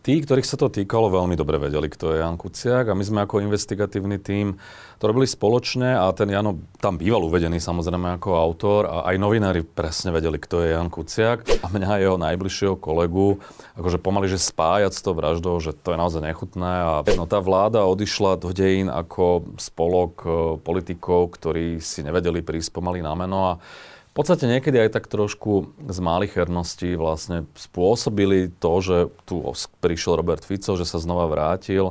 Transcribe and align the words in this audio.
tí, 0.00 0.20
ktorých 0.24 0.48
sa 0.48 0.56
to 0.56 0.72
týkalo, 0.72 1.12
veľmi 1.12 1.36
dobre 1.36 1.60
vedeli, 1.60 1.88
kto 1.88 2.16
je 2.16 2.20
Jan 2.24 2.40
Kuciak 2.40 2.88
a 2.88 2.96
my 2.96 3.04
sme 3.04 3.20
ako 3.24 3.44
investigatívny 3.44 4.20
tím 4.20 4.56
to 5.00 5.08
robili 5.08 5.24
spoločne 5.24 5.96
a 5.96 6.12
ten 6.12 6.28
Jano 6.28 6.60
tam 6.76 7.00
býval 7.00 7.24
uvedený 7.24 7.56
samozrejme 7.56 8.20
ako 8.20 8.36
autor 8.36 8.84
a 8.84 8.96
aj 9.08 9.16
novinári 9.16 9.64
presne 9.64 10.12
vedeli, 10.12 10.36
kto 10.36 10.60
je 10.60 10.76
Jan 10.76 10.92
Kuciak. 10.92 11.64
A 11.64 11.72
mňa 11.72 12.04
jeho 12.04 12.20
najbližšieho 12.20 12.76
kolegu 12.76 13.40
akože 13.80 13.96
pomaly, 13.96 14.28
že 14.28 14.36
spájať 14.36 14.92
s 14.92 15.00
tou 15.00 15.16
vraždou, 15.16 15.56
že 15.56 15.72
to 15.72 15.96
je 15.96 16.00
naozaj 16.00 16.20
nechutné 16.20 16.72
a 16.84 16.92
no, 17.16 17.24
tá 17.24 17.40
vláda 17.40 17.88
odišla 17.88 18.36
do 18.36 18.52
dejín 18.52 18.92
ako 18.92 19.56
spolok 19.56 20.12
e, 20.20 20.28
politikov, 20.60 21.32
ktorí 21.32 21.80
si 21.80 22.04
nevedeli 22.04 22.44
prísť 22.44 22.68
pomaly 22.76 23.00
na 23.00 23.16
meno 23.16 23.56
a 23.56 23.62
podstate 24.20 24.44
niekedy 24.44 24.76
aj 24.84 25.00
tak 25.00 25.08
trošku 25.08 25.72
z 25.88 25.98
malichernosti 26.04 26.92
vlastne 27.00 27.48
spôsobili 27.56 28.52
to, 28.60 28.72
že 28.84 28.96
tu 29.24 29.40
prišiel 29.80 30.20
Robert 30.20 30.44
Fico, 30.44 30.76
že 30.76 30.84
sa 30.84 31.00
znova 31.00 31.24
vrátil. 31.24 31.88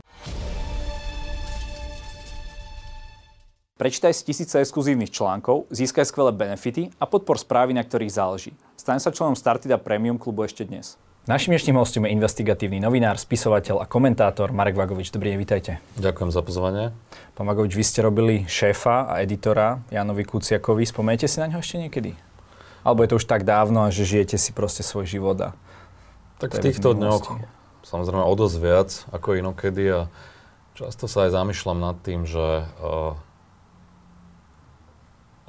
Prečítaj 3.79 4.11
si 4.13 4.27
tisíce 4.27 4.59
exkluzívnych 4.59 5.09
článkov, 5.09 5.65
získaj 5.73 6.05
skvelé 6.05 6.35
benefity 6.35 6.91
a 6.99 7.07
podpor 7.07 7.39
správy, 7.39 7.71
na 7.73 7.81
ktorých 7.81 8.11
záleží. 8.11 8.51
Staň 8.75 8.99
sa 8.99 9.09
členom 9.09 9.39
Startida 9.39 9.79
Premium 9.79 10.19
klubu 10.19 10.43
ešte 10.43 10.67
dnes. 10.67 10.99
Našim 11.27 11.55
dnešným 11.55 11.79
hostom 11.79 12.03
je 12.03 12.11
investigatívny 12.11 12.83
novinár, 12.83 13.15
spisovateľ 13.15 13.79
a 13.79 13.87
komentátor 13.87 14.51
Marek 14.51 14.75
Vagovič. 14.75 15.15
Dobrý 15.15 15.31
deň, 15.31 15.39
vítajte. 15.39 15.71
Ďakujem 15.95 16.31
za 16.31 16.41
pozvanie. 16.43 16.91
Pán 17.39 17.47
Vagovič, 17.47 17.71
vy 17.77 17.85
ste 17.87 18.03
robili 18.03 18.43
šéfa 18.49 19.07
a 19.07 19.23
editora 19.23 19.79
Janovi 19.93 20.27
Kuciakovi. 20.27 20.83
Spomeniete 20.83 21.31
si 21.31 21.39
na 21.39 21.47
ňo 21.47 21.63
ešte 21.63 21.79
niekedy? 21.79 22.28
Alebo 22.89 23.05
je 23.05 23.13
to 23.13 23.19
už 23.21 23.29
tak 23.29 23.45
dávno, 23.45 23.85
že 23.93 24.01
žijete 24.01 24.41
si 24.41 24.49
proste 24.49 24.81
svoj 24.81 25.05
život 25.05 25.37
a... 25.37 25.49
Tak 26.41 26.57
v 26.57 26.73
týchto 26.73 26.97
dňoch 26.97 27.37
samozrejme 27.85 28.25
o 28.25 28.33
dosť 28.33 28.57
viac 28.57 28.89
ako 29.13 29.37
inokedy 29.37 29.85
a 29.93 29.99
často 30.73 31.05
sa 31.05 31.29
aj 31.29 31.37
zamýšľam 31.37 31.77
nad 31.77 32.01
tým, 32.01 32.25
že 32.25 32.65
uh, 32.81 33.13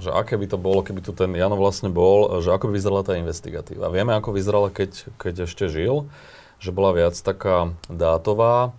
že 0.01 0.11
aké 0.11 0.41
by 0.41 0.47
to 0.49 0.57
bolo, 0.57 0.81
keby 0.81 1.05
tu 1.05 1.13
ten 1.13 1.29
Jano 1.37 1.61
vlastne 1.61 1.93
bol, 1.93 2.41
že 2.41 2.51
ako 2.51 2.73
by 2.73 2.81
vyzerala 2.81 3.05
tá 3.05 3.21
investigatíva. 3.21 3.93
Vieme, 3.93 4.17
ako 4.17 4.33
vyzerala, 4.33 4.73
keď, 4.73 5.13
keď 5.21 5.45
ešte 5.45 5.69
žil, 5.69 6.09
že 6.57 6.73
bola 6.73 6.97
viac 6.97 7.13
taká 7.21 7.77
dátová, 7.93 8.73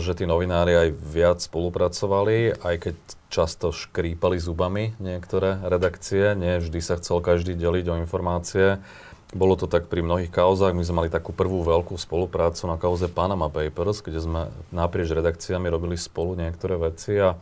že 0.00 0.12
tí 0.16 0.24
novinári 0.24 0.88
aj 0.88 0.88
viac 0.96 1.38
spolupracovali, 1.44 2.58
aj 2.64 2.74
keď 2.80 2.96
často 3.30 3.70
škrípali 3.70 4.40
zubami 4.40 4.96
niektoré 4.98 5.60
redakcie, 5.62 6.34
nie 6.34 6.58
vždy 6.58 6.80
sa 6.82 6.98
chcel 6.98 7.22
každý 7.22 7.54
deliť 7.54 7.86
o 7.92 7.98
informácie. 8.00 8.82
Bolo 9.30 9.54
to 9.54 9.70
tak 9.70 9.86
pri 9.86 10.02
mnohých 10.02 10.34
kauzách. 10.34 10.74
My 10.74 10.82
sme 10.82 11.06
mali 11.06 11.10
takú 11.12 11.30
prvú 11.30 11.62
veľkú 11.62 11.94
spoluprácu 11.94 12.66
na 12.66 12.74
kauze 12.74 13.06
Panama 13.06 13.46
Papers, 13.46 14.02
kde 14.02 14.18
sme 14.18 14.50
naprieč 14.74 15.14
redakciami 15.14 15.70
robili 15.70 15.94
spolu 15.94 16.34
niektoré 16.34 16.74
veci 16.74 17.14
a 17.22 17.38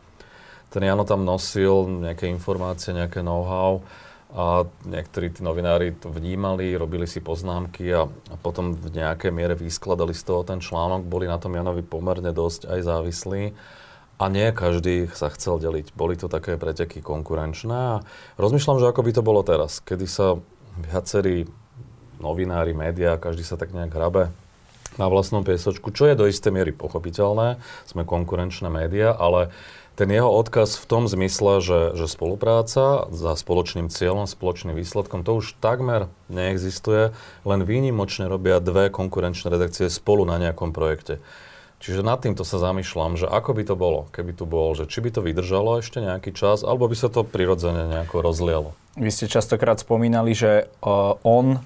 ten 0.68 0.84
Jano 0.84 1.08
tam 1.08 1.24
nosil 1.24 1.88
nejaké 1.88 2.28
informácie, 2.28 2.92
nejaké 2.92 3.24
know-how 3.24 3.80
a 4.28 4.68
niektorí 4.84 5.32
tí 5.32 5.40
novinári 5.40 5.96
to 5.96 6.12
vnímali, 6.12 6.76
robili 6.76 7.08
si 7.08 7.24
poznámky 7.24 7.88
a, 7.96 8.04
a 8.04 8.34
potom 8.36 8.76
v 8.76 8.92
nejakej 8.92 9.32
miere 9.32 9.56
vyskladali 9.56 10.12
z 10.12 10.22
toho 10.28 10.44
ten 10.44 10.60
článok, 10.60 11.08
boli 11.08 11.24
na 11.24 11.40
tom 11.40 11.56
Janovi 11.56 11.80
pomerne 11.80 12.28
dosť 12.36 12.68
aj 12.68 12.80
závislí. 12.84 13.42
A 14.18 14.24
nie 14.26 14.50
každý 14.50 15.06
sa 15.14 15.30
chcel 15.30 15.62
deliť. 15.62 15.94
Boli 15.94 16.18
to 16.18 16.26
také 16.26 16.58
preteky 16.58 16.98
konkurenčné 16.98 17.78
a 17.78 18.02
rozmýšľam, 18.34 18.82
že 18.82 18.90
ako 18.90 19.00
by 19.06 19.10
to 19.14 19.22
bolo 19.22 19.40
teraz, 19.46 19.78
kedy 19.78 20.10
sa 20.10 20.36
viacerí 20.76 21.46
novinári, 22.18 22.74
médiá, 22.74 23.14
každý 23.16 23.46
sa 23.46 23.54
tak 23.54 23.70
nejak 23.70 23.94
hrabe 23.94 24.34
na 24.98 25.06
vlastnom 25.06 25.46
piesočku, 25.46 25.94
čo 25.94 26.10
je 26.10 26.18
do 26.18 26.26
istej 26.26 26.50
miery 26.50 26.74
pochopiteľné, 26.74 27.62
sme 27.86 28.02
konkurenčné 28.02 28.66
médiá, 28.66 29.14
ale 29.14 29.54
ten 29.98 30.14
jeho 30.14 30.30
odkaz 30.30 30.78
v 30.78 30.86
tom 30.86 31.10
zmysle, 31.10 31.58
že, 31.58 31.80
že 31.98 32.06
spolupráca 32.06 33.10
za 33.10 33.32
spoločným 33.34 33.90
cieľom, 33.90 34.30
spoločným 34.30 34.78
výsledkom, 34.78 35.26
to 35.26 35.42
už 35.42 35.58
takmer 35.58 36.06
neexistuje, 36.30 37.10
len 37.42 37.60
výnimočne 37.66 38.30
robia 38.30 38.62
dve 38.62 38.94
konkurenčné 38.94 39.50
redakcie 39.50 39.90
spolu 39.90 40.22
na 40.22 40.38
nejakom 40.38 40.70
projekte. 40.70 41.18
Čiže 41.82 42.06
nad 42.06 42.22
týmto 42.22 42.46
sa 42.46 42.62
zamýšľam, 42.62 43.18
že 43.18 43.26
ako 43.26 43.50
by 43.58 43.62
to 43.66 43.74
bolo, 43.74 44.06
keby 44.14 44.38
tu 44.38 44.46
bol, 44.46 44.74
že 44.78 44.86
či 44.86 45.02
by 45.02 45.10
to 45.14 45.20
vydržalo 45.22 45.82
ešte 45.82 45.98
nejaký 45.98 46.30
čas, 46.30 46.62
alebo 46.62 46.86
by 46.86 46.94
sa 46.94 47.10
to 47.10 47.26
prirodzene 47.26 47.90
nejako 47.90 48.22
rozlialo. 48.22 48.70
Vy 48.98 49.10
ste 49.10 49.30
častokrát 49.30 49.82
spomínali, 49.82 50.34
že 50.34 50.70
uh, 50.82 51.18
on 51.22 51.62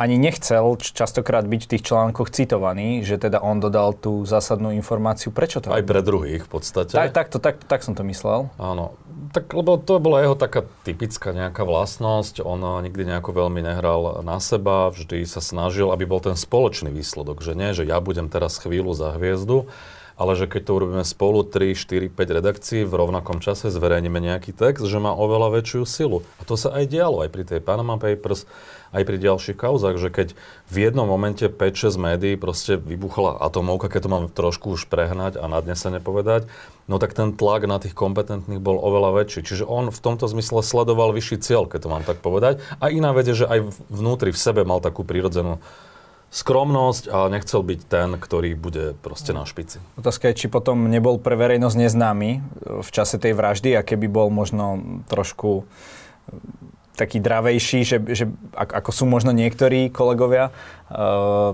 ani 0.00 0.16
nechcel 0.16 0.80
častokrát 0.80 1.44
byť 1.44 1.60
v 1.68 1.70
tých 1.76 1.82
článkoch 1.84 2.32
citovaný, 2.32 3.04
že 3.04 3.20
teda 3.20 3.44
on 3.44 3.60
dodal 3.60 3.92
tú 3.92 4.24
zásadnú 4.24 4.72
informáciu. 4.72 5.30
Prečo 5.30 5.60
to? 5.60 5.68
Aj 5.68 5.84
pre 5.84 6.00
druhých 6.00 6.48
v 6.48 6.50
podstate. 6.50 6.96
Tak, 6.96 7.12
tak, 7.12 7.26
to, 7.28 7.38
tak, 7.38 7.60
tak 7.68 7.84
som 7.84 7.92
to 7.92 8.00
myslel. 8.08 8.48
Áno. 8.56 8.96
Tak, 9.36 9.52
lebo 9.52 9.76
to 9.76 10.00
bola 10.00 10.24
jeho 10.24 10.36
taká 10.36 10.64
typická 10.84 11.36
nejaká 11.36 11.64
vlastnosť. 11.64 12.40
On 12.44 12.60
nikdy 12.80 13.04
nejako 13.04 13.32
veľmi 13.32 13.60
nehral 13.60 14.24
na 14.24 14.40
seba, 14.40 14.88
vždy 14.92 15.24
sa 15.28 15.44
snažil, 15.44 15.92
aby 15.92 16.08
bol 16.08 16.20
ten 16.20 16.36
spoločný 16.36 16.88
výsledok. 16.92 17.44
Že 17.44 17.52
nie, 17.56 17.70
že 17.76 17.84
ja 17.84 18.00
budem 18.00 18.32
teraz 18.32 18.60
chvíľu 18.60 18.96
za 18.96 19.12
hviezdu, 19.16 19.68
ale 20.16 20.36
že 20.36 20.46
keď 20.48 20.62
to 20.68 20.72
urobíme 20.76 21.04
spolu 21.04 21.44
3, 21.44 21.76
4, 21.76 22.12
5 22.12 22.36
redakcií 22.38 22.80
v 22.84 22.94
rovnakom 22.94 23.40
čase, 23.40 23.72
zverejníme 23.72 24.18
nejaký 24.18 24.52
text, 24.52 24.84
že 24.84 24.98
má 25.02 25.12
oveľa 25.12 25.60
väčšiu 25.60 25.82
silu. 25.84 26.24
A 26.38 26.46
to 26.46 26.56
sa 26.56 26.72
aj 26.72 26.88
dialo 26.88 27.24
aj 27.24 27.30
pri 27.32 27.44
tej 27.48 27.60
Panama 27.64 27.96
Papers 27.96 28.44
aj 28.92 29.08
pri 29.08 29.16
ďalších 29.16 29.56
kauzach, 29.56 29.96
že 29.96 30.12
keď 30.12 30.28
v 30.68 30.76
jednom 30.76 31.08
momente 31.08 31.48
5-6 31.48 31.96
médií 31.96 32.34
proste 32.36 32.76
vybuchla 32.76 33.40
atomovka, 33.40 33.88
keď 33.88 34.00
to 34.04 34.12
mám 34.12 34.24
trošku 34.28 34.76
už 34.76 34.86
prehnať 34.92 35.40
a 35.40 35.48
nadnesene 35.48 35.98
povedať, 35.98 36.46
no 36.86 37.00
tak 37.00 37.16
ten 37.16 37.32
tlak 37.32 37.64
na 37.64 37.80
tých 37.80 37.96
kompetentných 37.96 38.60
bol 38.60 38.76
oveľa 38.76 39.24
väčší. 39.24 39.48
Čiže 39.48 39.64
on 39.64 39.88
v 39.88 40.00
tomto 40.00 40.28
zmysle 40.28 40.60
sledoval 40.60 41.16
vyšší 41.16 41.40
cieľ, 41.40 41.64
keď 41.64 41.88
to 41.88 41.92
mám 41.92 42.04
tak 42.04 42.20
povedať. 42.20 42.60
A 42.78 42.92
iná 42.92 43.16
vec 43.16 43.24
je, 43.32 43.42
že 43.42 43.48
aj 43.48 43.72
vnútri 43.88 44.30
v 44.30 44.38
sebe 44.38 44.62
mal 44.68 44.84
takú 44.84 45.02
prírodzenú 45.08 45.58
skromnosť 46.32 47.12
a 47.12 47.28
nechcel 47.28 47.60
byť 47.60 47.80
ten, 47.92 48.08
ktorý 48.16 48.56
bude 48.56 48.96
proste 49.04 49.36
na 49.36 49.44
špici. 49.44 49.84
Otázka 50.00 50.32
je, 50.32 50.44
či 50.44 50.46
potom 50.48 50.88
nebol 50.88 51.20
pre 51.20 51.36
verejnosť 51.36 51.76
neznámy 51.76 52.30
v 52.80 52.88
čase 52.88 53.20
tej 53.20 53.36
vraždy 53.36 53.76
a 53.76 53.84
keby 53.84 54.08
bol 54.08 54.32
možno 54.32 54.80
trošku 55.12 55.68
taký 56.96 57.20
dravejší, 57.20 57.80
že, 57.84 57.96
že 58.08 58.24
ako 58.56 58.90
sú 58.96 59.04
možno 59.04 59.36
niektorí 59.36 59.92
kolegovia, 59.92 60.48
uh, 60.88 61.52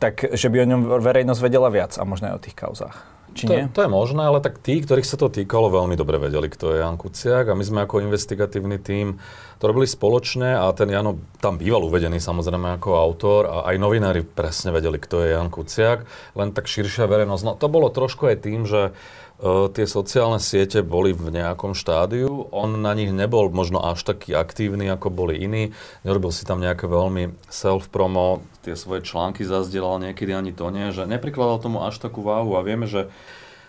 tak 0.00 0.24
že 0.24 0.48
by 0.48 0.64
o 0.64 0.68
ňom 0.72 0.80
verejnosť 1.04 1.40
vedela 1.44 1.68
viac 1.68 1.92
a 2.00 2.08
možno 2.08 2.32
aj 2.32 2.34
o 2.40 2.44
tých 2.48 2.56
kauzách. 2.56 3.17
Či 3.36 3.44
to, 3.46 3.54
nie? 3.54 3.68
to 3.70 3.80
je 3.84 3.90
možné, 3.90 4.24
ale 4.24 4.40
tak 4.40 4.60
tí, 4.60 4.80
ktorých 4.80 5.06
sa 5.06 5.20
to 5.20 5.28
týkalo, 5.28 5.68
veľmi 5.68 5.94
dobre 5.94 6.16
vedeli, 6.16 6.48
kto 6.48 6.74
je 6.74 6.80
Jan 6.80 6.96
Kuciak 6.96 7.52
a 7.52 7.58
my 7.58 7.64
sme 7.64 7.84
ako 7.84 8.04
investigatívny 8.04 8.80
tím 8.80 9.20
to 9.58 9.66
robili 9.66 9.90
spoločne 9.90 10.54
a 10.54 10.70
ten 10.70 10.86
Jano 10.86 11.18
tam 11.42 11.58
býval 11.58 11.82
uvedený 11.82 12.22
samozrejme 12.22 12.78
ako 12.78 12.94
autor 12.94 13.42
a 13.50 13.56
aj 13.66 13.76
novinári 13.82 14.22
presne 14.22 14.70
vedeli, 14.70 15.02
kto 15.02 15.26
je 15.26 15.34
Jan 15.34 15.50
Kuciak, 15.50 16.06
len 16.38 16.54
tak 16.54 16.70
širšia 16.70 17.10
verejnosť. 17.10 17.42
No 17.42 17.52
to 17.58 17.66
bolo 17.66 17.90
trošku 17.90 18.30
aj 18.30 18.46
tým, 18.46 18.64
že 18.64 18.94
tie 19.46 19.86
sociálne 19.86 20.42
siete 20.42 20.82
boli 20.82 21.14
v 21.14 21.30
nejakom 21.30 21.70
štádiu. 21.70 22.50
On 22.50 22.66
na 22.74 22.90
nich 22.98 23.14
nebol 23.14 23.46
možno 23.54 23.78
až 23.78 24.02
taký 24.02 24.34
aktívny, 24.34 24.90
ako 24.90 25.14
boli 25.14 25.38
iní. 25.38 25.70
Nerobil 26.02 26.34
si 26.34 26.42
tam 26.42 26.58
nejaké 26.58 26.90
veľmi 26.90 27.38
self-promo, 27.46 28.42
tie 28.66 28.74
svoje 28.74 29.06
články 29.06 29.46
zazdielal 29.46 30.02
niekedy 30.02 30.34
ani 30.34 30.50
to 30.50 30.68
nie, 30.74 30.90
že 30.90 31.06
neprikladal 31.06 31.62
tomu 31.62 31.86
až 31.86 32.02
takú 32.02 32.26
váhu 32.26 32.58
a 32.58 32.66
vieme, 32.66 32.90
že 32.90 33.06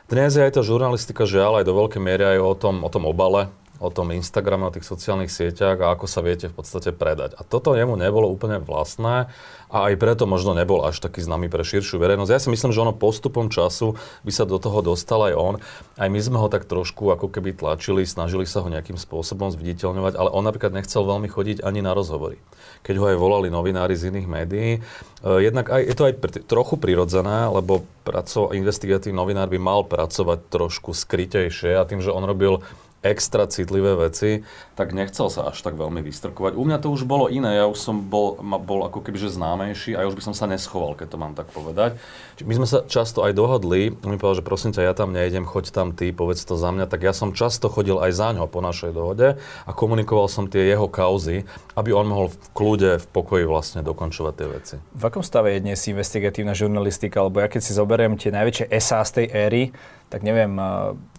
dnes 0.09 0.34
je 0.34 0.41
aj 0.41 0.58
tá 0.58 0.66
žurnalistika 0.66 1.29
žiaľ 1.29 1.62
aj 1.62 1.69
do 1.69 1.78
veľkej 1.78 2.02
miery 2.02 2.24
aj 2.34 2.40
o 2.41 2.53
tom, 2.58 2.75
o 2.81 2.90
tom 2.90 3.06
obale, 3.06 3.53
o 3.78 3.94
tom 3.94 4.09
Instagrame, 4.09 4.66
o 4.66 4.74
tých 4.74 4.90
sociálnych 4.90 5.29
sieťach 5.29 5.78
a 5.79 5.94
ako 5.94 6.09
sa 6.09 6.25
viete 6.25 6.50
v 6.50 6.58
podstate 6.58 6.91
predať. 6.91 7.38
A 7.38 7.46
toto 7.46 7.78
jemu 7.78 7.94
nebolo 7.94 8.25
úplne 8.25 8.58
vlastné 8.58 9.29
a 9.69 9.94
aj 9.94 10.02
preto 10.02 10.25
možno 10.25 10.57
nebol 10.57 10.81
až 10.81 10.97
taký 10.97 11.22
známy 11.22 11.46
pre 11.46 11.62
širšiu 11.62 12.02
verejnosť. 12.02 12.31
Ja 12.34 12.41
si 12.41 12.50
myslím, 12.50 12.74
že 12.74 12.81
ono 12.81 12.97
postupom 12.97 13.53
času 13.53 13.94
by 14.26 14.32
sa 14.34 14.49
do 14.49 14.58
toho 14.58 14.82
dostal 14.82 15.22
aj 15.29 15.34
on. 15.38 15.55
Aj 15.94 16.09
my 16.09 16.17
sme 16.17 16.41
ho 16.41 16.49
tak 16.49 16.66
trošku 16.66 17.14
ako 17.14 17.29
keby 17.29 17.53
tlačili, 17.53 18.02
snažili 18.09 18.49
sa 18.49 18.66
ho 18.66 18.67
nejakým 18.67 18.97
spôsobom 18.97 19.53
zviditeľňovať, 19.53 20.14
ale 20.17 20.34
on 20.34 20.41
napríklad 20.41 20.73
nechcel 20.73 21.05
veľmi 21.05 21.29
chodiť 21.29 21.61
ani 21.61 21.85
na 21.85 21.94
rozhovory. 21.94 22.41
Keď 22.82 22.96
ho 22.97 23.05
aj 23.14 23.17
volali 23.22 23.53
novinári 23.53 23.94
z 23.94 24.09
iných 24.09 24.28
médií, 24.28 24.70
e, 24.73 24.79
jednak 25.22 25.70
aj, 25.70 25.82
je 25.85 25.96
to 25.96 26.03
aj 26.09 26.14
pr- 26.17 26.44
trochu 26.49 26.76
prirodzené, 26.82 27.46
lebo 27.53 27.85
praco, 28.02 28.49
investigatívny 28.49 29.14
novinár 29.14 29.53
by 29.53 29.59
mal 29.61 29.85
pracovať 29.85 30.49
trošku 30.49 30.97
skrytejšie 30.97 31.78
a 31.78 31.85
tým, 31.85 32.02
že 32.02 32.09
on 32.09 32.26
robil 32.26 32.66
extra 32.99 33.47
citlivé 33.47 33.96
veci, 33.96 34.43
tak 34.75 34.91
nechcel 34.91 35.31
sa 35.31 35.51
až 35.51 35.63
tak 35.63 35.79
veľmi 35.79 36.03
vystrkovať. 36.03 36.55
U 36.55 36.63
mňa 36.67 36.78
to 36.84 36.91
už 36.91 37.07
bolo 37.07 37.31
iné, 37.31 37.59
ja 37.59 37.66
už 37.67 37.79
som 37.79 38.03
bol, 38.03 38.35
bol 38.40 38.84
ako 38.84 38.99
keby 38.99 39.16
známejší 39.19 39.96
a 39.96 40.03
ja 40.03 40.09
už 40.11 40.19
by 40.19 40.23
som 40.31 40.35
sa 40.35 40.47
neschoval, 40.47 40.99
keď 40.99 41.07
to 41.16 41.17
mám 41.19 41.34
tak 41.35 41.47
povedať. 41.51 41.96
My 42.43 42.55
sme 42.55 42.67
sa 42.67 42.84
často 42.84 43.23
aj 43.23 43.35
dohodli, 43.35 43.96
on 44.03 44.11
mi 44.11 44.19
povedal, 44.19 44.43
že 44.43 44.47
prosím 44.47 44.72
ťa, 44.72 44.87
ja 44.87 44.93
tam 44.96 45.11
nejdem, 45.11 45.47
choď 45.47 45.72
tam 45.72 45.91
ty, 45.96 46.11
povedz 46.11 46.43
to 46.43 46.59
za 46.59 46.72
mňa, 46.72 46.87
tak 46.87 47.03
ja 47.03 47.16
som 47.16 47.35
často 47.35 47.67
chodil 47.72 47.99
aj 47.99 48.11
za 48.16 48.29
ňo 48.35 48.47
po 48.47 48.59
našej 48.59 48.91
dohode 48.96 49.40
a 49.40 49.72
komunikoval 49.72 50.28
som 50.28 50.47
tie 50.47 50.67
jeho 50.67 50.87
kauzy, 50.87 51.47
aby 51.75 51.96
on 51.96 52.07
mohol 52.07 52.28
v 52.31 52.37
kľude, 52.51 52.91
v 52.99 53.07
pokoji 53.11 53.43
vlastne 53.47 53.79
dokončovať 53.84 54.34
tie 54.35 54.47
veci. 54.47 54.75
V 54.96 55.03
akom 55.07 55.23
stave 55.23 55.55
je 55.55 55.63
dnes 55.63 55.79
investigatívna 55.87 56.51
žurnalistika? 56.51 57.23
Lebo 57.23 57.40
ja 57.40 57.47
keď 57.47 57.61
si 57.63 57.72
zoberiem 57.72 58.19
tie 58.19 58.31
najväčšie 58.31 58.72
SA 58.79 59.03
z 59.07 59.11
tej 59.23 59.28
éry, 59.31 59.63
tak 60.09 60.26
neviem, 60.26 60.58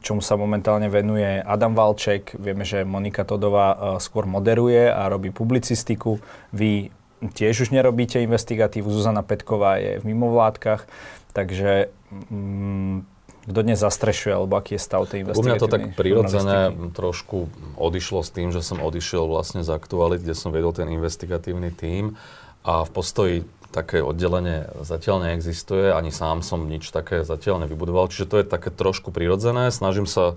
čomu 0.02 0.19
sa 0.19 0.34
momentálne 0.34 0.90
venuje 0.90 1.38
Adam 1.46 1.78
Valček. 1.78 2.34
Vieme, 2.34 2.66
že 2.66 2.82
Monika 2.82 3.22
Todová 3.22 3.96
skôr 4.02 4.26
moderuje 4.26 4.90
a 4.90 5.06
robí 5.06 5.31
publicistiku. 5.31 6.19
Vy 6.50 6.90
tiež 7.22 7.69
už 7.69 7.70
nerobíte 7.70 8.19
investigatívu. 8.19 8.90
Zuzana 8.90 9.22
Petková 9.22 9.78
je 9.78 10.02
v 10.02 10.04
mimovládkach. 10.10 10.90
Takže 11.31 11.94
mm, 12.10 13.06
kto 13.46 13.60
dnes 13.62 13.78
zastrešuje, 13.78 14.34
alebo 14.34 14.58
aký 14.58 14.76
je 14.76 14.82
stav 14.82 15.06
tej 15.06 15.22
investigatívnej 15.22 15.38
U 15.38 15.46
mňa 15.46 15.62
to 15.62 15.69
tak 15.70 15.82
prirodzene 15.94 16.58
trošku 16.90 17.37
odišlo 17.78 18.20
s 18.26 18.31
tým, 18.34 18.50
že 18.50 18.60
som 18.60 18.82
odišiel 18.82 19.25
vlastne 19.31 19.62
z 19.62 19.70
aktuality, 19.70 20.26
kde 20.26 20.37
som 20.37 20.50
vedol 20.50 20.75
ten 20.75 20.90
investigatívny 20.90 21.70
tím 21.72 22.19
a 22.66 22.84
v 22.84 22.90
postoji 22.90 23.37
také 23.70 24.02
oddelenie 24.02 24.67
zatiaľ 24.82 25.31
neexistuje, 25.31 25.94
ani 25.94 26.11
sám 26.11 26.43
som 26.43 26.67
nič 26.67 26.90
také 26.90 27.22
zatiaľ 27.22 27.67
nevybudoval, 27.67 28.11
čiže 28.11 28.26
to 28.26 28.37
je 28.43 28.46
také 28.46 28.75
trošku 28.75 29.14
prirodzené. 29.14 29.70
Snažím 29.70 30.11
sa 30.11 30.34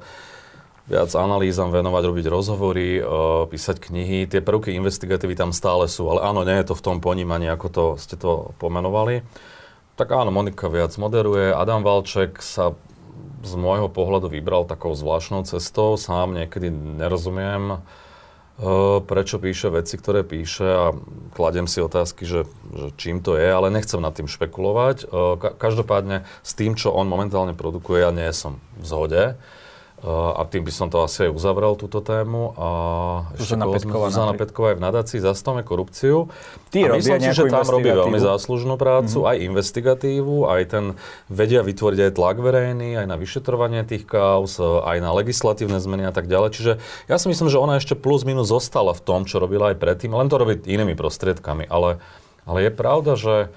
viac 0.85 1.09
analýzam 1.15 1.73
venovať, 1.73 2.03
robiť 2.05 2.25
rozhovory, 2.29 2.99
uh, 2.99 3.47
písať 3.47 3.79
knihy. 3.89 4.29
Tie 4.29 4.43
prvky 4.43 4.75
investigatívy 4.77 5.33
tam 5.33 5.55
stále 5.55 5.89
sú, 5.89 6.05
ale 6.11 6.27
áno, 6.27 6.45
nie 6.45 6.59
je 6.61 6.69
to 6.69 6.75
v 6.77 6.85
tom 6.85 6.97
ponímaní, 7.01 7.49
ako 7.49 7.67
to 7.71 7.85
ste 7.97 8.19
to 8.19 8.51
pomenovali. 8.61 9.25
Tak 9.95 10.09
áno, 10.09 10.33
Monika 10.33 10.67
viac 10.67 10.93
moderuje, 10.97 11.53
Adam 11.53 11.85
Valček 11.85 12.41
sa 12.41 12.73
z 13.43 13.53
môjho 13.59 13.91
pohľadu 13.91 14.31
vybral 14.31 14.63
takou 14.65 14.95
zvláštnou 14.95 15.43
cestou, 15.45 15.99
sám 15.99 16.33
niekedy 16.33 16.71
nerozumiem 16.71 17.83
prečo 19.09 19.41
píše 19.41 19.73
veci, 19.73 19.97
ktoré 19.97 20.21
píše 20.21 20.67
a 20.67 20.85
kladem 21.33 21.65
si 21.65 21.81
otázky, 21.81 22.23
že, 22.29 22.45
že 22.69 22.87
čím 23.01 23.17
to 23.25 23.33
je, 23.33 23.49
ale 23.49 23.73
nechcem 23.73 23.97
nad 23.97 24.13
tým 24.13 24.29
špekulovať. 24.29 25.09
Každopádne 25.57 26.29
s 26.45 26.51
tým, 26.53 26.77
čo 26.77 26.93
on 26.93 27.09
momentálne 27.09 27.57
produkuje, 27.57 28.05
ja 28.05 28.13
nie 28.13 28.29
som 28.29 28.61
v 28.77 28.85
zhode. 28.85 29.23
A 30.03 30.43
tým 30.51 30.67
by 30.67 30.73
som 30.75 30.91
to 30.91 30.99
asi 30.99 31.25
aj 31.25 31.31
uzavrel, 31.31 31.79
túto 31.79 32.03
tému. 32.03 32.51
A 32.59 32.67
Zuzana 33.39 33.71
Petková, 33.71 34.11
Zuzana 34.11 34.35
Petková 34.35 34.67
je 34.75 34.77
v 34.77 34.83
nadácii 34.83 35.19
Zastavme 35.23 35.63
korupciu. 35.63 36.27
Ty 36.75 36.91
a 36.91 36.99
myslím 36.99 37.23
si, 37.23 37.31
že 37.31 37.47
tam 37.47 37.63
robí 37.63 37.87
veľmi 37.87 38.19
záslužnú 38.19 38.75
prácu, 38.75 39.23
mm-hmm. 39.23 39.31
aj 39.31 39.37
investigatívu, 39.47 40.35
aj 40.51 40.61
ten 40.67 40.85
vedia 41.31 41.63
vytvoriť 41.63 41.99
aj 42.03 42.11
tlak 42.19 42.37
verejný, 42.43 42.99
aj 42.99 43.07
na 43.07 43.15
vyšetrovanie 43.15 43.87
tých 43.87 44.03
kauz, 44.03 44.59
aj 44.59 44.99
na 44.99 45.15
legislatívne 45.15 45.79
zmeny 45.79 46.03
a 46.03 46.11
tak 46.11 46.27
ďalej. 46.27 46.49
Čiže 46.51 46.71
ja 47.07 47.15
si 47.15 47.31
myslím, 47.31 47.47
že 47.47 47.55
ona 47.55 47.79
ešte 47.79 47.95
plus 47.95 48.27
minus 48.27 48.51
zostala 48.51 48.91
v 48.91 48.99
tom, 48.99 49.23
čo 49.23 49.39
robila 49.39 49.71
aj 49.71 49.79
predtým, 49.79 50.11
len 50.11 50.27
to 50.27 50.35
robí 50.35 50.59
inými 50.67 50.99
prostriedkami. 50.99 51.63
Ale, 51.71 52.03
ale 52.43 52.67
je 52.67 52.71
pravda, 52.75 53.15
že 53.15 53.55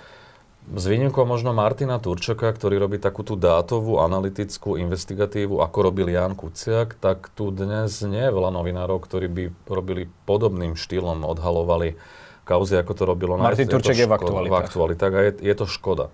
s 0.66 0.84
výnimkou 0.90 1.22
možno 1.22 1.54
Martina 1.54 2.02
Turčoka, 2.02 2.50
ktorý 2.50 2.82
robí 2.82 2.98
takú 2.98 3.22
tú 3.22 3.38
dátovú, 3.38 4.02
analytickú 4.02 4.74
investigatívu, 4.74 5.62
ako 5.62 5.78
robil 5.78 6.10
Jan 6.10 6.34
Kuciak, 6.34 6.98
tak 6.98 7.30
tu 7.38 7.54
dnes 7.54 7.94
nie 8.02 8.26
je 8.26 8.34
veľa 8.34 8.50
novinárov, 8.50 8.98
ktorí 8.98 9.30
by 9.30 9.44
robili 9.70 10.10
podobným 10.26 10.74
štýlom, 10.74 11.22
odhalovali 11.22 11.94
kauzy, 12.42 12.82
ako 12.82 12.92
to 12.98 13.04
robilo. 13.06 13.38
Martin 13.38 13.70
Turček 13.70 13.94
je, 13.94 14.04
je 14.06 14.10
v 14.10 14.14
aktualitách. 14.18 14.50
V 14.50 14.58
aktualitách 14.58 15.12
a 15.14 15.20
je, 15.30 15.32
je 15.38 15.54
to 15.54 15.66
škoda. 15.70 16.10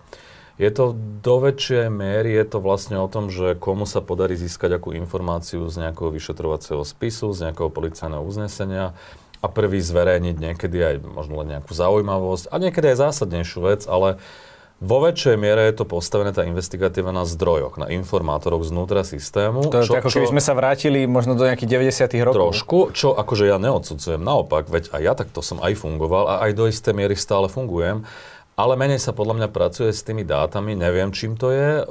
Je 0.61 0.69
to 0.69 0.93
do 1.25 1.41
väčšej 1.41 1.89
miery, 1.89 2.37
je 2.37 2.45
to 2.45 2.61
vlastne 2.61 3.01
o 3.01 3.09
tom, 3.09 3.33
že 3.33 3.57
komu 3.57 3.89
sa 3.89 4.05
podarí 4.05 4.37
získať 4.37 4.77
akú 4.77 4.93
informáciu 4.93 5.65
z 5.73 5.89
nejakého 5.89 6.13
vyšetrovacieho 6.13 6.85
spisu, 6.85 7.33
z 7.33 7.49
nejakého 7.49 7.73
policajného 7.73 8.21
uznesenia 8.21 8.93
a 9.43 9.47
prvý 9.51 9.83
zverejniť 9.83 10.37
niekedy 10.39 10.79
aj 10.79 10.95
možno 11.03 11.43
len 11.43 11.59
nejakú 11.59 11.75
zaujímavosť 11.75 12.49
a 12.49 12.55
niekedy 12.63 12.95
aj 12.95 13.11
zásadnejšiu 13.11 13.59
vec, 13.67 13.83
ale 13.91 14.23
vo 14.83 14.99
väčšej 14.99 15.39
miere 15.39 15.71
je 15.71 15.79
to 15.79 15.87
postavené 15.87 16.35
tá 16.35 16.43
investigatíva 16.43 17.15
na 17.15 17.23
zdrojoch, 17.23 17.79
na 17.79 17.87
informátoroch 17.95 18.67
znútra 18.67 19.07
systému. 19.07 19.71
To 19.71 19.79
je 19.79 19.87
čo, 19.87 19.95
ako 19.95 20.11
keby 20.11 20.27
sme 20.35 20.43
sa 20.43 20.59
vrátili 20.59 21.07
možno 21.07 21.39
do 21.39 21.47
nejakých 21.47 21.71
90 22.11 22.27
rokov. 22.27 22.39
Trošku, 22.51 22.79
čo 22.91 23.15
akože 23.15 23.47
ja 23.47 23.63
neodsudzujem. 23.63 24.19
Naopak, 24.19 24.67
veď 24.67 24.91
aj 24.91 25.03
ja 25.07 25.15
takto 25.15 25.39
som 25.39 25.63
aj 25.63 25.79
fungoval 25.79 26.27
a 26.27 26.35
aj 26.43 26.59
do 26.59 26.67
isté 26.67 26.91
miery 26.91 27.15
stále 27.15 27.47
fungujem. 27.47 28.03
Ale 28.53 28.77
menej 28.77 29.01
sa 29.01 29.17
podľa 29.17 29.41
mňa 29.41 29.49
pracuje 29.49 29.97
s 29.97 30.05
tými 30.05 30.29
dátami, 30.29 30.77
neviem 30.77 31.09
čím 31.09 31.41
to 31.41 31.49
je. 31.49 31.89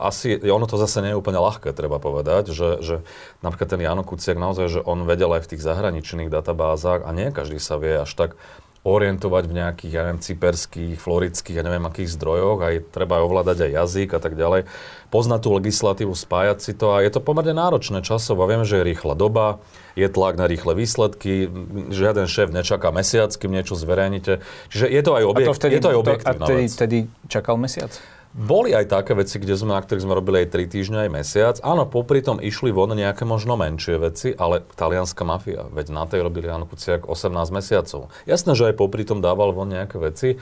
asi, 0.00 0.40
ono 0.48 0.64
to 0.64 0.80
zase 0.80 1.04
nie 1.04 1.12
je 1.12 1.20
úplne 1.20 1.36
ľahké, 1.36 1.76
treba 1.76 2.00
povedať, 2.00 2.56
že, 2.56 2.80
že 2.80 3.04
napríklad 3.44 3.68
ten 3.68 3.84
Jano 3.84 4.00
Kuciak 4.00 4.40
naozaj, 4.40 4.66
že 4.72 4.80
on 4.80 5.04
vedel 5.04 5.28
aj 5.36 5.44
v 5.44 5.50
tých 5.54 5.62
zahraničných 5.62 6.32
databázach 6.32 7.04
a 7.04 7.12
nie 7.12 7.28
každý 7.28 7.60
sa 7.60 7.76
vie 7.76 8.00
až 8.00 8.16
tak 8.16 8.40
orientovať 8.80 9.44
v 9.44 9.56
nejakých, 9.60 9.92
ja 9.92 10.02
neviem, 10.08 10.24
cyperských, 10.24 10.96
floridských, 10.96 11.60
ja 11.60 11.64
neviem, 11.64 11.84
akých 11.84 12.16
zdrojoch, 12.16 12.64
aj 12.64 12.74
treba 12.88 13.20
aj 13.20 13.24
ovládať 13.28 13.58
aj 13.68 13.70
jazyk 13.76 14.08
a 14.16 14.20
tak 14.24 14.40
ďalej. 14.40 14.64
Poznať 15.12 15.40
tú 15.44 15.48
legislatívu, 15.52 16.12
spájať 16.16 16.58
si 16.64 16.72
to 16.72 16.96
a 16.96 17.04
je 17.04 17.12
to 17.12 17.20
pomerne 17.20 17.52
náročné 17.52 18.00
časovo. 18.00 18.48
Vieme, 18.48 18.64
že 18.64 18.80
je 18.80 18.88
rýchla 18.88 19.12
doba, 19.20 19.60
je 20.00 20.08
tlak 20.08 20.40
na 20.40 20.48
rýchle 20.48 20.72
výsledky, 20.72 21.52
žiaden 21.92 22.24
šéf 22.24 22.48
nečaká 22.48 22.88
mesiac, 22.88 23.28
kým 23.36 23.52
niečo 23.52 23.76
zverejnite. 23.76 24.40
Čiže 24.72 24.86
je 24.88 25.02
to 25.04 25.12
aj, 25.12 25.24
objekt, 25.28 25.44
a 25.44 25.50
to 25.52 25.58
vtedy, 25.60 25.72
je 25.76 25.82
to 25.84 25.90
aj 25.92 25.98
objektívna 26.00 26.32
to, 26.32 26.40
a 26.40 26.48
vtedy, 26.48 26.64
vtedy 26.72 26.96
čakal 27.28 27.60
mesiac? 27.60 27.92
Boli 28.30 28.70
aj 28.70 28.94
také 28.94 29.18
veci, 29.18 29.42
kde 29.42 29.58
sme, 29.58 29.74
na 29.74 29.82
ktorých 29.82 30.06
sme 30.06 30.14
robili 30.14 30.46
aj 30.46 30.54
3 30.54 30.70
týždne, 30.70 30.98
aj 31.02 31.10
mesiac. 31.10 31.56
Áno, 31.66 31.82
popri 31.82 32.22
tom 32.22 32.38
išli 32.38 32.70
von 32.70 32.94
nejaké 32.94 33.26
možno 33.26 33.58
menšie 33.58 33.98
veci, 33.98 34.30
ale 34.30 34.62
talianská 34.78 35.26
mafia, 35.26 35.66
veď 35.66 35.90
na 35.90 36.06
tej 36.06 36.22
robili 36.22 36.46
Jan 36.46 36.62
Kuciak 36.62 37.10
18 37.10 37.26
mesiacov. 37.50 38.14
Jasné, 38.30 38.54
že 38.54 38.70
aj 38.70 38.78
popri 38.78 39.02
tom 39.02 39.18
dával 39.18 39.50
von 39.50 39.66
nejaké 39.66 39.98
veci, 39.98 40.38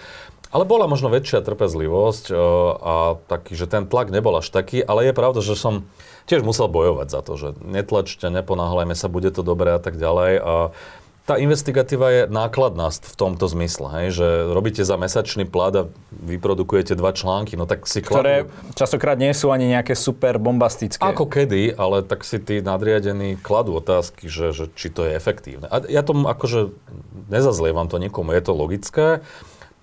ale 0.53 0.69
bola 0.69 0.85
možno 0.85 1.09
väčšia 1.09 1.41
trpezlivosť 1.41 2.25
e, 2.29 2.35
a 2.77 2.95
taký, 3.25 3.57
že 3.57 3.69
ten 3.69 3.89
tlak 3.89 4.13
nebol 4.13 4.37
až 4.37 4.53
taký, 4.53 4.85
ale 4.85 5.09
je 5.09 5.17
pravda, 5.17 5.41
že 5.41 5.57
som 5.57 5.89
tiež 6.29 6.45
musel 6.45 6.69
bojovať 6.69 7.09
za 7.09 7.21
to, 7.25 7.41
že 7.41 7.49
netlačte, 7.65 8.29
neponáhľajme 8.29 8.93
sa, 8.93 9.09
bude 9.09 9.33
to 9.33 9.41
dobré 9.41 9.77
a 9.77 9.81
tak 9.81 9.97
ďalej. 9.97 10.33
A 10.41 10.55
tá 11.29 11.37
investigatíva 11.37 12.09
je 12.09 12.23
nákladná 12.33 12.89
v 12.89 13.15
tomto 13.21 13.45
zmysle, 13.53 13.93
hej, 14.01 14.17
že 14.17 14.27
robíte 14.49 14.81
za 14.81 14.97
mesačný 14.97 15.45
plat 15.45 15.77
a 15.77 15.85
vyprodukujete 16.09 16.97
dva 16.97 17.13
články, 17.13 17.53
no 17.53 17.69
tak 17.69 17.85
si 17.85 18.01
Ktoré 18.01 18.49
kladú... 18.49 18.73
častokrát 18.73 19.21
nie 19.21 19.37
sú 19.37 19.53
ani 19.53 19.69
nejaké 19.69 19.93
super 19.93 20.41
bombastické. 20.41 21.05
Ako 21.05 21.29
kedy, 21.29 21.77
ale 21.77 22.01
tak 22.01 22.25
si 22.25 22.41
tí 22.41 22.65
nadriadení 22.65 23.37
kladú 23.37 23.77
otázky, 23.77 24.33
že, 24.33 24.57
že 24.57 24.73
či 24.73 24.89
to 24.89 25.05
je 25.05 25.13
efektívne. 25.13 25.69
A 25.69 25.85
ja 25.85 26.01
tomu 26.01 26.33
akože 26.33 26.73
nezazlievam 27.29 27.93
to 27.93 28.01
nikomu, 28.01 28.33
je 28.33 28.41
to 28.41 28.57
logické. 28.57 29.21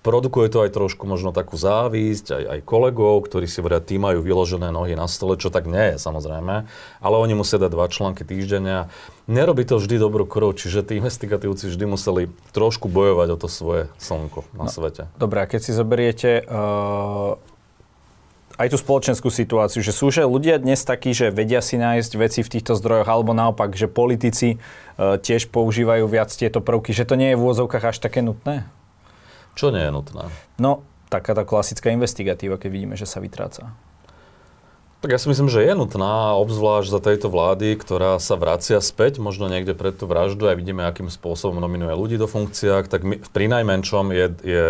Produkuje 0.06 0.46
to 0.46 0.62
aj 0.62 0.70
trošku 0.70 1.02
možno 1.02 1.34
takú 1.34 1.58
závisť, 1.58 2.30
aj, 2.30 2.44
aj 2.46 2.60
kolegov, 2.62 3.26
ktorí 3.26 3.50
si 3.50 3.58
vedia, 3.58 3.82
tí 3.82 3.98
majú 3.98 4.22
vyložené 4.22 4.70
nohy 4.70 4.94
na 4.94 5.10
stole, 5.10 5.34
čo 5.34 5.50
tak 5.50 5.66
nie 5.66 5.94
je 5.94 5.96
samozrejme, 5.98 6.62
ale 7.02 7.16
oni 7.18 7.34
musia 7.34 7.58
dať 7.58 7.74
dva 7.74 7.90
články 7.90 8.22
týždenia. 8.22 8.86
Nerobí 9.26 9.66
to 9.66 9.82
vždy 9.82 9.98
dobrú 9.98 10.22
krv, 10.22 10.54
čiže 10.54 10.86
tí 10.86 11.02
investigatívci 11.02 11.66
vždy 11.66 11.84
museli 11.90 12.30
trošku 12.54 12.86
bojovať 12.86 13.28
o 13.34 13.36
to 13.42 13.48
svoje 13.50 13.90
slnko 13.98 14.46
na 14.54 14.64
no, 14.64 14.70
svete. 14.70 15.10
Dobre, 15.18 15.42
a 15.42 15.50
keď 15.50 15.60
si 15.66 15.74
zoberiete 15.74 16.46
uh, 16.46 17.34
aj 18.62 18.70
tú 18.70 18.78
spoločenskú 18.78 19.26
situáciu, 19.26 19.82
že 19.82 19.90
sú 19.90 20.14
že 20.14 20.22
ľudia 20.22 20.62
dnes 20.62 20.86
takí, 20.86 21.10
že 21.10 21.34
vedia 21.34 21.58
si 21.58 21.76
nájsť 21.82 22.12
veci 22.14 22.40
v 22.46 22.52
týchto 22.54 22.78
zdrojoch, 22.78 23.10
alebo 23.10 23.34
naopak, 23.34 23.74
že 23.74 23.90
politici 23.90 24.62
uh, 24.62 25.18
tiež 25.18 25.50
používajú 25.50 26.06
viac 26.06 26.30
tieto 26.30 26.62
prvky, 26.62 26.94
že 26.94 27.02
to 27.02 27.18
nie 27.18 27.34
je 27.34 27.38
v 27.38 27.42
úvozovkách 27.42 27.90
až 27.90 27.98
také 27.98 28.22
nutné? 28.22 28.70
Čo 29.56 29.72
nie 29.72 29.80
je 29.80 29.90
nutné? 29.90 30.28
No, 30.60 30.84
taká 31.08 31.32
tá 31.32 31.48
klasická 31.48 31.88
investigatíva, 31.88 32.60
keď 32.60 32.70
vidíme, 32.70 32.94
že 32.94 33.08
sa 33.08 33.24
vytráca. 33.24 33.72
Tak 35.04 35.12
ja 35.12 35.20
si 35.20 35.28
myslím, 35.28 35.52
že 35.52 35.60
je 35.60 35.76
nutná, 35.76 36.34
obzvlášť 36.40 36.88
za 36.88 37.00
tejto 37.04 37.28
vlády, 37.28 37.76
ktorá 37.76 38.16
sa 38.16 38.34
vracia 38.34 38.80
späť, 38.80 39.20
možno 39.20 39.46
niekde 39.46 39.76
pred 39.76 39.92
tú 39.92 40.08
vraždu 40.08 40.48
a 40.48 40.56
vidíme, 40.56 40.88
akým 40.88 41.12
spôsobom 41.12 41.60
nominuje 41.60 41.92
ľudí 41.92 42.16
do 42.16 42.24
funkciách, 42.24 42.88
tak 42.88 43.04
my, 43.04 43.20
pri 43.20 43.46
najmenšom 43.46 44.08
je, 44.10 44.26
je 44.40 44.66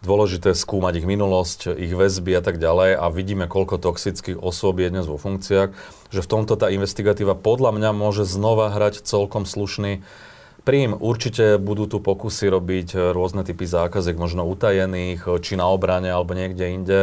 dôležité 0.00 0.56
skúmať 0.56 1.04
ich 1.04 1.06
minulosť, 1.06 1.76
ich 1.76 1.92
väzby 1.92 2.34
a 2.34 2.42
tak 2.42 2.56
ďalej 2.56 2.96
a 2.96 3.04
vidíme, 3.12 3.46
koľko 3.46 3.76
toxických 3.76 4.40
osôb 4.40 4.80
je 4.80 4.90
dnes 4.90 5.04
vo 5.04 5.20
funkciách, 5.20 5.70
že 6.08 6.24
v 6.24 6.30
tomto 6.34 6.56
tá 6.56 6.72
investigatíva 6.72 7.36
podľa 7.36 7.76
mňa 7.76 7.90
môže 7.92 8.24
znova 8.24 8.72
hrať 8.72 9.04
celkom 9.04 9.44
slušný 9.44 10.00
Príjm, 10.66 10.98
určite 10.98 11.62
budú 11.62 11.86
tu 11.86 12.02
pokusy 12.02 12.50
robiť 12.50 13.14
rôzne 13.14 13.46
typy 13.46 13.70
zákaziek, 13.70 14.18
možno 14.18 14.42
utajených, 14.50 15.22
či 15.38 15.54
na 15.54 15.70
obrane, 15.70 16.10
alebo 16.10 16.34
niekde 16.34 16.74
inde. 16.74 16.98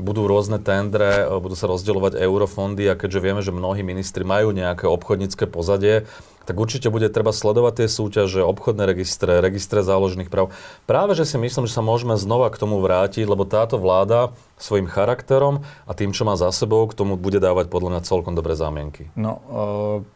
Budú 0.00 0.24
rôzne 0.24 0.56
tendre, 0.56 1.28
budú 1.28 1.52
sa 1.52 1.68
rozdeľovať 1.68 2.16
eurofondy 2.16 2.88
a 2.88 2.96
keďže 2.96 3.20
vieme, 3.20 3.44
že 3.44 3.52
mnohí 3.52 3.84
ministri 3.84 4.24
majú 4.24 4.56
nejaké 4.56 4.88
obchodnícke 4.88 5.44
pozadie, 5.44 6.08
tak 6.48 6.56
určite 6.56 6.88
bude 6.88 7.06
treba 7.12 7.30
sledovať 7.36 7.84
tie 7.84 7.88
súťaže, 7.92 8.40
obchodné 8.42 8.88
registre, 8.88 9.44
registre 9.44 9.84
záložných 9.84 10.32
práv. 10.32 10.50
Práve, 10.88 11.12
že 11.12 11.28
si 11.28 11.36
myslím, 11.36 11.68
že 11.68 11.76
sa 11.76 11.84
môžeme 11.84 12.16
znova 12.16 12.48
k 12.48 12.58
tomu 12.58 12.80
vrátiť, 12.80 13.28
lebo 13.28 13.44
táto 13.44 13.76
vláda 13.76 14.32
svojim 14.56 14.88
charakterom 14.88 15.62
a 15.86 15.92
tým, 15.92 16.10
čo 16.10 16.24
má 16.24 16.34
za 16.34 16.50
sebou, 16.50 16.88
k 16.88 16.96
tomu 16.96 17.20
bude 17.20 17.38
dávať 17.38 17.68
podľa 17.68 17.94
mňa 17.94 18.08
celkom 18.08 18.34
dobré 18.34 18.58
zámienky. 18.58 19.12
No, 19.14 19.38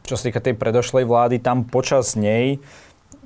čo 0.02 0.18
sa 0.18 0.26
týka 0.26 0.42
tej 0.42 0.58
predošlej 0.58 1.06
vlády, 1.06 1.38
tam 1.38 1.62
počas 1.62 2.18
nej 2.18 2.58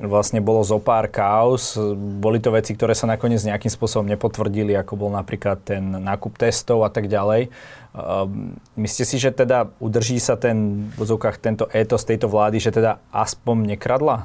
vlastne 0.00 0.40
bolo 0.40 0.64
zo 0.64 0.80
pár 0.80 1.12
kaos. 1.12 1.76
Boli 1.96 2.40
to 2.40 2.48
veci, 2.50 2.72
ktoré 2.72 2.96
sa 2.96 3.04
nakoniec 3.04 3.44
nejakým 3.44 3.68
spôsobom 3.68 4.08
nepotvrdili, 4.08 4.72
ako 4.72 4.96
bol 4.96 5.10
napríklad 5.12 5.60
ten 5.60 5.84
nákup 5.84 6.40
testov 6.40 6.88
a 6.88 6.90
tak 6.90 7.12
ďalej. 7.12 7.52
Um, 7.90 8.56
myslíte 8.80 9.04
si, 9.04 9.16
že 9.20 9.34
teda 9.34 9.68
udrží 9.82 10.16
sa 10.22 10.40
ten 10.40 10.88
v 10.88 10.94
vozovkách 10.96 11.36
tento 11.42 11.68
étos 11.74 12.06
tejto 12.08 12.30
vlády, 12.32 12.62
že 12.62 12.72
teda 12.72 13.02
aspoň 13.12 13.76
nekradla 13.76 14.24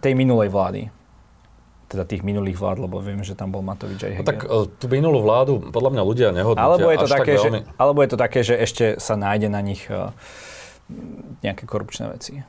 tej 0.00 0.16
minulej 0.16 0.48
vlády? 0.48 0.82
teda 1.86 2.02
tých 2.02 2.26
minulých 2.26 2.58
vlád, 2.58 2.82
lebo 2.82 2.98
viem, 2.98 3.22
že 3.22 3.38
tam 3.38 3.54
bol 3.54 3.62
Matovič 3.62 4.02
aj 4.02 4.12
Heger. 4.18 4.26
No 4.26 4.30
tak 4.34 4.42
uh, 4.42 4.66
tú 4.66 4.90
minulú 4.90 5.22
vládu 5.22 5.70
podľa 5.70 5.94
mňa 5.94 6.02
ľudia 6.02 6.28
nehodnotia 6.34 6.66
alebo 6.66 6.88
je 6.90 6.98
to 6.98 7.06
také, 7.06 7.32
tak 7.38 7.42
veľmi... 7.46 7.60
že, 7.62 7.78
alebo 7.78 7.98
je 8.02 8.10
to 8.10 8.18
také, 8.18 8.40
že 8.42 8.54
ešte 8.58 8.84
sa 8.98 9.14
nájde 9.14 9.46
na 9.46 9.62
nich 9.62 9.86
uh, 9.86 10.10
nejaké 11.46 11.62
korupčné 11.62 12.10
veci? 12.10 12.42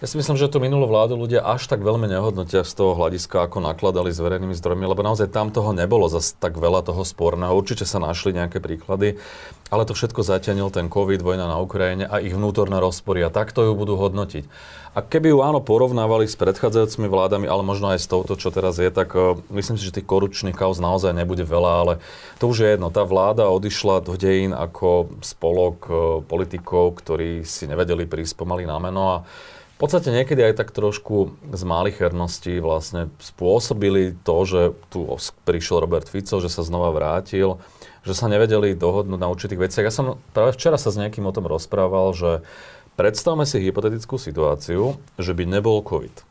Ja 0.00 0.08
si 0.08 0.16
myslím, 0.16 0.40
že 0.40 0.48
tú 0.48 0.64
minulú 0.64 0.88
vládu 0.88 1.12
ľudia 1.12 1.44
až 1.44 1.68
tak 1.68 1.84
veľmi 1.84 2.08
nehodnotia 2.08 2.64
z 2.64 2.72
toho 2.72 2.96
hľadiska, 2.96 3.44
ako 3.44 3.60
nakladali 3.60 4.08
s 4.08 4.16
verejnými 4.16 4.56
zdrojmi, 4.56 4.88
lebo 4.88 5.04
naozaj 5.04 5.28
tam 5.28 5.52
toho 5.52 5.76
nebolo 5.76 6.08
zase 6.08 6.40
tak 6.40 6.56
veľa 6.56 6.80
toho 6.88 7.04
sporného. 7.04 7.52
Určite 7.52 7.84
sa 7.84 8.00
našli 8.00 8.32
nejaké 8.32 8.64
príklady, 8.64 9.20
ale 9.68 9.84
to 9.84 9.92
všetko 9.92 10.24
zatiahnil 10.24 10.72
ten 10.72 10.88
COVID, 10.88 11.20
vojna 11.20 11.52
na 11.52 11.60
Ukrajine 11.60 12.08
a 12.08 12.16
ich 12.16 12.32
vnútorné 12.32 12.80
rozpory 12.80 13.20
a 13.20 13.28
takto 13.28 13.60
ju 13.60 13.76
budú 13.76 14.00
hodnotiť. 14.00 14.48
A 14.96 15.04
keby 15.04 15.36
ju 15.36 15.44
áno 15.44 15.60
porovnávali 15.60 16.24
s 16.24 16.34
predchádzajúcimi 16.40 17.04
vládami, 17.04 17.44
ale 17.44 17.60
možno 17.60 17.92
aj 17.92 18.00
s 18.00 18.08
touto, 18.08 18.40
čo 18.40 18.48
teraz 18.48 18.80
je, 18.80 18.88
tak 18.88 19.12
uh, 19.12 19.36
myslím 19.52 19.76
si, 19.76 19.84
že 19.84 20.00
tých 20.00 20.08
korupčných 20.08 20.56
kauz 20.56 20.80
naozaj 20.80 21.12
nebude 21.12 21.44
veľa, 21.44 21.72
ale 21.76 21.94
to 22.40 22.48
už 22.48 22.64
je 22.64 22.68
jedno. 22.72 22.88
Tá 22.88 23.04
vláda 23.04 23.52
odišla 23.52 24.00
do 24.00 24.16
dejín 24.16 24.56
ako 24.56 25.12
spolok 25.20 25.78
uh, 25.92 25.94
politikov, 26.24 27.04
ktorí 27.04 27.44
si 27.44 27.68
nevedeli 27.68 28.08
prísť 28.08 28.40
pomaly 28.40 28.64
na 28.64 28.80
meno 28.80 29.02
a 29.12 29.16
v 29.80 29.88
podstate 29.88 30.12
niekedy 30.12 30.44
aj 30.44 30.60
tak 30.60 30.76
trošku 30.76 31.32
z 31.56 31.62
malichernosti 31.64 32.60
vlastne 32.60 33.08
spôsobili 33.16 34.12
to, 34.28 34.36
že 34.44 34.60
tu 34.92 35.08
prišiel 35.48 35.80
Robert 35.80 36.04
Fico, 36.04 36.36
že 36.36 36.52
sa 36.52 36.60
znova 36.60 36.92
vrátil, 36.92 37.56
že 38.04 38.12
sa 38.12 38.28
nevedeli 38.28 38.76
dohodnúť 38.76 39.16
na 39.16 39.32
určitých 39.32 39.72
veciach. 39.72 39.88
Ja 39.88 39.94
som 39.96 40.20
práve 40.36 40.52
včera 40.52 40.76
sa 40.76 40.92
s 40.92 41.00
niekým 41.00 41.24
o 41.24 41.32
tom 41.32 41.48
rozprával, 41.48 42.12
že 42.12 42.44
predstavme 43.00 43.48
si 43.48 43.56
hypotetickú 43.56 44.20
situáciu, 44.20 45.00
že 45.16 45.32
by 45.32 45.48
nebol 45.48 45.80
COVID 45.80 46.29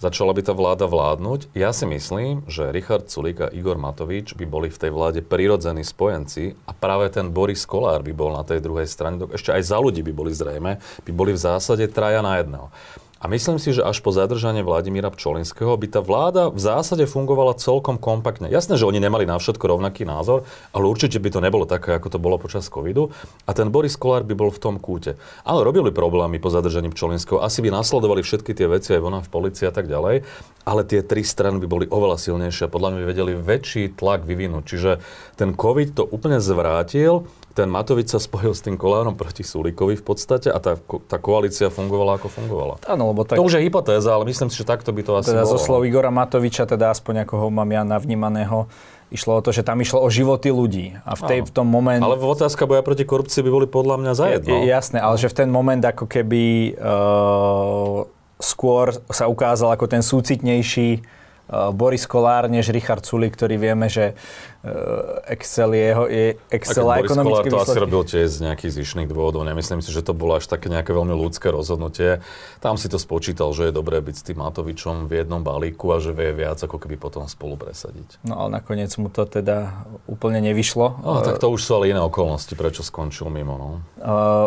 začala 0.00 0.32
by 0.32 0.42
tá 0.42 0.56
vláda 0.56 0.88
vládnuť. 0.88 1.52
Ja 1.52 1.76
si 1.76 1.84
myslím, 1.84 2.42
že 2.48 2.72
Richard 2.72 3.12
Sulík 3.12 3.46
a 3.46 3.52
Igor 3.52 3.76
Matovič 3.76 4.32
by 4.32 4.48
boli 4.48 4.72
v 4.72 4.80
tej 4.80 4.90
vláde 4.90 5.20
prirodzení 5.20 5.84
spojenci 5.84 6.56
a 6.64 6.72
práve 6.72 7.12
ten 7.12 7.28
Boris 7.28 7.68
Kolár 7.68 8.00
by 8.00 8.12
bol 8.16 8.32
na 8.32 8.42
tej 8.42 8.64
druhej 8.64 8.88
strane, 8.88 9.20
ešte 9.30 9.52
aj 9.52 9.62
za 9.62 9.76
ľudí 9.76 10.00
by 10.00 10.12
boli 10.16 10.32
zrejme, 10.32 10.80
by 11.04 11.12
boli 11.12 11.36
v 11.36 11.44
zásade 11.44 11.84
traja 11.92 12.24
na 12.24 12.40
jedného. 12.40 12.72
A 13.20 13.28
myslím 13.28 13.60
si, 13.60 13.76
že 13.76 13.84
až 13.84 14.00
po 14.00 14.16
zadržanie 14.16 14.64
Vladimíra 14.64 15.12
Pčolinského 15.12 15.76
by 15.76 15.86
tá 15.92 16.00
vláda 16.00 16.48
v 16.48 16.56
zásade 16.56 17.04
fungovala 17.04 17.52
celkom 17.52 18.00
kompaktne. 18.00 18.48
Jasné, 18.48 18.80
že 18.80 18.88
oni 18.88 18.96
nemali 18.96 19.28
na 19.28 19.36
všetko 19.36 19.76
rovnaký 19.76 20.08
názor, 20.08 20.48
ale 20.72 20.88
určite 20.88 21.20
by 21.20 21.28
to 21.28 21.44
nebolo 21.44 21.68
také, 21.68 21.92
ako 21.92 22.16
to 22.16 22.16
bolo 22.16 22.40
počas 22.40 22.72
covidu. 22.72 23.12
A 23.44 23.52
ten 23.52 23.68
Boris 23.68 24.00
Kolár 24.00 24.24
by 24.24 24.32
bol 24.32 24.48
v 24.48 24.56
tom 24.64 24.80
kúte. 24.80 25.20
Áno, 25.44 25.60
robili 25.60 25.92
problémy 25.92 26.40
po 26.40 26.48
zadržaní 26.48 26.88
Pčolinského. 26.88 27.44
Asi 27.44 27.60
by 27.60 27.68
nasledovali 27.68 28.24
všetky 28.24 28.56
tie 28.56 28.64
veci 28.64 28.96
aj 28.96 29.04
vona 29.04 29.20
v 29.20 29.28
policii 29.28 29.68
a 29.68 29.72
tak 29.76 29.84
ďalej. 29.84 30.24
Ale 30.64 30.80
tie 30.88 31.04
tri 31.04 31.20
strany 31.20 31.60
by 31.60 31.68
boli 31.68 31.84
oveľa 31.92 32.16
silnejšie 32.16 32.68
a 32.68 32.72
podľa 32.72 32.88
mňa 32.96 32.98
by 33.04 33.06
vedeli 33.12 33.32
väčší 33.36 34.00
tlak 34.00 34.24
vyvinúť. 34.24 34.64
Čiže 34.64 34.90
ten 35.36 35.52
COVID 35.52 35.92
to 35.92 36.08
úplne 36.08 36.40
zvrátil 36.40 37.28
ten 37.50 37.66
Matovič 37.66 38.14
sa 38.14 38.22
spojil 38.22 38.54
s 38.54 38.62
tým 38.62 38.78
Kolárom 38.78 39.18
proti 39.18 39.42
Sulíkovi 39.42 39.98
v 39.98 40.04
podstate 40.06 40.48
a 40.54 40.58
tá, 40.62 40.78
tá 41.10 41.18
koalícia 41.18 41.66
fungovala 41.66 42.22
ako 42.22 42.30
fungovala. 42.30 42.74
Áno, 42.86 43.10
lebo 43.10 43.26
tak... 43.26 43.36
To 43.36 43.46
už 43.46 43.58
je 43.58 43.62
hypotéza, 43.66 44.14
ale 44.14 44.26
myslím 44.30 44.48
si, 44.48 44.62
že 44.62 44.66
takto 44.66 44.94
by 44.94 45.02
to 45.02 45.12
asi 45.18 45.34
teda 45.34 45.42
bolo. 45.42 45.52
zo 45.54 45.58
slov 45.58 45.82
Igora 45.82 46.14
Matoviča, 46.14 46.64
teda 46.70 46.94
aspoň 46.94 47.26
ako 47.26 47.34
ho 47.42 47.48
mám 47.50 47.70
ja 47.74 47.82
navnímaného, 47.82 48.70
išlo 49.10 49.38
o 49.38 49.42
to, 49.42 49.50
že 49.50 49.66
tam 49.66 49.82
išlo 49.82 49.98
o 49.98 50.08
životy 50.08 50.54
ľudí. 50.54 50.94
A 51.02 51.18
v, 51.18 51.22
tej, 51.26 51.38
v 51.42 51.50
tom 51.50 51.66
moment... 51.66 51.98
Ale 51.98 52.14
otázka 52.14 52.70
boja 52.70 52.86
proti 52.86 53.02
korupcii 53.02 53.42
by 53.42 53.50
boli 53.50 53.66
podľa 53.66 53.96
mňa 53.98 54.12
zajedno. 54.14 54.54
Je, 54.62 54.70
jasné, 54.70 55.02
ale 55.02 55.18
že 55.18 55.26
v 55.26 55.34
ten 55.44 55.48
moment 55.50 55.82
ako 55.82 56.06
keby 56.06 56.78
uh, 56.78 58.06
skôr 58.38 58.94
sa 59.10 59.26
ukázal 59.26 59.74
ako 59.74 59.90
ten 59.90 60.06
súcitnejší 60.06 61.19
Boris 61.50 62.06
Kolár 62.06 62.46
než 62.46 62.70
Richard 62.70 63.02
Sulík, 63.02 63.34
ktorý 63.34 63.58
vieme, 63.58 63.90
že 63.90 64.14
Eh, 64.60 65.32
Excel 65.32 65.72
je, 65.72 65.84
jeho, 65.88 66.04
je 66.04 66.26
Excel 66.52 66.84
a, 66.84 67.00
ekonomické 67.00 67.48
to 67.48 67.64
asi 67.64 67.80
robil 67.80 68.04
tiež 68.04 68.28
z 68.28 68.38
nejakých 68.44 68.84
zišných 68.84 69.08
dôvodov. 69.08 69.40
Nemyslím 69.48 69.80
si, 69.80 69.88
že 69.88 70.04
to 70.04 70.12
bolo 70.12 70.36
až 70.36 70.52
také 70.52 70.68
nejaké 70.68 70.92
veľmi 70.92 71.16
ľudské 71.16 71.48
rozhodnutie. 71.48 72.20
Tam 72.60 72.76
si 72.76 72.92
to 72.92 73.00
spočítal, 73.00 73.56
že 73.56 73.68
je 73.68 73.72
dobré 73.72 74.04
byť 74.04 74.14
s 74.20 74.24
tým 74.28 74.44
Matovičom 74.44 75.08
v 75.08 75.24
jednom 75.24 75.40
balíku 75.40 75.96
a 75.96 76.04
že 76.04 76.12
vie 76.12 76.36
viac, 76.36 76.60
ako 76.60 76.76
keby 76.76 77.00
potom 77.00 77.24
spolu 77.24 77.56
presadiť. 77.56 78.20
No 78.20 78.44
ale 78.44 78.60
nakoniec 78.60 78.92
mu 79.00 79.08
to 79.08 79.24
teda 79.24 79.88
úplne 80.04 80.44
nevyšlo. 80.44 81.00
No, 81.00 81.24
tak 81.24 81.40
to 81.40 81.48
už 81.48 81.64
sú 81.64 81.80
ale 81.80 81.96
iné 81.96 82.00
okolnosti, 82.04 82.52
prečo 82.52 82.84
skončil 82.84 83.32
mimo. 83.32 83.56
No. 83.56 83.68
Uh, 83.96 84.46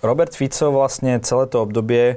Robert 0.00 0.32
Fico 0.32 0.72
vlastne 0.72 1.20
celé 1.20 1.52
to 1.52 1.60
obdobie 1.60 2.16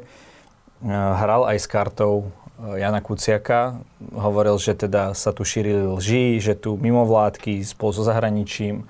hral 0.95 1.43
aj 1.43 1.59
s 1.59 1.67
kartou 1.67 2.31
Jana 2.55 3.03
Kuciaka. 3.03 3.79
Hovoril, 4.15 4.55
že 4.55 4.73
teda 4.75 5.11
sa 5.11 5.35
tu 5.35 5.43
šírili 5.43 5.83
lži, 5.83 6.39
že 6.39 6.55
tu 6.55 6.79
mimovládky 6.79 7.61
spolu 7.67 7.91
so 7.91 8.03
zahraničím 8.07 8.87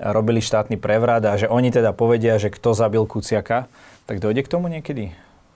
robili 0.00 0.42
štátny 0.42 0.74
prevrat 0.80 1.22
a 1.22 1.38
že 1.38 1.46
oni 1.46 1.70
teda 1.70 1.94
povedia, 1.94 2.40
že 2.40 2.50
kto 2.50 2.74
zabil 2.74 3.06
Kuciaka. 3.06 3.70
Tak 4.04 4.18
dojde 4.20 4.42
k 4.42 4.52
tomu 4.52 4.66
niekedy? 4.66 5.14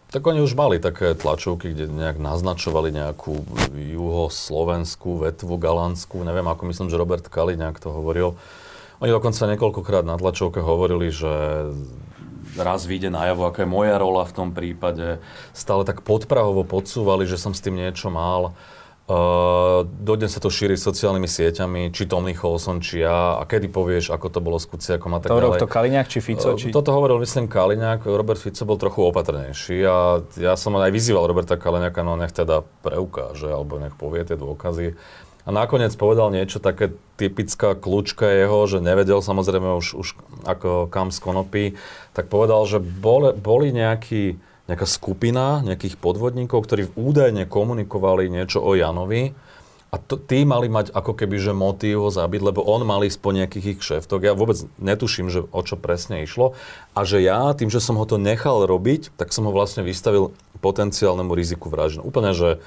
Tak 0.09 0.25
oni 0.25 0.41
už 0.41 0.57
mali 0.57 0.81
také 0.81 1.13
tlačovky, 1.13 1.77
kde 1.77 1.85
nejak 1.85 2.17
naznačovali 2.17 2.89
nejakú 2.97 3.45
juhoslovenskú 3.77 5.21
vetvu, 5.21 5.61
galantskú, 5.61 6.25
neviem 6.25 6.49
ako, 6.49 6.65
myslím, 6.65 6.89
že 6.89 6.97
Robert 6.97 7.29
Kaliňák 7.29 7.77
to 7.77 7.93
hovoril. 7.93 8.41
Oni 9.05 9.13
dokonca 9.13 9.45
niekoľkokrát 9.45 10.09
na 10.09 10.17
tlačovke 10.17 10.65
hovorili, 10.65 11.13
že 11.13 11.29
raz 12.57 12.89
vyjde 12.89 13.13
najavo, 13.13 13.51
aká 13.51 13.67
je 13.67 13.71
moja 13.71 13.99
rola 14.01 14.25
v 14.25 14.33
tom 14.33 14.49
prípade. 14.57 15.21
Stále 15.53 15.85
tak 15.85 16.07
podprahovo 16.07 16.65
podsúvali, 16.65 17.29
že 17.29 17.37
som 17.37 17.53
s 17.53 17.61
tým 17.61 17.77
niečo 17.77 18.09
mal. 18.09 18.57
Uh, 19.09 19.89
dodnes 19.89 20.29
sa 20.29 20.37
to 20.37 20.53
šíri 20.53 20.77
sociálnymi 20.77 21.25
sieťami, 21.25 21.89
či 21.97 22.05
Tom 22.05 22.29
Nicholson, 22.29 22.85
či 22.85 23.01
ja, 23.01 23.41
a 23.41 23.49
kedy 23.49 23.73
povieš, 23.73 24.13
ako 24.13 24.29
to 24.29 24.45
bolo 24.45 24.61
s 24.61 24.69
Kuciakom 24.69 25.17
a 25.17 25.25
tak 25.25 25.33
to 25.33 25.41
ďalej. 25.41 25.65
To 25.65 25.71
Kaliňák 25.73 26.09
či 26.13 26.21
Fico? 26.21 26.53
Či... 26.53 26.69
Uh, 26.69 26.77
toto 26.77 26.93
hovoril, 26.93 27.17
myslím, 27.25 27.49
Kaliňák. 27.49 28.05
Robert 28.05 28.37
Fico 28.37 28.69
bol 28.69 28.77
trochu 28.77 29.09
opatrnejší 29.09 29.81
a 29.89 30.21
ja 30.37 30.61
som 30.61 30.77
aj 30.77 30.93
vyzýval 30.93 31.25
Roberta 31.25 31.57
Kaliňáka, 31.57 32.05
no 32.05 32.21
nech 32.21 32.37
teda 32.37 32.61
preukáže, 32.85 33.49
alebo 33.49 33.81
nech 33.81 33.97
povie 33.97 34.29
tie 34.29 34.37
dôkazy. 34.37 34.93
A 35.49 35.51
nakoniec 35.51 35.97
povedal 35.97 36.29
niečo 36.29 36.61
také 36.61 36.93
typická 37.17 37.73
kľúčka 37.73 38.29
jeho, 38.29 38.69
že 38.69 38.85
nevedel 38.85 39.25
samozrejme 39.25 39.81
už, 39.81 39.97
už 39.97 40.09
ako 40.45 40.93
kam 40.93 41.09
z 41.09 41.19
konopy, 41.25 41.65
tak 42.13 42.29
povedal, 42.29 42.69
že 42.69 42.85
boli, 42.85 43.33
boli 43.33 43.73
nejaký, 43.73 44.37
nejaká 44.69 44.85
skupina 44.85 45.65
nejakých 45.65 45.97
podvodníkov, 45.97 46.69
ktorí 46.69 46.93
údajne 46.93 47.49
komunikovali 47.49 48.29
niečo 48.29 48.61
o 48.61 48.77
Janovi 48.77 49.33
a 49.89 49.97
to, 49.97 50.21
tí 50.21 50.45
mali 50.45 50.69
mať 50.69 50.93
ako 50.93 51.17
keby, 51.17 51.41
že 51.41 51.57
motív 51.57 52.05
ho 52.05 52.11
zabiť, 52.13 52.45
lebo 52.45 52.61
on 52.61 52.85
mal 52.85 53.01
ísť 53.01 53.19
po 53.25 53.33
nejakých 53.33 53.69
ich 53.73 53.79
kšeftoch. 53.81 54.21
Ja 54.21 54.37
vôbec 54.37 54.61
netuším, 54.77 55.33
že 55.33 55.49
o 55.49 55.61
čo 55.65 55.81
presne 55.81 56.29
išlo. 56.29 56.53
A 56.93 57.09
že 57.09 57.25
ja, 57.25 57.57
tým, 57.57 57.73
že 57.73 57.81
som 57.81 57.97
ho 57.97 58.05
to 58.05 58.21
nechal 58.21 58.69
robiť, 58.69 59.17
tak 59.17 59.33
som 59.33 59.49
ho 59.49 59.53
vlastne 59.57 59.81
vystavil 59.81 60.37
potenciálnemu 60.61 61.33
riziku 61.33 61.73
vraždy. 61.73 62.05
Úplne, 62.05 62.37
že 62.37 62.61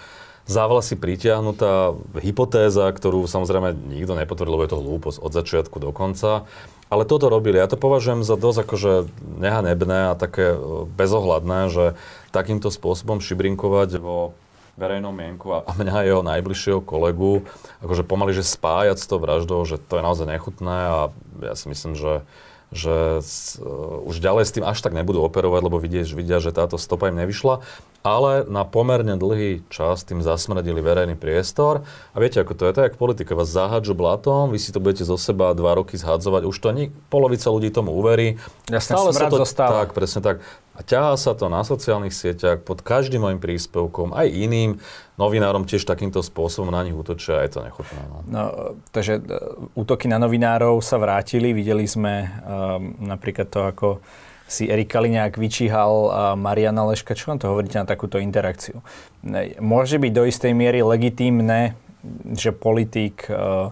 za 0.45 0.63
vlasy 0.67 0.97
pritiahnutá 0.97 1.95
hypotéza, 2.19 2.89
ktorú 2.89 3.29
samozrejme 3.29 3.73
nikto 3.93 4.17
nepotvrdil, 4.17 4.53
lebo 4.53 4.65
je 4.65 4.71
to 4.73 4.81
hlúposť 4.81 5.17
od 5.21 5.31
začiatku 5.31 5.77
do 5.77 5.91
konca. 5.93 6.49
Ale 6.91 7.07
toto 7.07 7.31
robili. 7.31 7.55
Ja 7.55 7.71
to 7.71 7.79
považujem 7.79 8.27
za 8.27 8.35
dosť 8.35 8.67
akože 8.67 8.93
nehanebné 9.39 10.11
a 10.11 10.19
také 10.19 10.59
e, 10.59 10.83
bezohľadné, 10.91 11.71
že 11.71 11.95
takýmto 12.35 12.67
spôsobom 12.67 13.23
šibrinkovať 13.23 13.95
vo 14.03 14.35
verejnom 14.75 15.15
mienku 15.15 15.55
a, 15.55 15.63
mňa 15.71 15.93
a 15.93 16.07
jeho 16.07 16.23
najbližšieho 16.23 16.83
kolegu, 16.83 17.47
akože 17.79 18.03
pomaly, 18.03 18.35
že 18.35 18.43
spájať 18.43 18.97
s 18.99 19.07
tou 19.07 19.23
vraždou, 19.23 19.63
že 19.63 19.79
to 19.79 19.99
je 19.99 20.03
naozaj 20.03 20.27
nechutné 20.27 20.77
a 20.89 20.99
ja 21.43 21.55
si 21.55 21.71
myslím, 21.71 21.95
že 21.95 22.27
že 22.71 23.19
uh, 23.19 24.07
už 24.07 24.23
ďalej 24.23 24.47
s 24.47 24.55
tým 24.55 24.63
až 24.63 24.79
tak 24.79 24.95
nebudú 24.95 25.19
operovať, 25.27 25.61
lebo 25.67 25.75
vidia, 25.75 26.07
vidia, 26.07 26.39
že 26.39 26.55
táto 26.55 26.79
stopa 26.79 27.11
im 27.11 27.19
nevyšla. 27.19 27.59
Ale 28.01 28.49
na 28.49 28.65
pomerne 28.65 29.13
dlhý 29.13 29.61
čas 29.69 30.01
tým 30.01 30.25
zasmradili 30.25 30.81
verejný 30.81 31.13
priestor. 31.13 31.85
A 32.13 32.17
viete, 32.17 32.41
ako 32.41 32.57
to 32.57 32.63
je, 32.65 32.71
to 32.73 32.79
je 32.81 32.87
ako 32.89 32.97
politika. 32.97 33.37
Vás 33.37 33.53
zahádžu 33.53 33.93
blatom, 33.93 34.49
vy 34.49 34.57
si 34.57 34.73
to 34.73 34.81
budete 34.81 35.05
zo 35.05 35.21
seba 35.21 35.53
dva 35.53 35.77
roky 35.77 36.01
zhadzovať, 36.01 36.49
už 36.49 36.57
to 36.57 36.67
ani 36.73 36.89
polovica 37.13 37.45
ľudí 37.53 37.69
tomu 37.69 37.93
uverí. 37.93 38.41
Jasne, 38.69 38.97
Stále 38.97 39.09
sa 39.13 39.29
to, 39.29 39.37
zostáva. 39.37 39.85
Tak, 39.85 39.93
presne 39.93 40.25
tak. 40.25 40.41
A 40.71 40.81
ťahá 40.81 41.13
sa 41.13 41.37
to 41.37 41.45
na 41.45 41.61
sociálnych 41.61 42.15
sieťach 42.15 42.65
pod 42.65 42.81
každým 42.81 43.21
môjim 43.21 43.37
príspevkom, 43.37 44.17
aj 44.17 44.33
iným 44.33 44.81
novinárom 45.21 45.69
tiež 45.69 45.85
takýmto 45.85 46.25
spôsobom 46.25 46.73
na 46.73 46.81
nich 46.81 46.97
útočia 46.97 47.37
a 47.37 47.45
je 47.45 47.51
to 47.53 47.59
nechutné. 47.61 48.01
No. 48.09 48.17
No, 48.25 48.43
takže 48.89 49.19
e, 49.19 49.37
útoky 49.77 50.09
na 50.09 50.17
novinárov 50.17 50.81
sa 50.81 50.97
vrátili. 50.97 51.53
Videli 51.53 51.85
sme 51.85 52.25
um, 52.25 52.97
napríklad 52.97 53.47
to, 53.53 53.61
ako 53.61 53.87
si 54.51 54.67
Erik 54.67 54.91
Kaliňák 54.91 55.39
vyčíhal 55.39 56.11
Mariana 56.35 56.83
Leška. 56.91 57.15
Čo 57.15 57.31
vám 57.31 57.39
to 57.39 57.47
hovoríte 57.47 57.79
na 57.79 57.87
takúto 57.87 58.19
interakciu? 58.19 58.83
Môže 59.63 59.95
byť 59.95 60.11
do 60.11 60.27
istej 60.27 60.51
miery 60.51 60.83
legitímne, 60.83 61.79
že 62.35 62.51
politik 62.51 63.31
uh, 63.31 63.71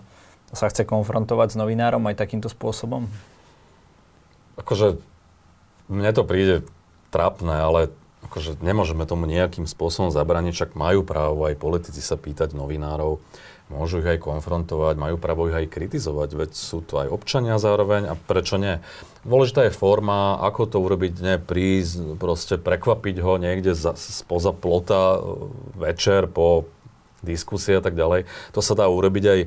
sa 0.56 0.66
chce 0.72 0.86
konfrontovať 0.88 1.54
s 1.54 1.60
novinárom 1.60 2.02
aj 2.08 2.16
takýmto 2.16 2.48
spôsobom? 2.48 3.12
Akože 4.56 5.02
mne 5.90 6.12
to 6.14 6.24
príde 6.24 6.64
trápne, 7.10 7.58
ale 7.58 7.82
akože 8.30 8.62
nemôžeme 8.62 9.04
tomu 9.10 9.26
nejakým 9.26 9.66
spôsobom 9.66 10.14
zabraniť, 10.14 10.54
však 10.54 10.72
majú 10.78 11.02
právo 11.02 11.50
aj 11.50 11.58
politici 11.58 12.04
sa 12.04 12.20
pýtať 12.20 12.54
novinárov, 12.54 13.18
môžu 13.70 14.02
ich 14.02 14.10
aj 14.10 14.20
konfrontovať, 14.20 14.98
majú 14.98 15.16
právo 15.22 15.48
ich 15.48 15.56
aj 15.56 15.70
kritizovať, 15.70 16.30
veď 16.34 16.52
sú 16.58 16.82
to 16.82 17.06
aj 17.06 17.08
občania 17.14 17.62
zároveň 17.62 18.10
a 18.10 18.14
prečo 18.18 18.58
nie. 18.58 18.82
Dôležitá 19.22 19.70
je 19.70 19.78
forma, 19.78 20.42
ako 20.42 20.62
to 20.66 20.78
urobiť, 20.82 21.14
ne 21.22 21.36
prísť, 21.38 22.18
proste 22.18 22.58
prekvapiť 22.58 23.16
ho 23.22 23.38
niekde 23.38 23.78
za, 23.78 23.94
spoza 23.96 24.52
plota 24.52 25.18
e, 25.18 25.20
večer 25.78 26.26
po 26.26 26.66
diskusie 27.22 27.78
a 27.78 27.84
tak 27.84 27.94
ďalej. 27.94 28.26
To 28.56 28.62
sa 28.64 28.74
dá 28.74 28.88
urobiť 28.88 29.26
aj 29.28 29.40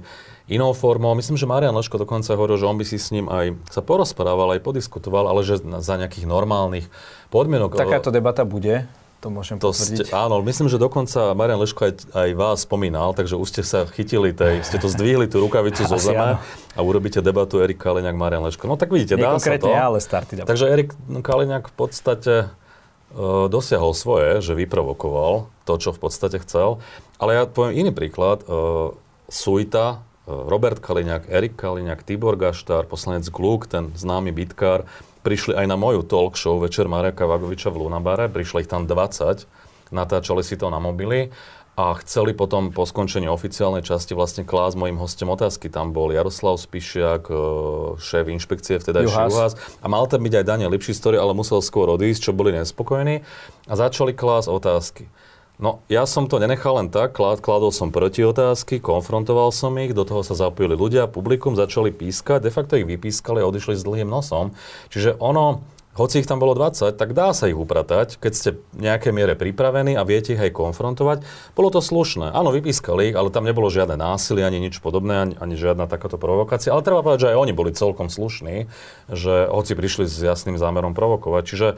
inou 0.53 0.77
formou. 0.77 1.17
Myslím, 1.17 1.41
že 1.41 1.49
Marian 1.49 1.75
Leško 1.75 1.97
dokonca 1.97 2.37
hovoril, 2.37 2.61
že 2.61 2.69
on 2.69 2.77
by 2.77 2.85
si 2.85 3.01
s 3.01 3.11
ním 3.11 3.33
aj 3.33 3.57
sa 3.73 3.81
porozprával, 3.81 4.55
aj 4.55 4.61
podiskutoval, 4.61 5.31
ale 5.31 5.41
že 5.43 5.59
za 5.63 5.95
nejakých 5.97 6.29
normálnych 6.29 6.87
podmienok. 7.33 7.81
Takáto 7.81 8.13
debata 8.13 8.45
bude? 8.45 8.87
To 9.23 9.31
môžem 9.31 9.55
to 9.55 9.71
potvrdiť. 9.71 10.11
Ste, 10.11 10.19
áno, 10.19 10.43
myslím, 10.43 10.67
že 10.67 10.83
dokonca 10.83 11.31
Marian 11.39 11.63
Leško 11.63 11.87
aj, 11.87 11.95
aj 12.11 12.29
vás 12.35 12.67
spomínal, 12.67 13.15
takže 13.15 13.39
už 13.39 13.55
ste 13.55 13.63
sa 13.63 13.87
chytili 13.87 14.35
tej, 14.35 14.67
ste 14.67 14.83
to 14.83 14.91
zdvihli 14.91 15.31
tú 15.31 15.39
rukavicu 15.39 15.87
zo 15.87 15.95
zeme 15.95 16.43
a 16.75 16.81
urobíte 16.83 17.23
debatu 17.23 17.63
Erik 17.63 17.79
Kaliňák, 17.79 18.19
Marian 18.19 18.43
Leško. 18.43 18.67
No 18.67 18.75
tak 18.75 18.91
vidíte, 18.91 19.15
dá 19.15 19.39
sa 19.39 19.55
to. 19.63 19.71
Ja, 19.71 19.95
ale 19.95 20.03
starty. 20.03 20.43
Takže 20.43 20.67
Erik 20.67 20.91
Kaliňák 21.07 21.71
v 21.71 21.75
podstate 21.79 22.35
uh, 22.51 23.47
dosiahol 23.47 23.95
svoje, 23.95 24.43
že 24.43 24.59
vyprovokoval 24.59 25.47
to, 25.71 25.75
čo 25.79 25.95
v 25.95 26.03
podstate 26.03 26.43
chcel. 26.43 26.83
Ale 27.23 27.31
ja 27.39 27.43
poviem 27.47 27.79
iný 27.79 27.95
príklad. 27.95 28.43
Uh, 28.51 28.99
Suita, 29.31 30.03
uh, 30.03 30.51
Robert 30.51 30.83
Kaliňák, 30.83 31.31
Erik 31.31 31.55
Kaliňák, 31.55 32.03
Tibor 32.03 32.35
Gaštár, 32.35 32.91
poslanec 32.91 33.23
Gluk, 33.31 33.71
ten 33.71 33.95
známy 33.95 34.35
bitkár, 34.35 34.83
prišli 35.23 35.55
aj 35.57 35.67
na 35.71 35.79
moju 35.79 36.03
talk 36.03 36.35
show 36.37 36.59
Večer 36.59 36.91
Mareka 36.91 37.25
Vagoviča 37.25 37.71
v 37.71 37.87
Lunabare, 37.87 38.27
prišli 38.29 38.67
ich 38.67 38.71
tam 38.71 38.87
20, 38.87 39.47
natáčali 39.95 40.43
si 40.43 40.59
to 40.59 40.69
na 40.69 40.83
mobily 40.83 41.31
a 41.73 41.97
chceli 42.05 42.37
potom 42.37 42.69
po 42.69 42.85
skončení 42.85 43.33
oficiálnej 43.33 43.81
časti 43.81 44.13
vlastne 44.13 44.45
klásť 44.45 44.77
mojim 44.77 45.01
hostom 45.01 45.33
otázky. 45.33 45.73
Tam 45.73 45.97
bol 45.97 46.13
Jaroslav 46.13 46.61
Spišiak, 46.61 47.33
e, 47.33 47.35
šéf 47.97 48.29
inšpekcie 48.29 48.77
vtedy 48.77 49.09
Juhás. 49.09 49.57
A 49.81 49.87
mal 49.89 50.05
tam 50.05 50.21
byť 50.21 50.35
aj 50.37 50.45
Daniel 50.45 50.69
Lipší 50.69 50.93
story, 50.93 51.17
ale 51.17 51.33
musel 51.33 51.65
skôr 51.65 51.89
odísť, 51.89 52.29
čo 52.29 52.37
boli 52.37 52.53
nespokojní. 52.53 53.25
A 53.65 53.73
začali 53.73 54.13
klásť 54.13 54.53
otázky. 54.53 55.09
No, 55.63 55.79
ja 55.87 56.11
som 56.11 56.27
to 56.27 56.43
nenechal 56.43 56.75
len 56.75 56.91
tak, 56.91 57.15
kladol 57.15 57.71
som 57.71 57.95
proti 57.95 58.27
otázky, 58.27 58.83
konfrontoval 58.83 59.55
som 59.55 59.71
ich, 59.79 59.95
do 59.95 60.03
toho 60.03 60.27
sa 60.27 60.35
zapojili 60.35 60.75
ľudia, 60.75 61.07
publikum 61.07 61.55
začali 61.55 61.95
pískať, 61.95 62.43
de 62.43 62.51
facto 62.51 62.75
ich 62.75 62.83
vypískali 62.83 63.39
a 63.39 63.47
odišli 63.47 63.79
s 63.79 63.87
dlhým 63.87 64.11
nosom. 64.11 64.59
Čiže 64.91 65.23
ono, 65.23 65.63
hoci 65.95 66.19
ich 66.19 66.27
tam 66.27 66.43
bolo 66.43 66.59
20, 66.59 66.99
tak 66.99 67.15
dá 67.15 67.31
sa 67.31 67.47
ich 67.47 67.55
upratať, 67.55 68.19
keď 68.19 68.33
ste 68.35 68.51
v 68.75 68.91
nejakej 68.91 69.15
miere 69.15 69.39
pripravení 69.39 69.95
a 69.95 70.03
viete 70.03 70.35
ich 70.35 70.43
aj 70.43 70.51
konfrontovať. 70.51 71.23
Bolo 71.55 71.71
to 71.71 71.79
slušné. 71.79 72.35
Áno, 72.35 72.51
vypískali 72.51 73.13
ich, 73.13 73.17
ale 73.17 73.31
tam 73.31 73.47
nebolo 73.47 73.71
žiadne 73.71 73.95
násilie, 73.95 74.43
ani 74.43 74.59
nič 74.59 74.83
podobné, 74.83 75.31
ani, 75.31 75.35
ani 75.39 75.55
žiadna 75.55 75.87
takáto 75.87 76.19
provokácia. 76.19 76.75
Ale 76.75 76.83
treba 76.83 77.07
povedať, 77.07 77.31
že 77.31 77.31
aj 77.31 77.39
oni 77.39 77.53
boli 77.55 77.71
celkom 77.71 78.11
slušní, 78.11 78.67
že 79.15 79.47
hoci 79.47 79.79
prišli 79.79 80.11
s 80.11 80.27
jasným 80.27 80.59
zámerom 80.59 80.91
provokovať. 80.91 81.43
Čiže 81.47 81.69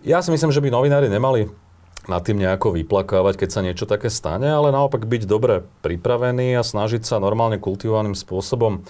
ja 0.00 0.24
si 0.24 0.32
myslím, 0.32 0.48
že 0.48 0.64
by 0.64 0.72
novinári 0.72 1.12
nemali 1.12 1.67
nad 2.08 2.24
tým 2.24 2.40
nejako 2.40 2.74
vyplakávať, 2.74 3.44
keď 3.44 3.48
sa 3.52 3.60
niečo 3.60 3.84
také 3.84 4.08
stane, 4.08 4.48
ale 4.48 4.72
naopak 4.72 5.04
byť 5.04 5.22
dobre 5.28 5.68
pripravený 5.84 6.56
a 6.56 6.64
snažiť 6.64 7.04
sa 7.04 7.20
normálne 7.20 7.60
kultivovaným 7.60 8.16
spôsobom 8.16 8.82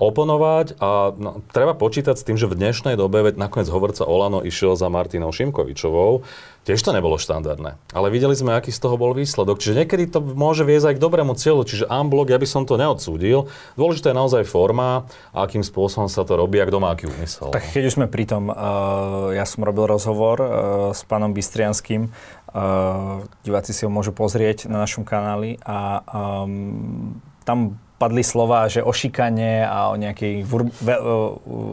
oponovať 0.00 0.80
a 0.80 1.12
no, 1.12 1.44
treba 1.52 1.76
počítať 1.76 2.16
s 2.16 2.24
tým, 2.24 2.40
že 2.40 2.48
v 2.48 2.56
dnešnej 2.56 2.96
dobe, 2.96 3.20
veď 3.20 3.36
nakoniec 3.36 3.68
hovorca 3.68 4.08
Olano 4.08 4.40
išiel 4.40 4.72
za 4.72 4.88
Martinou 4.88 5.28
Šimkovičovou, 5.36 6.24
tiež 6.64 6.80
to 6.80 6.96
nebolo 6.96 7.20
štandardné. 7.20 7.76
Ale 7.92 8.08
videli 8.08 8.32
sme, 8.32 8.56
aký 8.56 8.72
z 8.72 8.80
toho 8.80 8.96
bol 8.96 9.12
výsledok. 9.12 9.60
Čiže 9.60 9.84
niekedy 9.84 10.08
to 10.08 10.22
môže 10.22 10.64
viesť 10.64 10.94
aj 10.94 10.96
k 10.96 11.04
dobrému 11.04 11.34
cieľu, 11.36 11.68
čiže 11.68 11.90
unblock, 11.90 12.32
ja 12.32 12.40
by 12.40 12.48
som 12.48 12.62
to 12.64 12.80
neodsúdil. 12.80 13.52
Dôležitá 13.76 14.14
je 14.14 14.20
naozaj 14.22 14.42
forma, 14.48 15.04
akým 15.36 15.60
spôsobom 15.60 16.08
sa 16.08 16.24
to 16.24 16.38
robí 16.38 16.62
a 16.62 16.66
kto 16.66 16.80
aký 16.82 17.10
úmysel. 17.10 17.52
Tak 17.52 17.76
keď 17.76 17.82
už 17.92 17.94
sme 18.00 18.06
pri 18.08 18.24
tom, 18.24 18.48
uh, 18.48 19.34
ja 19.36 19.44
som 19.44 19.60
robil 19.66 19.90
rozhovor 19.90 20.40
uh, 20.40 20.48
s 20.96 21.04
pánom 21.04 21.36
Bystrianským, 21.36 22.08
uh, 22.54 23.24
diváci 23.44 23.72
si 23.76 23.84
ho 23.84 23.90
môžu 23.92 24.12
pozrieť 24.14 24.70
na 24.70 24.80
našom 24.84 25.04
kanáli 25.04 25.58
a 25.64 26.00
um, 26.44 27.16
tam 27.42 27.76
padli 28.02 28.26
slova, 28.26 28.66
že 28.66 28.82
o 28.82 28.90
šikane 28.90 29.62
a 29.62 29.86
o 29.86 29.94
nejakých 29.94 30.42
ver, 30.42 30.66
ver, 30.82 30.98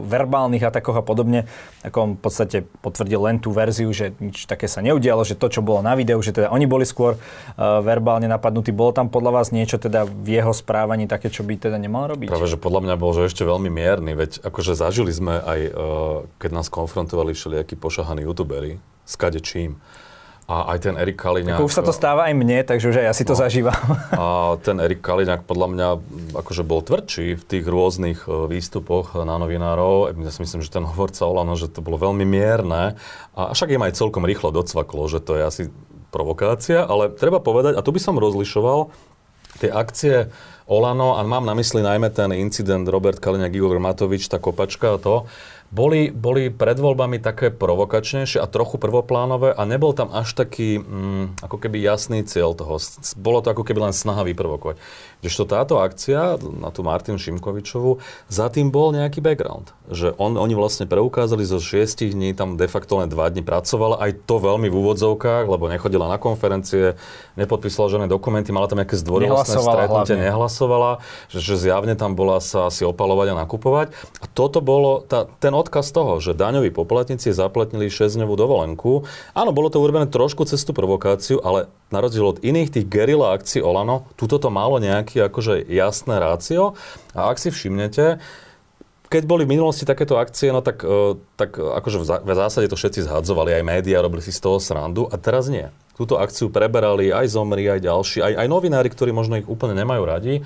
verbálnych 0.06 0.62
atakoch 0.62 1.02
a 1.02 1.04
podobne, 1.04 1.50
ako 1.82 1.98
on 1.98 2.10
v 2.14 2.22
podstate 2.22 2.58
potvrdil 2.62 3.18
len 3.18 3.42
tú 3.42 3.50
verziu, 3.50 3.90
že 3.90 4.14
nič 4.22 4.46
také 4.46 4.70
sa 4.70 4.78
neudialo, 4.78 5.26
že 5.26 5.34
to, 5.34 5.50
čo 5.50 5.58
bolo 5.58 5.82
na 5.82 5.98
videu, 5.98 6.22
že 6.22 6.30
teda 6.30 6.54
oni 6.54 6.70
boli 6.70 6.86
skôr 6.86 7.18
uh, 7.18 7.82
verbálne 7.82 8.30
napadnutí. 8.30 8.70
Bolo 8.70 8.94
tam 8.94 9.10
podľa 9.10 9.42
vás 9.42 9.50
niečo 9.50 9.82
teda 9.82 10.06
v 10.06 10.38
jeho 10.38 10.54
správaní 10.54 11.10
také, 11.10 11.34
čo 11.34 11.42
by 11.42 11.58
teda 11.58 11.82
nemal 11.82 12.06
robiť? 12.06 12.30
Práve, 12.30 12.46
že 12.46 12.62
podľa 12.62 12.86
mňa 12.86 12.94
bol, 12.94 13.10
že 13.10 13.26
ešte 13.26 13.42
veľmi 13.42 13.66
mierny, 13.66 14.14
veď 14.14 14.46
akože 14.46 14.78
zažili 14.78 15.10
sme 15.10 15.34
aj, 15.42 15.60
uh, 15.74 16.30
keď 16.38 16.50
nás 16.54 16.70
konfrontovali 16.70 17.34
všelijakí 17.34 17.74
pošahaní 17.74 18.22
youtuberi, 18.22 18.78
skade 19.02 19.42
čím 19.42 19.82
a 20.50 20.74
aj 20.74 20.78
ten 20.82 20.94
Erik 20.98 21.14
Kaliňák... 21.14 21.62
už 21.62 21.78
sa 21.78 21.86
to 21.86 21.94
stáva 21.94 22.26
aj 22.26 22.34
mne, 22.34 22.66
takže 22.66 22.90
už 22.90 22.96
aj 22.98 23.06
ja 23.06 23.14
si 23.14 23.22
to 23.22 23.38
no, 23.38 23.40
zažívam. 23.46 23.78
A 24.18 24.58
ten 24.58 24.82
Erik 24.82 24.98
Kaliňák 24.98 25.46
podľa 25.46 25.68
mňa 25.70 25.88
akože 26.34 26.66
bol 26.66 26.82
tvrdší 26.82 27.38
v 27.38 27.44
tých 27.46 27.62
rôznych 27.70 28.26
e, 28.26 28.50
výstupoch 28.50 29.14
na 29.22 29.38
novinárov. 29.38 30.10
Ja 30.10 30.34
si 30.34 30.42
myslím, 30.42 30.66
že 30.66 30.74
ten 30.74 30.82
hovorca 30.82 31.22
Olano, 31.22 31.54
že 31.54 31.70
to 31.70 31.86
bolo 31.86 32.02
veľmi 32.02 32.26
mierne. 32.26 32.98
A 33.38 33.54
však 33.54 33.78
im 33.78 33.86
aj 33.86 33.94
celkom 33.94 34.26
rýchlo 34.26 34.50
docvaklo, 34.50 35.06
že 35.06 35.22
to 35.22 35.38
je 35.38 35.42
asi 35.46 35.62
provokácia. 36.10 36.82
Ale 36.82 37.14
treba 37.14 37.38
povedať, 37.38 37.78
a 37.78 37.84
tu 37.86 37.94
by 37.94 38.02
som 38.02 38.18
rozlišoval, 38.18 38.90
tie 39.62 39.70
akcie 39.70 40.34
Olano, 40.66 41.14
a 41.14 41.22
mám 41.22 41.46
na 41.46 41.54
mysli 41.54 41.78
najmä 41.78 42.10
ten 42.10 42.34
incident 42.34 42.90
Robert 42.90 43.22
Kaliňák, 43.22 43.54
Igor 43.54 43.78
Matovič, 43.78 44.26
tá 44.26 44.42
kopačka 44.42 44.94
a 44.94 44.98
to, 44.98 45.30
boli, 45.70 46.10
boli 46.10 46.50
pred 46.50 46.74
voľbami 46.74 47.22
také 47.22 47.54
provokačnejšie 47.54 48.42
a 48.42 48.50
trochu 48.50 48.74
prvoplánové 48.74 49.54
a 49.54 49.62
nebol 49.62 49.94
tam 49.94 50.10
až 50.10 50.34
taký 50.34 50.82
mm, 50.82 51.46
ako 51.46 51.56
keby 51.62 51.78
jasný 51.78 52.26
cieľ 52.26 52.58
toho. 52.58 52.82
Bolo 53.14 53.38
to 53.38 53.54
ako 53.54 53.62
keby 53.62 53.86
len 53.86 53.94
snaha 53.94 54.26
vyprovokovať. 54.26 54.82
Kdežto 55.22 55.46
táto 55.46 55.78
akcia 55.78 56.42
na 56.42 56.74
tú 56.74 56.82
Martin 56.82 57.22
Šimkovičovu, 57.22 58.02
za 58.26 58.50
tým 58.50 58.74
bol 58.74 58.90
nejaký 58.90 59.22
background. 59.22 59.70
Že 59.86 60.18
on, 60.18 60.34
oni 60.34 60.58
vlastne 60.58 60.90
preukázali 60.90 61.46
zo 61.46 61.62
šiestich 61.62 62.18
dní, 62.18 62.34
tam 62.34 62.58
de 62.58 62.66
facto 62.66 62.98
len 62.98 63.06
dva 63.06 63.30
dní 63.30 63.46
pracovala, 63.46 64.02
aj 64.02 64.26
to 64.26 64.42
veľmi 64.42 64.66
v 64.66 64.74
úvodzovkách, 64.74 65.46
lebo 65.46 65.70
nechodila 65.70 66.10
na 66.10 66.18
konferencie, 66.18 66.98
nepodpísala 67.38 67.94
žiadne 67.94 68.08
dokumenty, 68.10 68.50
mala 68.50 68.66
tam 68.66 68.82
nejaké 68.82 68.98
zdvorilostné 68.98 69.62
stretnutie, 69.62 70.18
hlavne. 70.18 70.26
nehlasovala, 70.34 70.90
že, 71.30 71.38
že 71.38 71.54
zjavne 71.68 71.94
tam 71.94 72.18
bola 72.18 72.42
sa 72.42 72.66
asi 72.66 72.82
opalovať 72.82 73.36
a 73.36 73.46
nakupovať. 73.46 73.94
A 74.18 74.26
toto 74.26 74.58
bolo 74.58 75.06
tá, 75.06 75.30
ten 75.38 75.52
odkaz 75.60 75.92
toho, 75.92 76.16
že 76.18 76.32
daňoví 76.32 76.72
poplatníci 76.72 77.36
zaplatnili 77.36 77.92
6-dňovú 77.92 78.34
dovolenku. 78.34 79.04
Áno, 79.36 79.50
bolo 79.52 79.68
to 79.68 79.78
urobené 79.78 80.08
trošku 80.08 80.48
cez 80.48 80.64
tú 80.64 80.72
provokáciu, 80.72 81.38
ale 81.44 81.68
na 81.92 82.00
rozdiel 82.00 82.24
od 82.24 82.42
iných 82.42 82.72
tých 82.72 82.86
gerila 82.88 83.36
akcií 83.36 83.60
Olano, 83.60 84.08
tuto 84.16 84.40
to 84.40 84.48
malo 84.48 84.80
nejaký 84.80 85.20
akože 85.28 85.68
jasné 85.68 86.16
rácio. 86.16 86.74
A 87.12 87.28
ak 87.28 87.36
si 87.36 87.52
všimnete, 87.52 88.18
keď 89.10 89.22
boli 89.26 89.42
v 89.42 89.58
minulosti 89.58 89.82
takéto 89.82 90.16
akcie, 90.16 90.54
no 90.54 90.62
tak, 90.62 90.86
e, 90.86 91.18
tak 91.34 91.58
akože 91.58 91.98
v 92.22 92.30
zásade 92.32 92.70
to 92.70 92.78
všetci 92.78 93.10
zhadzovali, 93.10 93.58
aj 93.58 93.66
médiá 93.66 93.98
robili 93.98 94.22
si 94.22 94.30
z 94.30 94.38
toho 94.38 94.62
srandu 94.62 95.10
a 95.10 95.18
teraz 95.18 95.50
nie. 95.50 95.66
Túto 96.00 96.16
akciu 96.16 96.48
preberali 96.48 97.12
aj 97.12 97.28
Zomri, 97.28 97.68
aj 97.68 97.84
ďalší, 97.84 98.18
aj, 98.18 98.32
aj 98.40 98.46
novinári, 98.48 98.88
ktorí 98.88 99.12
možno 99.12 99.36
ich 99.36 99.44
úplne 99.44 99.76
nemajú 99.76 100.02
radi. 100.02 100.40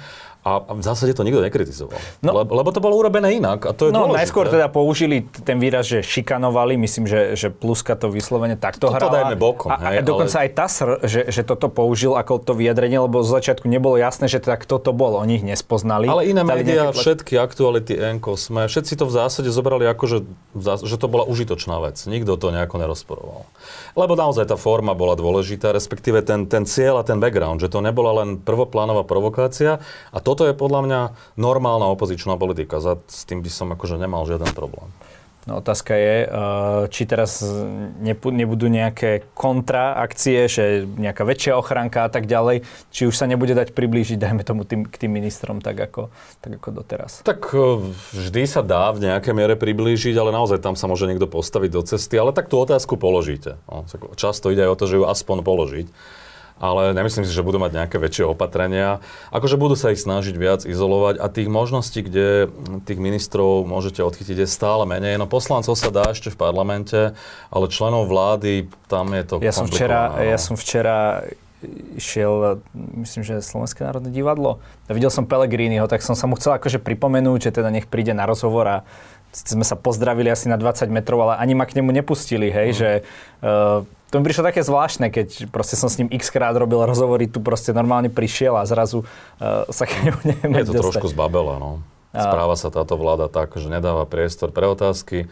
A 0.45 0.61
v 0.61 0.85
zásade 0.85 1.17
to 1.17 1.25
nikto 1.25 1.41
nekritizoval. 1.41 1.97
No, 2.21 2.37
lebo, 2.37 2.53
lebo 2.55 2.69
to 2.69 2.77
bolo 2.77 3.01
urobené 3.01 3.33
inak 3.33 3.65
a 3.65 3.73
to 3.73 3.89
je 3.89 3.91
No 3.91 4.05
dôležité. 4.05 4.19
najskôr 4.21 4.47
teda 4.53 4.69
použili 4.69 5.17
ten 5.41 5.57
výraz, 5.57 5.89
že 5.89 6.05
šikanovali, 6.05 6.77
myslím, 6.77 7.09
že, 7.09 7.33
že 7.33 7.49
Pluska 7.49 7.97
to 7.97 8.13
vyslovene 8.13 8.53
takto 8.55 8.93
Toto 8.93 9.01
hrala. 9.01 9.25
dajme 9.25 9.41
bokom, 9.41 9.73
a, 9.73 9.81
hej, 9.89 9.97
a 9.97 10.03
dokonca 10.05 10.37
ale- 10.37 10.45
aj 10.45 10.51
TASR, 10.53 10.89
že, 11.01 11.21
že 11.29 11.43
toto 11.43 11.73
použil 11.73 12.13
ako 12.13 12.45
to 12.45 12.53
vyjadrenie, 12.53 13.01
lebo 13.01 13.25
z 13.25 13.33
začiatku 13.33 13.65
nebolo 13.65 13.97
jasné, 13.97 14.29
že 14.29 14.37
teda 14.37 14.59
kto 14.59 14.77
to 14.77 14.93
bol. 14.93 15.17
Oni 15.17 15.33
ich 15.35 15.47
nespoznali. 15.47 16.05
Ale 16.05 16.29
iné 16.29 16.45
médiá, 16.45 16.93
nejaké 16.93 17.01
všetky 17.01 17.35
aktuality, 17.39 17.97
Enko, 17.97 18.37
sme, 18.37 18.69
všetci 18.69 19.01
to 19.01 19.09
v 19.09 19.17
zásade 19.17 19.49
zobrali 19.49 19.89
ako, 19.89 20.05
že, 20.05 20.19
že 20.83 20.97
to 20.99 21.09
bola 21.09 21.25
užitočná 21.25 21.81
vec. 21.81 21.97
Nikto 22.03 22.37
to 22.37 22.53
nejako 22.53 22.77
nerozporoval. 22.77 23.49
Lebo 23.95 24.13
naozaj 24.13 24.45
tá 24.45 24.59
forma 24.59 24.93
bola 24.93 25.15
dôležitá, 25.15 25.44
respektíve 25.53 26.25
ten, 26.25 26.49
ten 26.49 26.65
cieľ 26.65 27.05
a 27.05 27.05
ten 27.05 27.21
background, 27.21 27.61
že 27.61 27.69
to 27.69 27.85
nebola 27.85 28.25
len 28.25 28.41
prvoplánová 28.41 29.05
provokácia 29.05 29.85
a 30.09 30.19
toto 30.25 30.49
je 30.49 30.57
podľa 30.57 30.81
mňa 30.89 31.01
normálna 31.37 31.93
opozičná 31.93 32.41
politika. 32.41 32.81
Za, 32.81 32.97
s 33.05 33.29
tým 33.29 33.45
by 33.45 33.51
som 33.53 33.69
akože 33.77 34.01
nemal 34.01 34.25
žiaden 34.25 34.51
problém. 34.57 34.89
No, 35.45 35.61
otázka 35.61 35.93
je, 35.93 36.17
eh, 36.25 36.29
či 36.89 37.05
teraz 37.05 37.45
nebudú 38.01 38.65
nejaké 38.73 39.29
kontraakcie, 39.37 40.49
že 40.49 40.89
nejaká 40.89 41.21
väčšia 41.21 41.61
ochranka 41.61 42.09
a 42.09 42.11
tak 42.11 42.25
ďalej, 42.25 42.65
či 42.89 43.05
už 43.05 43.13
sa 43.13 43.29
nebude 43.29 43.53
dať 43.53 43.77
priblížiť, 43.77 44.17
dajme 44.17 44.41
tomu, 44.41 44.65
tým, 44.65 44.89
k 44.89 44.97
tým 45.05 45.13
ministrom 45.13 45.61
tak 45.61 45.77
ako, 45.77 46.09
tak 46.41 46.57
ako 46.57 46.69
doteraz. 46.81 47.21
Tak 47.29 47.53
e, 47.53 47.93
vždy 48.17 48.43
sa 48.49 48.65
dá 48.65 48.89
v 48.97 49.05
nejakej 49.05 49.35
miere 49.37 49.55
priblížiť, 49.61 50.17
ale 50.17 50.33
naozaj 50.33 50.65
tam 50.65 50.81
sa 50.81 50.89
môže 50.89 51.05
niekto 51.05 51.29
postaviť 51.29 51.71
do 51.77 51.83
cesty, 51.85 52.17
ale 52.17 52.33
tak 52.33 52.49
tú 52.49 52.57
otázku 52.57 52.97
položíte. 52.97 53.61
No, 53.69 53.85
často 54.17 54.49
ide 54.49 54.65
aj 54.65 54.71
o 54.73 54.79
to, 54.81 54.85
že 54.89 54.97
ju 54.97 55.05
aspoň 55.05 55.45
položiť. 55.45 55.87
Ale 56.55 56.95
nemyslím 56.95 57.27
si, 57.27 57.35
že 57.35 57.43
budú 57.43 57.59
mať 57.59 57.75
nejaké 57.75 57.97
väčšie 57.99 58.31
opatrenia. 58.31 59.03
Akože 59.35 59.59
budú 59.59 59.75
sa 59.75 59.91
ich 59.91 59.99
snažiť 59.99 60.35
viac 60.39 60.61
izolovať 60.63 61.19
a 61.19 61.27
tých 61.27 61.51
možností, 61.51 62.07
kde 62.07 62.47
tých 62.87 63.03
ministrov 63.03 63.67
môžete 63.67 64.01
odchytiť, 64.07 64.47
je 64.47 64.49
stále 64.49 64.87
menej. 64.87 65.19
No 65.19 65.27
poslancov 65.27 65.75
sa 65.75 65.91
dá 65.91 66.15
ešte 66.15 66.31
v 66.31 66.39
parlamente, 66.39 67.19
ale 67.51 67.67
členov 67.67 68.07
vlády, 68.07 68.71
tam 68.87 69.11
je 69.13 69.23
to 69.27 69.35
Ja 69.43 69.51
som 69.51 69.67
včera, 69.67 70.15
ja 70.23 70.39
som 70.39 70.55
včera 70.55 71.27
išiel, 71.97 72.61
myslím, 72.75 73.25
že 73.25 73.41
Slovenské 73.41 73.83
národné 73.85 74.13
divadlo. 74.13 74.61
A 74.87 74.93
videl 74.93 75.11
som 75.11 75.25
Pelegriniho, 75.25 75.89
tak 75.89 76.05
som 76.05 76.15
sa 76.15 76.29
mu 76.29 76.37
chcel 76.37 76.57
akože 76.61 76.79
pripomenúť, 76.81 77.51
že 77.51 77.55
teda 77.57 77.73
nech 77.73 77.89
príde 77.89 78.13
na 78.13 78.29
rozhovor 78.29 78.67
a 78.69 78.77
sme 79.35 79.67
sa 79.67 79.75
pozdravili 79.75 80.31
asi 80.31 80.47
na 80.47 80.55
20 80.55 80.87
metrov, 80.95 81.27
ale 81.27 81.43
ani 81.43 81.59
ma 81.59 81.67
k 81.67 81.83
nemu 81.83 81.91
nepustili, 81.91 82.55
hej, 82.55 82.69
Mm. 82.71 82.77
že 82.79 82.91
uh, 83.43 83.83
to 84.15 84.23
mi 84.23 84.31
prišlo 84.31 84.47
také 84.47 84.63
zvláštne, 84.63 85.11
keď 85.11 85.51
proste 85.51 85.75
som 85.75 85.91
s 85.91 85.99
ním 85.99 86.07
x 86.07 86.31
krát 86.31 86.55
robil 86.55 86.79
rozhovory, 86.87 87.27
tu 87.27 87.43
proste 87.43 87.75
normálne 87.75 88.15
prišiel 88.15 88.55
a 88.55 88.63
zrazu 88.63 89.03
uh, 89.03 89.67
sa 89.75 89.91
k 89.91 90.07
nemu 90.07 90.21
nevieme 90.23 90.63
Je 90.63 90.71
to 90.71 90.79
dostať. 90.79 91.03
trošku 91.03 91.11
zbabela, 91.11 91.59
no. 91.59 91.83
Správa 92.15 92.55
sa 92.55 92.71
táto 92.71 92.95
vláda 92.95 93.27
tak, 93.27 93.59
že 93.59 93.67
nedáva 93.67 94.07
priestor 94.07 94.55
pre 94.55 94.71
otázky. 94.71 95.27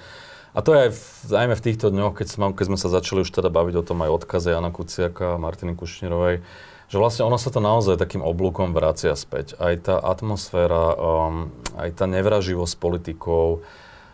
A 0.51 0.67
to 0.67 0.75
je 0.75 0.79
aj 0.83 0.91
v, 0.91 1.03
najmä 1.31 1.55
v 1.55 1.65
týchto 1.71 1.95
dňoch, 1.95 2.19
keď, 2.19 2.27
sme, 2.27 2.47
keď 2.51 2.75
sme 2.75 2.79
sa 2.83 2.91
začali 2.91 3.23
už 3.23 3.31
teda 3.31 3.55
baviť 3.55 3.75
o 3.79 3.87
tom 3.87 4.03
aj 4.03 4.11
odkaze 4.19 4.51
Jana 4.51 4.75
Kuciaka 4.75 5.39
a 5.39 5.41
Martiny 5.41 5.79
Kušnírovej, 5.79 6.43
že 6.91 6.97
vlastne 6.99 7.23
ono 7.23 7.39
sa 7.39 7.55
to 7.55 7.63
naozaj 7.63 7.95
takým 7.97 8.21
oblúkom 8.21 8.75
vracia 8.75 9.15
späť. 9.15 9.55
Aj 9.63 9.79
tá 9.79 9.97
atmosféra, 10.03 10.99
um, 10.99 11.55
aj 11.79 12.03
tá 12.03 12.11
nevraživosť 12.11 12.75
politikov, 12.83 13.63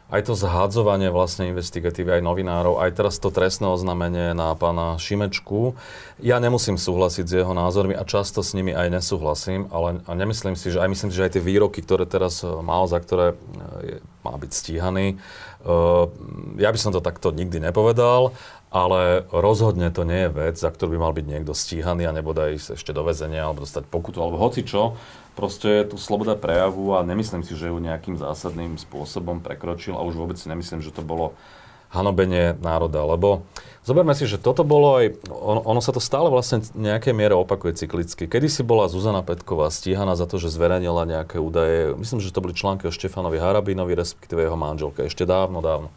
aj 0.09 0.25
to 0.25 0.33
zhadzovanie 0.33 1.13
vlastne 1.13 1.53
investigatívy 1.53 2.19
aj 2.19 2.23
novinárov, 2.25 2.81
aj 2.81 2.97
teraz 2.97 3.21
to 3.21 3.29
trestné 3.29 3.69
oznámenie 3.69 4.33
na 4.33 4.57
pána 4.57 4.97
Šimečku. 4.97 5.77
Ja 6.17 6.41
nemusím 6.41 6.81
súhlasiť 6.81 7.25
s 7.29 7.37
jeho 7.45 7.53
názormi 7.53 7.93
a 7.93 8.09
často 8.09 8.41
s 8.41 8.57
nimi 8.57 8.73
aj 8.73 8.89
nesúhlasím, 8.89 9.69
ale 9.69 10.01
a 10.09 10.13
nemyslím 10.17 10.57
si, 10.57 10.73
že 10.73 10.81
aj 10.81 10.89
myslím 10.89 11.11
si, 11.13 11.17
že 11.21 11.27
aj 11.29 11.33
tie 11.37 11.45
výroky, 11.45 11.85
ktoré 11.85 12.09
teraz 12.09 12.41
e, 12.41 12.49
mal, 12.49 12.89
za 12.89 13.05
ktoré 13.05 13.37
je, 13.85 14.01
má 14.25 14.33
byť 14.33 14.51
stíhaný, 14.51 15.21
uh, 15.65 16.11
ja 16.59 16.69
by 16.69 16.79
som 16.79 16.91
to 16.93 17.01
takto 17.01 17.31
nikdy 17.33 17.63
nepovedal, 17.63 18.35
ale 18.69 19.25
rozhodne 19.33 19.89
to 19.89 20.05
nie 20.05 20.29
je 20.29 20.35
vec, 20.35 20.57
za 20.61 20.69
ktorú 20.69 20.97
by 20.97 20.99
mal 21.01 21.13
byť 21.17 21.27
niekto 21.27 21.57
stíhaný 21.57 22.05
a 22.05 22.13
nebodaj 22.13 22.61
ísť 22.61 22.69
ešte 22.77 22.93
do 22.93 23.01
väzenia 23.01 23.49
alebo 23.49 23.65
dostať 23.65 23.89
pokutu 23.89 24.21
alebo 24.21 24.37
hoci 24.37 24.65
čo. 24.65 24.97
Proste 25.33 25.83
je 25.83 25.95
tu 25.95 25.97
sloboda 25.97 26.37
prejavu 26.37 26.99
a 26.99 27.07
nemyslím 27.07 27.47
si, 27.47 27.57
že 27.57 27.71
ju 27.73 27.79
nejakým 27.79 28.19
zásadným 28.21 28.77
spôsobom 28.77 29.41
prekročil 29.41 29.97
a 29.97 30.05
už 30.05 30.19
vôbec 30.19 30.37
si 30.37 30.51
nemyslím, 30.51 30.85
že 30.85 30.93
to 30.93 31.01
bolo 31.01 31.33
hanobenie 31.89 32.53
národa, 32.61 33.01
lebo 33.01 33.49
zoberme 33.81 34.13
si, 34.13 34.29
že 34.29 34.37
toto 34.37 34.61
bolo 34.61 35.01
aj, 35.01 35.25
ono, 35.33 35.65
ono 35.65 35.81
sa 35.81 35.97
to 35.97 36.05
stále 36.05 36.29
vlastne 36.29 36.61
v 36.61 36.93
nejakej 36.93 37.17
miere 37.17 37.33
opakuje 37.33 37.81
cyklicky. 37.81 38.29
Kedy 38.29 38.49
si 38.53 38.61
bola 38.61 38.93
Zuzana 38.93 39.25
Petková 39.25 39.73
stíhaná 39.73 40.13
za 40.13 40.29
to, 40.29 40.37
že 40.37 40.53
zverejnila 40.53 41.09
nejaké 41.09 41.41
údaje, 41.41 41.97
myslím, 41.97 42.21
že 42.21 42.29
to 42.29 42.45
boli 42.45 42.53
články 42.53 42.85
o 42.85 42.93
Štefanovi 42.93 43.41
Harabinovi, 43.41 43.97
respektíve 43.97 44.45
jeho 44.45 44.59
manželke, 44.61 45.09
ešte 45.09 45.25
dávno, 45.25 45.65
dávno. 45.65 45.89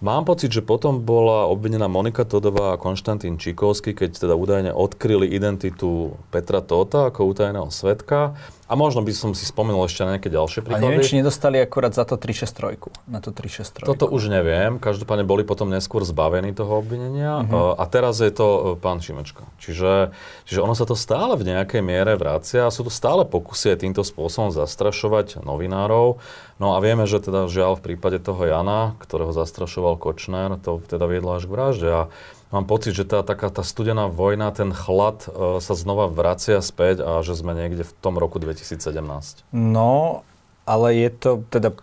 Mám 0.00 0.24
pocit, 0.24 0.48
že 0.48 0.64
potom 0.64 1.04
bola 1.04 1.44
obvinená 1.44 1.84
Monika 1.84 2.24
Todová 2.24 2.72
a 2.72 2.80
Konštantín 2.80 3.36
Čikovský, 3.36 3.92
keď 3.92 4.16
teda 4.16 4.32
údajne 4.32 4.72
odkryli 4.72 5.28
identitu 5.28 6.16
Petra 6.32 6.64
Tóta 6.64 7.12
ako 7.12 7.36
útajného 7.36 7.68
svetka. 7.68 8.32
A 8.70 8.78
možno 8.78 9.02
by 9.02 9.10
som 9.10 9.34
si 9.34 9.42
spomenul 9.42 9.82
ešte 9.90 10.06
na 10.06 10.14
nejaké 10.14 10.30
ďalšie 10.30 10.62
A 10.62 10.64
príklady. 10.70 10.86
neviem, 10.86 11.02
či 11.02 11.18
nedostali 11.18 11.58
akurát 11.58 11.90
za 11.90 12.06
to 12.06 12.14
363. 12.14 13.10
Na 13.10 13.18
to 13.18 13.34
363. 13.34 13.82
Toto 13.82 14.06
už 14.06 14.30
neviem. 14.30 14.78
Každopádne 14.78 15.26
boli 15.26 15.42
potom 15.42 15.66
neskôr 15.74 16.06
zbavení 16.06 16.54
toho 16.54 16.78
obvinenia. 16.78 17.42
Uh-huh. 17.42 17.74
A 17.74 17.82
teraz 17.90 18.22
je 18.22 18.30
to 18.30 18.46
e, 18.46 18.60
pán 18.78 19.02
Šimečka. 19.02 19.42
Čiže, 19.58 20.14
čiže 20.46 20.62
ono 20.62 20.78
sa 20.78 20.86
to 20.86 20.94
stále 20.94 21.34
v 21.34 21.50
nejakej 21.50 21.82
miere 21.82 22.14
vracia 22.14 22.70
a 22.70 22.70
sú 22.70 22.86
to 22.86 22.94
stále 22.94 23.26
pokusy 23.26 23.74
aj 23.74 23.82
týmto 23.82 24.06
spôsobom 24.06 24.54
zastrašovať 24.54 25.42
novinárov. 25.42 26.22
No 26.62 26.76
a 26.76 26.78
vieme, 26.78 27.10
že 27.10 27.18
teda 27.18 27.50
žiaľ 27.50 27.74
v 27.74 27.90
prípade 27.90 28.22
toho 28.22 28.46
Jana, 28.46 28.94
ktorého 29.02 29.34
zastrašoval 29.34 29.98
Kočner, 29.98 30.54
to 30.62 30.78
teda 30.78 31.10
viedlo 31.10 31.34
až 31.34 31.50
k 31.50 31.54
vražde. 31.58 31.90
A 31.90 32.02
mám 32.50 32.66
pocit, 32.66 32.94
že 32.94 33.06
tá 33.06 33.22
taká 33.22 33.50
tá 33.50 33.62
studená 33.62 34.10
vojna, 34.10 34.50
ten 34.50 34.74
chlad 34.74 35.26
e, 35.26 35.58
sa 35.62 35.74
znova 35.74 36.10
vracia 36.10 36.58
späť 36.60 37.02
a 37.02 37.10
že 37.22 37.38
sme 37.38 37.54
niekde 37.54 37.86
v 37.86 37.92
tom 38.02 38.18
roku 38.18 38.42
2017. 38.42 39.46
No, 39.54 40.22
ale 40.66 40.86
je 40.98 41.10
to 41.10 41.30
teda 41.50 41.74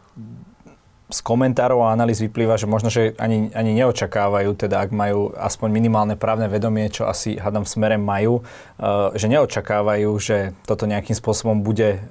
z 1.07 1.19
komentárov 1.23 1.87
a 1.87 1.95
analýz 1.95 2.19
vyplýva, 2.19 2.59
že 2.59 2.67
možno, 2.67 2.91
že 2.91 3.15
ani, 3.15 3.47
ani 3.55 3.71
neočakávajú, 3.79 4.51
teda 4.59 4.83
ak 4.83 4.91
majú 4.91 5.31
aspoň 5.39 5.69
minimálne 5.71 6.15
právne 6.19 6.51
vedomie, 6.51 6.91
čo 6.91 7.07
asi 7.07 7.39
hádam 7.39 7.63
v 7.63 7.71
smere 7.71 7.95
majú, 7.95 8.43
uh, 8.43 9.15
že 9.15 9.31
neočakávajú, 9.31 10.11
že 10.19 10.51
toto 10.67 10.83
nejakým 10.83 11.15
spôsobom 11.15 11.63
bude 11.63 12.03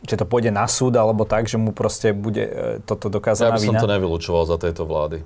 že 0.00 0.16
to 0.16 0.24
pôjde 0.26 0.50
na 0.50 0.66
súd, 0.66 0.96
alebo 0.96 1.22
tak, 1.22 1.46
že 1.46 1.54
mu 1.56 1.72
proste 1.72 2.12
bude 2.12 2.44
uh, 2.44 2.52
toto 2.84 3.08
Ja 3.08 3.14
dokázaná 3.16 3.56
by 3.56 3.64
som 3.64 3.72
vina. 3.72 3.80
to 3.80 3.88
nevylúčoval 3.88 4.44
za 4.44 4.60
tejto 4.60 4.84
vlády. 4.84 5.24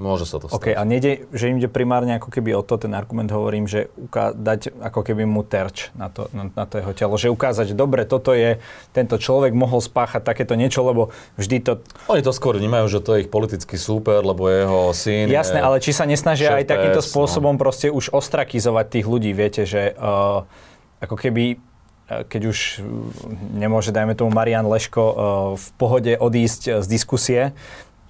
Môže 0.00 0.24
sa 0.24 0.40
to 0.40 0.48
stať. 0.48 0.56
OK, 0.56 0.66
a 0.72 0.82
nejde, 0.88 1.28
že 1.36 1.52
im 1.52 1.60
ide 1.60 1.68
primárne 1.68 2.16
ako 2.16 2.32
keby 2.32 2.56
o 2.56 2.64
to, 2.64 2.80
ten 2.80 2.96
argument 2.96 3.28
hovorím, 3.28 3.68
že 3.68 3.92
uká- 4.00 4.32
dať 4.32 4.72
ako 4.80 5.00
keby 5.04 5.28
mu 5.28 5.44
terč 5.44 5.92
na 5.92 6.08
to, 6.08 6.32
na, 6.32 6.48
na 6.48 6.64
to 6.64 6.80
jeho 6.80 6.92
telo. 6.96 7.14
Že 7.20 7.28
ukázať, 7.28 7.64
že 7.70 7.76
dobre, 7.76 8.08
toto 8.08 8.32
je, 8.32 8.56
tento 8.96 9.20
človek 9.20 9.52
mohol 9.52 9.84
spáchať 9.84 10.24
takéto 10.24 10.56
niečo, 10.56 10.80
lebo 10.80 11.12
vždy 11.36 11.56
to... 11.60 11.72
Oni 12.08 12.24
to 12.24 12.32
skôr 12.32 12.56
vnímajú, 12.56 12.88
že 12.88 13.04
to 13.04 13.10
je 13.14 13.28
ich 13.28 13.30
politický 13.30 13.76
súper, 13.76 14.24
lebo 14.24 14.48
jeho 14.48 14.80
syn 14.96 15.28
Jasné, 15.28 15.60
je... 15.60 15.64
ale 15.64 15.76
či 15.84 15.92
sa 15.92 16.08
nesnažia 16.08 16.56
aj 16.56 16.72
takýmto 16.72 17.04
no. 17.04 17.06
spôsobom 17.06 17.54
proste 17.60 17.92
už 17.92 18.16
ostrakizovať 18.16 18.98
tých 18.98 19.06
ľudí, 19.06 19.30
viete, 19.36 19.68
že 19.68 19.92
uh, 19.92 20.48
ako 21.04 21.14
keby 21.20 21.60
uh, 21.60 22.24
keď 22.26 22.42
už 22.48 22.58
uh, 22.80 22.82
nemôže, 23.54 23.92
dajme 23.92 24.16
tomu, 24.16 24.32
Marian 24.32 24.64
Leško 24.64 25.02
uh, 25.04 25.14
v 25.54 25.66
pohode 25.76 26.12
odísť 26.16 26.80
z 26.80 26.86
diskusie, 26.88 27.42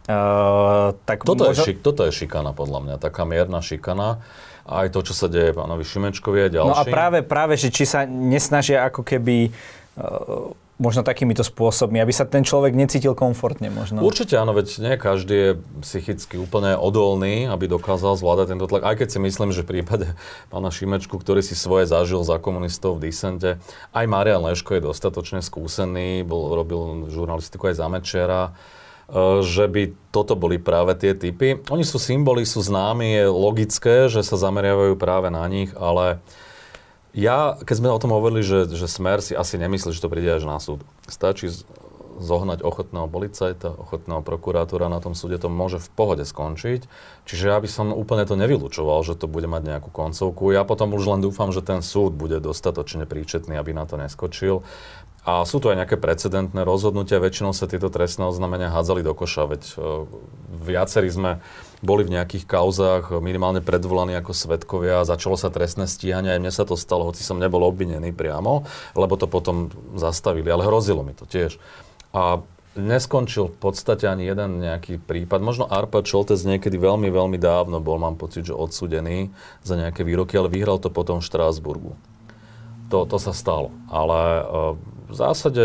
uh, 0.09 0.97
tak 1.07 1.23
Toto, 1.23 1.51
možno... 1.51 1.63
je 1.63 1.75
šik, 1.75 1.79
toto 1.83 2.07
je 2.09 2.13
šikana, 2.15 2.57
podľa 2.57 2.81
mňa, 2.83 2.95
taká 2.99 3.23
mierna 3.29 3.61
šikana. 3.61 4.23
A 4.63 4.87
aj 4.87 4.95
to, 4.95 5.03
čo 5.03 5.15
sa 5.15 5.27
deje 5.27 5.51
pánovi 5.51 5.83
Šimečkovi 5.83 6.47
a 6.47 6.49
ďalším. 6.49 6.71
No 6.71 6.79
a 6.79 6.87
práve, 6.87 7.27
práve, 7.27 7.59
že 7.59 7.75
či 7.75 7.83
sa 7.83 8.07
nesnažia 8.07 8.87
ako 8.87 9.03
keby 9.03 9.51
uh, 9.51 10.55
možno 10.83 11.07
takýmito 11.07 11.47
spôsobmi, 11.47 12.03
aby 12.03 12.11
sa 12.11 12.27
ten 12.27 12.43
človek 12.43 12.75
necítil 12.75 13.15
komfortne 13.15 13.71
možno. 13.71 14.03
Určite 14.03 14.35
áno, 14.35 14.51
veď 14.51 14.67
nie 14.83 14.95
každý 14.99 15.35
je 15.35 15.51
psychicky 15.87 16.35
úplne 16.43 16.75
odolný, 16.75 17.47
aby 17.47 17.71
dokázal 17.71 18.19
zvládať 18.19 18.57
tento 18.59 18.67
tlak. 18.67 18.83
Aj 18.83 18.99
keď 18.99 19.09
si 19.15 19.19
myslím, 19.23 19.55
že 19.55 19.63
v 19.63 19.79
prípade 19.79 20.11
pána 20.51 20.75
Šimečku, 20.75 21.15
ktorý 21.23 21.39
si 21.39 21.55
svoje 21.55 21.87
zažil 21.87 22.27
za 22.27 22.43
komunistov 22.43 22.99
v 22.99 23.15
disente, 23.15 23.63
aj 23.95 24.05
Marian 24.11 24.43
Leško 24.43 24.75
je 24.75 24.83
dostatočne 24.83 25.39
skúsený, 25.39 26.27
bol, 26.27 26.51
robil 26.59 27.07
žurnalistiku 27.15 27.71
aj 27.71 27.79
za 27.79 27.87
Mečera, 27.87 28.43
že 29.45 29.69
by 29.69 29.93
toto 30.09 30.33
boli 30.33 30.57
práve 30.57 30.97
tie 30.97 31.13
typy. 31.13 31.61
Oni 31.69 31.85
sú 31.85 32.01
symboly, 32.01 32.49
sú 32.49 32.65
známi, 32.65 33.21
je 33.21 33.25
logické, 33.29 33.97
že 34.09 34.25
sa 34.25 34.41
zameriavajú 34.41 34.97
práve 34.97 35.29
na 35.29 35.45
nich, 35.53 35.69
ale 35.77 36.25
ja, 37.13 37.61
keď 37.61 37.77
sme 37.77 37.93
o 37.93 38.01
tom 38.01 38.17
hovorili, 38.17 38.41
že, 38.41 38.65
že 38.73 38.89
Smer 38.89 39.21
si 39.21 39.37
asi 39.37 39.61
nemyslí, 39.61 39.93
že 39.93 40.01
to 40.01 40.09
príde 40.09 40.33
až 40.33 40.49
na 40.49 40.57
súd. 40.57 40.81
Stačí 41.05 41.53
zohnať 42.23 42.63
ochotného 42.63 43.09
policajta, 43.09 43.73
ochotného 43.73 44.23
prokurátora 44.23 44.93
na 44.93 45.03
tom 45.03 45.13
súde, 45.17 45.37
to 45.37 45.49
môže 45.49 45.83
v 45.83 45.89
pohode 45.93 46.25
skončiť. 46.25 46.87
Čiže 47.27 47.45
ja 47.51 47.59
by 47.59 47.69
som 47.69 47.93
úplne 47.93 48.25
to 48.25 48.39
nevylučoval, 48.39 49.03
že 49.05 49.19
to 49.19 49.27
bude 49.29 49.49
mať 49.51 49.63
nejakú 49.65 49.91
koncovku. 49.91 50.55
Ja 50.55 50.63
potom 50.63 50.95
už 50.95 51.05
len 51.09 51.21
dúfam, 51.21 51.51
že 51.51 51.61
ten 51.65 51.81
súd 51.81 52.15
bude 52.15 52.39
dostatočne 52.39 53.05
príčetný, 53.05 53.57
aby 53.57 53.75
na 53.75 53.85
to 53.85 53.99
neskočil. 53.99 54.65
A 55.23 55.47
sú 55.47 55.63
tu 55.63 55.71
aj 55.71 55.79
nejaké 55.79 55.95
precedentné 56.03 56.67
rozhodnutia, 56.67 57.23
väčšinou 57.23 57.55
sa 57.55 57.71
tieto 57.71 57.87
trestné 57.87 58.27
oznámenia 58.27 58.75
hádzali 58.75 59.07
do 59.07 59.15
koša, 59.15 59.55
veď 59.55 59.63
uh, 59.79 60.03
viacerí 60.51 61.07
sme 61.15 61.39
boli 61.79 62.03
v 62.03 62.19
nejakých 62.19 62.43
kauzách 62.47 63.15
minimálne 63.23 63.63
predvolaní 63.63 64.19
ako 64.19 64.35
svetkovia, 64.35 65.07
začalo 65.07 65.39
sa 65.39 65.55
trestné 65.55 65.87
stíhanie, 65.87 66.35
aj 66.35 66.43
mne 66.43 66.53
sa 66.55 66.67
to 66.67 66.75
stalo, 66.75 67.07
hoci 67.07 67.23
som 67.23 67.39
nebol 67.39 67.63
obvinený 67.63 68.11
priamo, 68.11 68.67
lebo 68.99 69.15
to 69.15 69.31
potom 69.31 69.71
zastavili, 69.95 70.51
ale 70.51 70.67
hrozilo 70.67 71.07
mi 71.07 71.15
to 71.15 71.23
tiež. 71.23 71.55
A 72.11 72.43
neskončil 72.75 73.53
v 73.53 73.57
podstate 73.61 74.09
ani 74.09 74.25
jeden 74.25 74.59
nejaký 74.59 74.97
prípad. 74.97 75.45
Možno 75.45 75.69
Arpa 75.69 76.01
Čoltes 76.01 76.43
niekedy 76.49 76.81
veľmi, 76.81 77.13
veľmi 77.13 77.37
dávno 77.37 77.85
bol, 77.85 78.01
mám 78.01 78.17
pocit, 78.17 78.49
že 78.49 78.57
odsudený 78.57 79.31
za 79.61 79.77
nejaké 79.77 80.03
výroky, 80.03 80.35
ale 80.35 80.49
vyhral 80.49 80.81
to 80.81 80.89
potom 80.89 81.21
v 81.21 81.29
Štrásburgu. 81.29 81.93
To, 82.89 83.05
to 83.09 83.17
sa 83.21 83.33
stalo. 83.33 83.73
Ale 83.89 84.21
uh, 84.41 84.77
v 85.13 85.17
zásade 85.21 85.65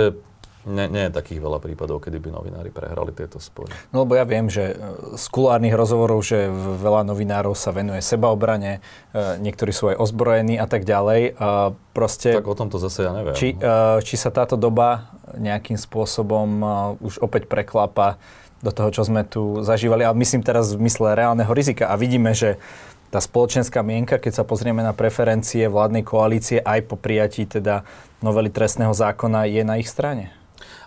nie, 0.67 0.85
nie 0.91 1.07
je 1.07 1.15
takých 1.15 1.39
veľa 1.39 1.63
prípadov, 1.63 2.03
kedy 2.03 2.19
by 2.19 2.29
novinári 2.35 2.67
prehrali 2.75 3.15
tieto 3.15 3.39
spory. 3.39 3.71
No 3.95 4.03
lebo 4.03 4.19
ja 4.19 4.27
viem, 4.27 4.51
že 4.51 4.75
e, 4.75 5.15
z 5.15 5.25
kulárnych 5.31 5.71
rozhovorov, 5.71 6.19
že 6.27 6.51
veľa 6.51 7.07
novinárov 7.07 7.55
sa 7.55 7.71
venuje 7.71 8.03
sebaobrane, 8.03 8.83
e, 9.15 9.19
niektorí 9.39 9.71
sú 9.71 9.95
aj 9.95 10.03
ozbrojení 10.03 10.59
a 10.59 10.67
tak 10.67 10.83
ďalej. 10.83 11.39
A 11.39 11.71
proste, 11.95 12.35
tak 12.35 12.51
o 12.51 12.57
tomto 12.59 12.83
zase 12.83 13.07
ja 13.07 13.15
neviem. 13.15 13.31
Či, 13.31 13.55
e, 13.55 14.03
či 14.03 14.15
sa 14.19 14.27
táto 14.27 14.59
doba 14.59 15.15
nejakým 15.39 15.79
spôsobom 15.79 16.63
už 16.99 17.23
opäť 17.23 17.47
preklapa 17.47 18.19
do 18.59 18.71
toho, 18.71 18.89
čo 18.91 19.07
sme 19.07 19.23
tu 19.23 19.63
zažívali. 19.63 20.03
Ale 20.03 20.19
myslím 20.19 20.43
teraz 20.43 20.75
v 20.75 20.83
mysle 20.83 21.15
reálneho 21.15 21.51
rizika. 21.51 21.87
A 21.91 21.95
vidíme, 21.95 22.35
že 22.35 22.59
tá 23.07 23.23
spoločenská 23.23 23.79
mienka, 23.83 24.19
keď 24.19 24.41
sa 24.41 24.43
pozrieme 24.43 24.83
na 24.83 24.91
preferencie 24.91 25.71
vládnej 25.71 26.03
koalície 26.03 26.59
aj 26.59 26.91
po 26.91 26.99
prijatí 26.99 27.47
teda 27.47 27.87
novely 28.19 28.51
trestného 28.51 28.91
zákona, 28.91 29.47
je 29.47 29.63
na 29.63 29.79
ich 29.79 29.87
strane. 29.87 30.33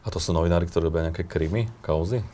A 0.05 0.09
to 0.09 0.21
sú 0.21 0.33
novinári, 0.33 0.69
ktorí 0.69 0.89
robia 0.89 1.09
nejaké 1.09 1.25
krymy, 1.25 1.69
kauzy? 1.85 2.25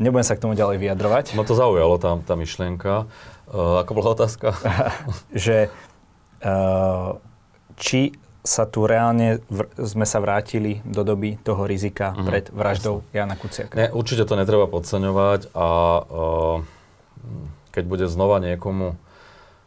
Nebudem 0.00 0.24
sa 0.24 0.36
k 0.36 0.42
tomu 0.44 0.56
ďalej 0.56 0.80
vyjadrovať. 0.80 1.24
No 1.36 1.44
to 1.44 1.52
zaujalo, 1.52 2.00
tá, 2.00 2.16
tá 2.24 2.34
myšlienka. 2.36 3.08
Uh, 3.48 3.84
ako 3.84 3.92
bola 3.92 4.16
otázka? 4.16 4.56
že 5.36 5.68
uh, 6.40 7.20
či 7.76 8.16
sa 8.42 8.66
tu 8.66 8.90
reálne 8.90 9.38
v, 9.46 9.70
sme 9.78 10.02
sa 10.02 10.18
vrátili 10.18 10.82
do 10.82 11.06
doby 11.06 11.38
toho 11.38 11.62
rizika 11.62 12.10
uh-huh, 12.10 12.26
pred 12.26 12.44
vraždou 12.50 13.06
jasne. 13.06 13.14
Jana 13.14 13.34
Kuciaka. 13.38 13.74
Ne, 13.78 13.86
určite 13.94 14.26
to 14.26 14.34
netreba 14.34 14.66
podceňovať 14.66 15.54
a 15.54 15.68
uh, 16.02 16.56
keď 17.70 17.84
bude 17.86 18.06
znova 18.10 18.42
niekomu 18.42 18.98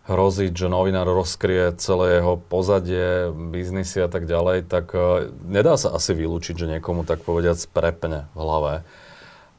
hroziť, 0.06 0.54
že 0.54 0.70
novinár 0.70 1.10
rozkrie 1.10 1.74
celé 1.82 2.22
jeho 2.22 2.38
pozadie, 2.38 3.34
biznisy 3.34 4.06
a 4.06 4.10
tak 4.10 4.30
ďalej, 4.30 4.70
tak 4.70 4.94
uh, 4.94 5.34
nedá 5.42 5.78
sa 5.82 5.98
asi 5.98 6.14
vylúčiť, 6.14 6.56
že 6.56 6.72
niekomu 6.78 7.10
tak 7.10 7.26
povediac 7.26 7.58
prepne 7.74 8.30
v 8.38 8.40
hlave. 8.40 8.74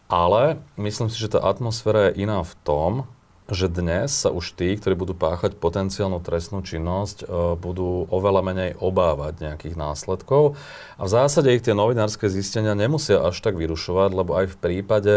Ale 0.06 0.62
myslím 0.78 1.10
si, 1.10 1.18
že 1.18 1.34
tá 1.34 1.42
atmosféra 1.42 2.10
je 2.10 2.22
iná 2.22 2.46
v 2.46 2.54
tom, 2.62 2.92
že 3.50 3.70
dnes 3.70 4.10
sa 4.10 4.30
už 4.30 4.58
tí, 4.58 4.74
ktorí 4.74 4.98
budú 4.98 5.14
páchať 5.14 5.54
potenciálnu 5.58 6.18
trestnú 6.22 6.62
činnosť, 6.62 7.26
uh, 7.26 7.58
budú 7.58 8.06
oveľa 8.06 8.42
menej 8.46 8.70
obávať 8.78 9.42
nejakých 9.42 9.74
následkov. 9.74 10.54
A 10.94 11.02
v 11.06 11.10
zásade 11.10 11.50
ich 11.50 11.66
tie 11.66 11.74
novinárske 11.74 12.30
zistenia 12.30 12.78
nemusia 12.78 13.18
až 13.18 13.42
tak 13.42 13.58
vyrušovať, 13.58 14.10
lebo 14.14 14.38
aj 14.38 14.46
v 14.54 14.56
prípade, 14.62 15.14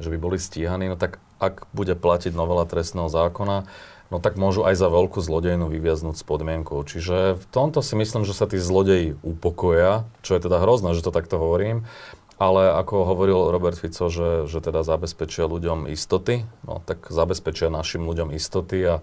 že 0.00 0.08
by 0.08 0.16
boli 0.16 0.40
stíhaní, 0.40 0.88
no 0.88 0.96
tak 0.96 1.20
ak 1.42 1.68
bude 1.76 1.92
platiť 1.98 2.32
novela 2.32 2.64
trestného 2.64 3.12
zákona, 3.12 3.68
no 4.12 4.20
tak 4.20 4.36
môžu 4.36 4.68
aj 4.68 4.76
za 4.76 4.92
veľkú 4.92 5.24
zlodejnu 5.24 5.72
vyviaznúť 5.72 6.20
s 6.20 6.24
podmienkou. 6.28 6.84
Čiže 6.84 7.40
v 7.40 7.44
tomto 7.48 7.80
si 7.80 7.96
myslím, 7.96 8.28
že 8.28 8.36
sa 8.36 8.44
tí 8.44 8.60
zlodeji 8.60 9.16
upokoja, 9.24 10.04
čo 10.20 10.36
je 10.36 10.44
teda 10.44 10.60
hrozné, 10.60 10.92
že 10.92 11.00
to 11.00 11.16
takto 11.16 11.40
hovorím, 11.40 11.88
ale 12.36 12.74
ako 12.76 13.08
hovoril 13.08 13.48
Robert 13.48 13.80
Fico, 13.80 14.12
že, 14.12 14.44
že 14.50 14.60
teda 14.60 14.84
zabezpečia 14.84 15.48
ľuďom 15.48 15.88
istoty, 15.88 16.44
no 16.68 16.84
tak 16.84 17.08
zabezpečia 17.08 17.72
našim 17.72 18.04
ľuďom 18.04 18.36
istoty 18.36 18.84
a 18.84 18.94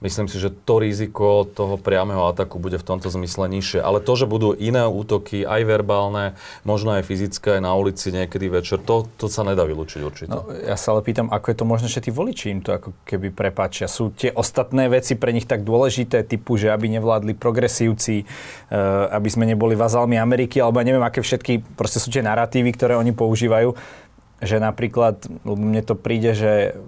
Myslím 0.00 0.32
si, 0.32 0.40
že 0.40 0.48
to 0.48 0.80
riziko 0.80 1.44
toho 1.44 1.76
priameho 1.76 2.24
ataku 2.32 2.56
bude 2.56 2.80
v 2.80 2.88
tomto 2.88 3.12
zmysle 3.12 3.52
nižšie. 3.52 3.84
Ale 3.84 4.00
to, 4.00 4.16
že 4.16 4.24
budú 4.24 4.56
iné 4.56 4.88
útoky, 4.88 5.44
aj 5.44 5.60
verbálne, 5.68 6.40
možno 6.64 6.96
aj 6.96 7.04
fyzické, 7.04 7.60
aj 7.60 7.62
na 7.68 7.76
ulici 7.76 8.08
niekedy 8.08 8.48
večer, 8.48 8.80
to, 8.80 9.04
to 9.20 9.28
sa 9.28 9.44
nedá 9.44 9.68
vylúčiť 9.68 10.00
určite. 10.00 10.32
No, 10.32 10.48
ja 10.48 10.80
sa 10.80 10.96
ale 10.96 11.04
pýtam, 11.04 11.28
ako 11.28 11.46
je 11.52 11.56
to 11.60 11.66
možné, 11.68 11.86
že 11.92 12.00
tí 12.00 12.08
voliči 12.08 12.48
im 12.48 12.64
to 12.64 12.72
ako 12.72 12.96
keby 13.04 13.28
prepáčia. 13.28 13.92
Sú 13.92 14.08
tie 14.16 14.32
ostatné 14.32 14.88
veci 14.88 15.20
pre 15.20 15.36
nich 15.36 15.44
tak 15.44 15.68
dôležité, 15.68 16.24
typu, 16.24 16.56
že 16.56 16.72
aby 16.72 16.88
nevládli 16.96 17.36
progresívci, 17.36 18.24
eh, 18.24 18.76
aby 19.12 19.28
sme 19.28 19.44
neboli 19.44 19.76
vazalmi 19.76 20.16
Ameriky, 20.16 20.64
alebo 20.64 20.80
neviem, 20.80 21.04
aké 21.04 21.20
všetky, 21.20 21.76
proste 21.76 22.00
sú 22.00 22.08
tie 22.08 22.24
narratívy, 22.24 22.72
ktoré 22.72 22.96
oni 22.96 23.12
používajú 23.12 23.76
že 24.40 24.56
napríklad, 24.56 25.28
mne 25.44 25.84
to 25.84 25.92
príde, 25.92 26.32
že 26.32 26.80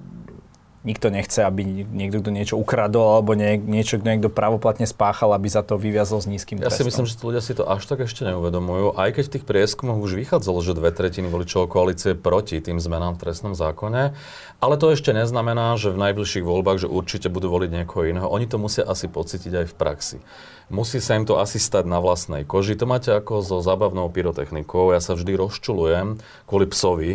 nikto 0.82 1.14
nechce, 1.14 1.46
aby 1.46 1.86
niekto 1.86 2.18
kto 2.18 2.30
niečo 2.34 2.54
ukradol 2.58 3.18
alebo 3.18 3.38
nie, 3.38 3.54
niečo 3.54 4.02
niekto 4.02 4.26
pravoplatne 4.26 4.82
spáchal, 4.86 5.30
aby 5.34 5.46
za 5.46 5.62
to 5.62 5.78
vyviazol 5.78 6.18
s 6.18 6.26
nízkym 6.26 6.58
trestom. 6.58 6.74
Ja 6.74 6.78
si 6.82 6.86
myslím, 6.86 7.06
že 7.06 7.14
ľudia 7.22 7.42
si 7.42 7.54
to 7.54 7.62
až 7.66 7.86
tak 7.86 8.02
ešte 8.02 8.26
neuvedomujú. 8.26 8.98
Aj 8.98 9.14
keď 9.14 9.24
v 9.30 9.32
tých 9.38 9.44
prieskumoch 9.46 10.02
už 10.02 10.18
vychádzalo, 10.18 10.58
že 10.58 10.74
dve 10.74 10.90
tretiny 10.90 11.30
voličov 11.30 11.70
koalície 11.70 12.18
proti 12.18 12.58
tým 12.58 12.82
zmenám 12.82 13.14
v 13.14 13.22
trestnom 13.22 13.54
zákone, 13.54 14.18
ale 14.58 14.74
to 14.74 14.90
ešte 14.90 15.14
neznamená, 15.14 15.78
že 15.78 15.94
v 15.94 16.02
najbližších 16.02 16.42
voľbách, 16.42 16.82
že 16.82 16.88
určite 16.90 17.30
budú 17.30 17.46
voliť 17.46 17.70
niekoho 17.70 18.02
iného. 18.10 18.26
Oni 18.26 18.50
to 18.50 18.58
musia 18.58 18.82
asi 18.82 19.06
pocítiť 19.06 19.62
aj 19.62 19.66
v 19.70 19.74
praxi. 19.78 20.18
Musí 20.72 20.98
sa 21.04 21.14
im 21.14 21.28
to 21.28 21.36
asi 21.36 21.60
stať 21.62 21.84
na 21.84 22.00
vlastnej 22.00 22.48
koži. 22.48 22.74
To 22.80 22.88
máte 22.88 23.12
ako 23.12 23.44
so 23.44 23.60
zábavnou 23.60 24.08
pyrotechnikou. 24.08 24.90
Ja 24.96 25.04
sa 25.04 25.14
vždy 25.14 25.36
rozčulujem 25.36 26.18
kvôli 26.48 26.66
psovi, 26.66 27.10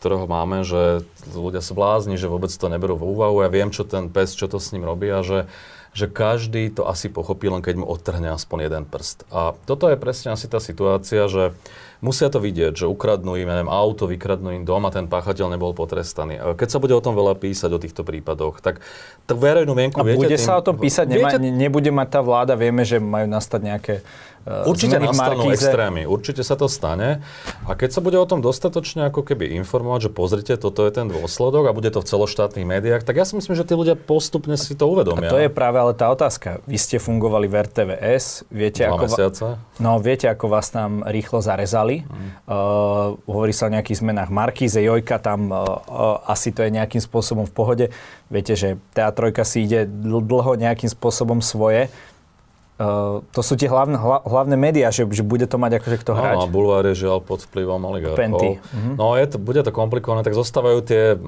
ktorého 0.00 0.24
máme, 0.24 0.64
že 0.64 1.04
ľudia 1.28 1.60
sú 1.60 1.76
blázni, 1.76 2.16
že 2.16 2.32
vôbec 2.32 2.48
to 2.48 2.66
neberú 2.72 2.96
v 2.96 3.12
úvahu. 3.12 3.44
Ja 3.44 3.52
viem, 3.52 3.68
čo 3.68 3.84
ten 3.84 4.08
pes, 4.08 4.32
čo 4.32 4.48
to 4.48 4.56
s 4.56 4.72
ním 4.72 4.88
robí 4.88 5.12
a 5.12 5.20
že, 5.20 5.44
že 5.92 6.08
každý 6.08 6.72
to 6.72 6.88
asi 6.88 7.12
pochopí, 7.12 7.52
len 7.52 7.60
keď 7.60 7.84
mu 7.84 7.86
odtrhne 7.86 8.32
aspoň 8.32 8.58
jeden 8.72 8.84
prst. 8.88 9.28
A 9.28 9.52
toto 9.68 9.92
je 9.92 10.00
presne 10.00 10.32
asi 10.32 10.48
tá 10.48 10.56
situácia, 10.56 11.28
že 11.28 11.52
musia 12.00 12.32
to 12.32 12.40
vidieť, 12.40 12.80
že 12.80 12.86
ukradnú 12.88 13.36
im, 13.36 13.44
neviem, 13.44 13.68
auto, 13.68 14.08
vykradnú 14.08 14.56
im 14.56 14.64
dom 14.64 14.88
a 14.88 14.94
ten 14.94 15.04
páchateľ 15.04 15.52
nebol 15.52 15.76
potrestaný. 15.76 16.40
A 16.40 16.56
keď 16.56 16.68
sa 16.72 16.78
bude 16.80 16.96
o 16.96 17.04
tom 17.04 17.12
veľa 17.12 17.36
písať, 17.36 17.68
o 17.76 17.82
týchto 17.82 18.02
prípadoch, 18.08 18.64
tak, 18.64 18.80
verejnú 19.28 19.76
mienku, 19.76 20.00
a 20.00 20.06
viete... 20.08 20.16
bude 20.16 20.38
tým, 20.40 20.46
sa 20.48 20.56
o 20.56 20.64
tom 20.64 20.80
písať, 20.80 21.06
viete, 21.12 21.36
nebude 21.36 21.92
mať 21.92 22.08
tá 22.08 22.20
vláda, 22.24 22.56
vieme, 22.56 22.88
že 22.88 22.96
majú 22.96 23.28
nastať 23.28 23.60
nejaké 23.60 23.94
Určite 24.48 24.96
nastanú 24.96 25.52
extrémy, 25.52 26.08
určite 26.08 26.40
sa 26.40 26.56
to 26.56 26.64
stane. 26.64 27.20
A 27.68 27.76
keď 27.76 27.90
sa 27.92 28.00
bude 28.00 28.16
o 28.16 28.24
tom 28.24 28.40
dostatočne 28.40 29.12
ako 29.12 29.20
keby 29.20 29.52
informovať, 29.60 30.08
že 30.08 30.10
pozrite, 30.10 30.52
toto 30.56 30.88
je 30.88 30.92
ten 30.96 31.12
dôsledok 31.12 31.68
a 31.68 31.76
bude 31.76 31.92
to 31.92 32.00
v 32.00 32.08
celoštátnych 32.08 32.64
médiách, 32.64 33.04
tak 33.04 33.20
ja 33.20 33.28
si 33.28 33.36
myslím, 33.36 33.52
že 33.52 33.68
tí 33.68 33.76
ľudia 33.76 34.00
postupne 34.00 34.56
si 34.56 34.72
to 34.72 34.88
uvedomia. 34.88 35.28
A 35.28 35.32
to 35.32 35.36
je 35.36 35.52
práve 35.52 35.76
ale 35.76 35.92
tá 35.92 36.08
otázka. 36.08 36.64
Vy 36.64 36.80
ste 36.80 36.96
fungovali 36.96 37.52
v 37.52 37.54
RTVS, 37.68 38.48
viete, 38.48 38.88
Dva 38.88 38.96
ako, 38.96 39.04
mesiace. 39.12 39.44
no, 39.76 40.00
viete, 40.00 40.26
ako 40.32 40.46
vás 40.48 40.72
tam 40.72 41.04
rýchlo 41.04 41.44
zarezali. 41.44 42.08
Mm. 42.08 42.30
Uh, 42.48 43.20
hovorí 43.28 43.52
sa 43.52 43.68
o 43.68 43.74
nejakých 43.76 44.00
zmenách 44.00 44.32
Markíze, 44.32 44.80
Jojka, 44.80 45.20
tam 45.20 45.52
uh, 45.52 45.84
uh, 45.84 46.24
asi 46.24 46.48
to 46.48 46.64
je 46.64 46.72
nejakým 46.72 47.04
spôsobom 47.04 47.44
v 47.44 47.52
pohode. 47.52 47.86
Viete, 48.32 48.56
že 48.56 48.80
teatrojka 48.96 49.44
si 49.44 49.68
ide 49.68 49.84
dlho 49.84 50.56
nejakým 50.56 50.88
spôsobom 50.88 51.44
svoje. 51.44 51.92
Uh, 52.80 53.20
to 53.36 53.44
sú 53.44 53.60
tie 53.60 53.68
hlavné, 53.68 54.00
hlavné 54.00 54.56
médiá, 54.56 54.88
že, 54.88 55.04
že 55.12 55.20
bude 55.20 55.44
to 55.44 55.60
mať 55.60 55.84
akože 55.84 56.00
kto 56.00 56.16
hrať. 56.16 56.36
No, 56.40 56.44
a 56.44 56.48
bulvár 56.48 56.88
je 56.88 56.96
žiaľ 56.96 57.20
pod 57.20 57.44
vplyvom 57.44 57.76
oligárchov. 57.76 58.16
Penty. 58.16 58.56
Uh-huh. 58.56 58.96
No, 58.96 59.20
je 59.20 59.28
to, 59.28 59.36
bude 59.36 59.60
to 59.60 59.68
komplikované, 59.68 60.24
tak 60.24 60.32
zostávajú 60.32 60.80
tie 60.80 61.20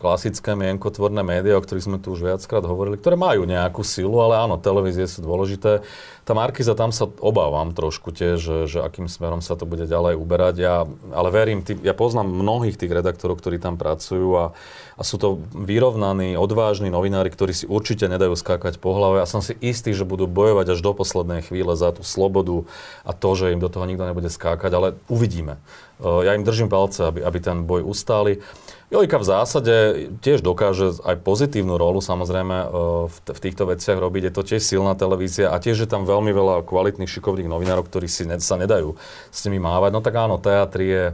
klasické 0.00 0.56
mienkotvorné 0.56 1.20
médiá, 1.20 1.60
o 1.60 1.60
ktorých 1.60 1.84
sme 1.84 1.98
tu 2.00 2.16
už 2.16 2.24
viackrát 2.32 2.64
hovorili, 2.64 2.96
ktoré 2.96 3.12
majú 3.12 3.44
nejakú 3.44 3.84
silu, 3.84 4.24
ale 4.24 4.40
áno, 4.40 4.56
televízie 4.56 5.04
sú 5.04 5.20
dôležité. 5.20 5.84
Tá 6.26 6.34
Markiza, 6.34 6.74
tam 6.74 6.90
sa 6.90 7.06
obávam 7.06 7.70
trošku 7.70 8.10
tiež, 8.10 8.42
že, 8.42 8.56
že 8.66 8.78
akým 8.82 9.06
smerom 9.06 9.38
sa 9.38 9.54
to 9.54 9.62
bude 9.62 9.86
ďalej 9.86 10.18
uberať. 10.18 10.58
Ja, 10.58 10.82
ale 11.14 11.28
verím, 11.30 11.62
tý, 11.62 11.78
ja 11.86 11.94
poznám 11.94 12.26
mnohých 12.26 12.74
tých 12.74 12.90
redaktorov, 12.90 13.38
ktorí 13.38 13.62
tam 13.62 13.78
pracujú 13.78 14.34
a, 14.34 14.50
a 14.98 15.02
sú 15.06 15.22
to 15.22 15.38
vyrovnaní, 15.54 16.34
odvážni 16.34 16.90
novinári, 16.90 17.30
ktorí 17.30 17.54
si 17.54 17.70
určite 17.70 18.10
nedajú 18.10 18.34
skákať 18.34 18.82
po 18.82 18.90
hlave 18.98 19.22
a 19.22 19.30
som 19.30 19.38
si 19.38 19.54
istý, 19.62 19.94
že 19.94 20.02
budú 20.02 20.26
bojovať 20.26 20.74
až 20.74 20.82
do 20.82 20.98
poslednej 20.98 21.46
chvíle 21.46 21.78
za 21.78 21.94
tú 21.94 22.02
slobodu 22.02 22.66
a 23.06 23.14
to, 23.14 23.30
že 23.38 23.54
im 23.54 23.62
do 23.62 23.70
toho 23.70 23.86
nikto 23.86 24.02
nebude 24.02 24.26
skákať, 24.26 24.74
ale 24.74 24.88
uvidíme. 25.06 25.62
Ja 26.02 26.34
im 26.34 26.42
držím 26.42 26.66
palce, 26.66 27.06
aby, 27.06 27.22
aby 27.22 27.38
ten 27.38 27.70
boj 27.70 27.86
ustáli. 27.86 28.42
Jojka 28.86 29.18
v 29.18 29.26
zásade 29.26 29.74
tiež 30.22 30.46
dokáže 30.46 31.02
aj 31.02 31.18
pozitívnu 31.26 31.74
rolu 31.74 31.98
samozrejme 31.98 32.56
e, 32.62 32.66
v, 33.10 33.40
týchto 33.42 33.66
veciach 33.66 33.98
robiť. 33.98 34.30
Je 34.30 34.32
to 34.34 34.42
tiež 34.46 34.62
silná 34.62 34.94
televízia 34.94 35.50
a 35.50 35.58
tiež 35.58 35.82
je 35.82 35.88
tam 35.90 36.06
veľmi 36.06 36.30
veľa 36.30 36.62
kvalitných, 36.62 37.10
šikovných 37.10 37.50
novinárov, 37.50 37.90
ktorí 37.90 38.06
si 38.06 38.22
ne, 38.30 38.38
sa 38.38 38.54
nedajú 38.54 38.94
s 39.34 39.38
nimi 39.50 39.58
mávať. 39.58 39.90
No 39.90 40.00
tak 40.06 40.14
áno, 40.14 40.38
teatri 40.38 40.86
je 40.86 41.04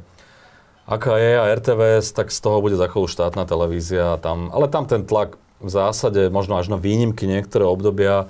aká 0.84 1.16
je 1.16 1.32
a 1.38 1.48
RTVS, 1.48 2.12
tak 2.12 2.28
z 2.28 2.38
toho 2.44 2.60
bude 2.60 2.76
za 2.76 2.92
chvíľu 2.92 3.08
štátna 3.08 3.48
televízia. 3.48 4.20
Tam, 4.20 4.52
ale 4.52 4.68
tam 4.68 4.84
ten 4.84 5.08
tlak 5.08 5.40
v 5.62 5.70
zásade, 5.70 6.28
možno 6.28 6.58
až 6.58 6.68
na 6.68 6.76
výnimky 6.76 7.24
niektoré 7.24 7.62
obdobia, 7.62 8.26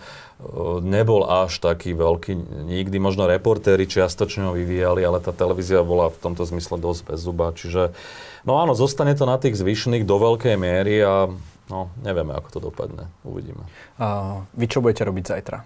nebol 0.83 1.25
až 1.25 1.63
taký 1.63 1.95
veľký 1.95 2.35
nikdy. 2.67 2.97
Možno 2.99 3.31
reportéri 3.31 3.89
čiastočne 3.89 4.51
ho 4.51 4.53
vyvíjali, 4.53 5.01
ale 5.01 5.23
tá 5.23 5.33
televízia 5.33 5.87
bola 5.87 6.11
v 6.11 6.19
tomto 6.19 6.45
zmysle 6.45 6.77
dosť 6.83 7.01
bez 7.09 7.19
zuba. 7.23 7.55
Čiže, 7.55 7.95
no 8.43 8.59
áno, 8.59 8.73
zostane 8.75 9.15
to 9.15 9.27
na 9.27 9.39
tých 9.39 9.59
zvyšných 9.59 10.07
do 10.07 10.17
veľkej 10.19 10.55
miery 10.59 11.03
a 11.03 11.31
no, 11.71 11.91
nevieme, 12.03 12.35
ako 12.37 12.49
to 12.53 12.59
dopadne. 12.71 13.09
Uvidíme. 13.23 13.65
A 13.97 14.41
vy 14.53 14.67
čo 14.67 14.85
budete 14.85 15.07
robiť 15.07 15.25
zajtra? 15.25 15.59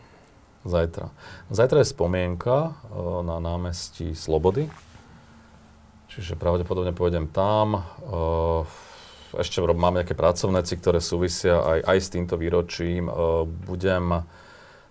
Zajtra. 0.66 1.06
Zajtra 1.54 1.78
je 1.82 1.92
spomienka 1.94 2.74
na 3.22 3.38
námestí 3.38 4.18
Slobody. 4.18 4.66
Čiže 6.10 6.34
pravdepodobne 6.34 6.96
pôjdem 6.96 7.30
tam. 7.30 7.84
Ešte 9.36 9.60
mám 9.62 9.94
nejaké 9.94 10.16
pracovnéci, 10.16 10.80
ktoré 10.80 10.98
súvisia 10.98 11.60
aj, 11.60 11.78
aj 11.86 11.98
s 12.02 12.08
týmto 12.08 12.34
výročím. 12.40 13.06
Budem 13.68 14.26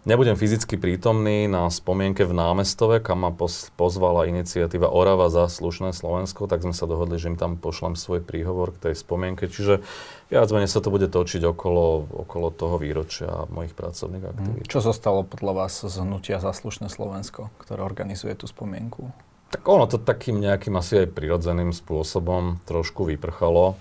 Nebudem 0.06 0.38
fyzicky 0.38 0.78
prítomný 0.78 1.50
na 1.50 1.66
spomienke 1.66 2.30
v 2.30 2.38
námestove, 2.38 3.02
kam 3.02 3.26
ma 3.26 3.34
pozvala 3.74 4.30
iniciatíva 4.30 4.86
Orava 4.86 5.34
za 5.34 5.50
slušné 5.50 5.98
Slovensko, 5.98 6.46
tak 6.46 6.62
sme 6.62 6.78
sa 6.78 6.86
dohodli, 6.86 7.18
že 7.18 7.34
im 7.34 7.42
tam 7.42 7.58
pošlem 7.58 7.98
svoj 7.98 8.22
príhovor 8.22 8.70
k 8.78 8.94
tej 8.94 9.02
spomienke. 9.02 9.50
Čiže 9.50 9.82
viac 10.30 10.46
menej 10.54 10.70
sa 10.70 10.86
to 10.86 10.94
bude 10.94 11.10
točiť 11.10 11.42
okolo, 11.50 12.06
okolo 12.22 12.54
toho 12.54 12.78
výročia 12.78 13.50
mojich 13.50 13.74
pracovných 13.74 14.22
mhm. 14.22 14.30
aktivít. 14.30 14.66
Čo 14.70 14.86
zostalo 14.86 15.26
podľa 15.26 15.66
vás 15.66 15.82
z 15.82 15.96
hnutia 15.98 16.38
za 16.38 16.54
slušné 16.54 16.86
Slovensko, 16.86 17.50
ktoré 17.58 17.82
organizuje 17.82 18.38
tú 18.38 18.46
spomienku? 18.46 19.10
Tak 19.50 19.66
ono 19.66 19.90
to 19.90 19.98
takým 19.98 20.38
nejakým 20.38 20.78
asi 20.78 21.02
aj 21.02 21.18
prirodzeným 21.18 21.74
spôsobom 21.74 22.62
trošku 22.70 23.10
vyprchalo. 23.10 23.74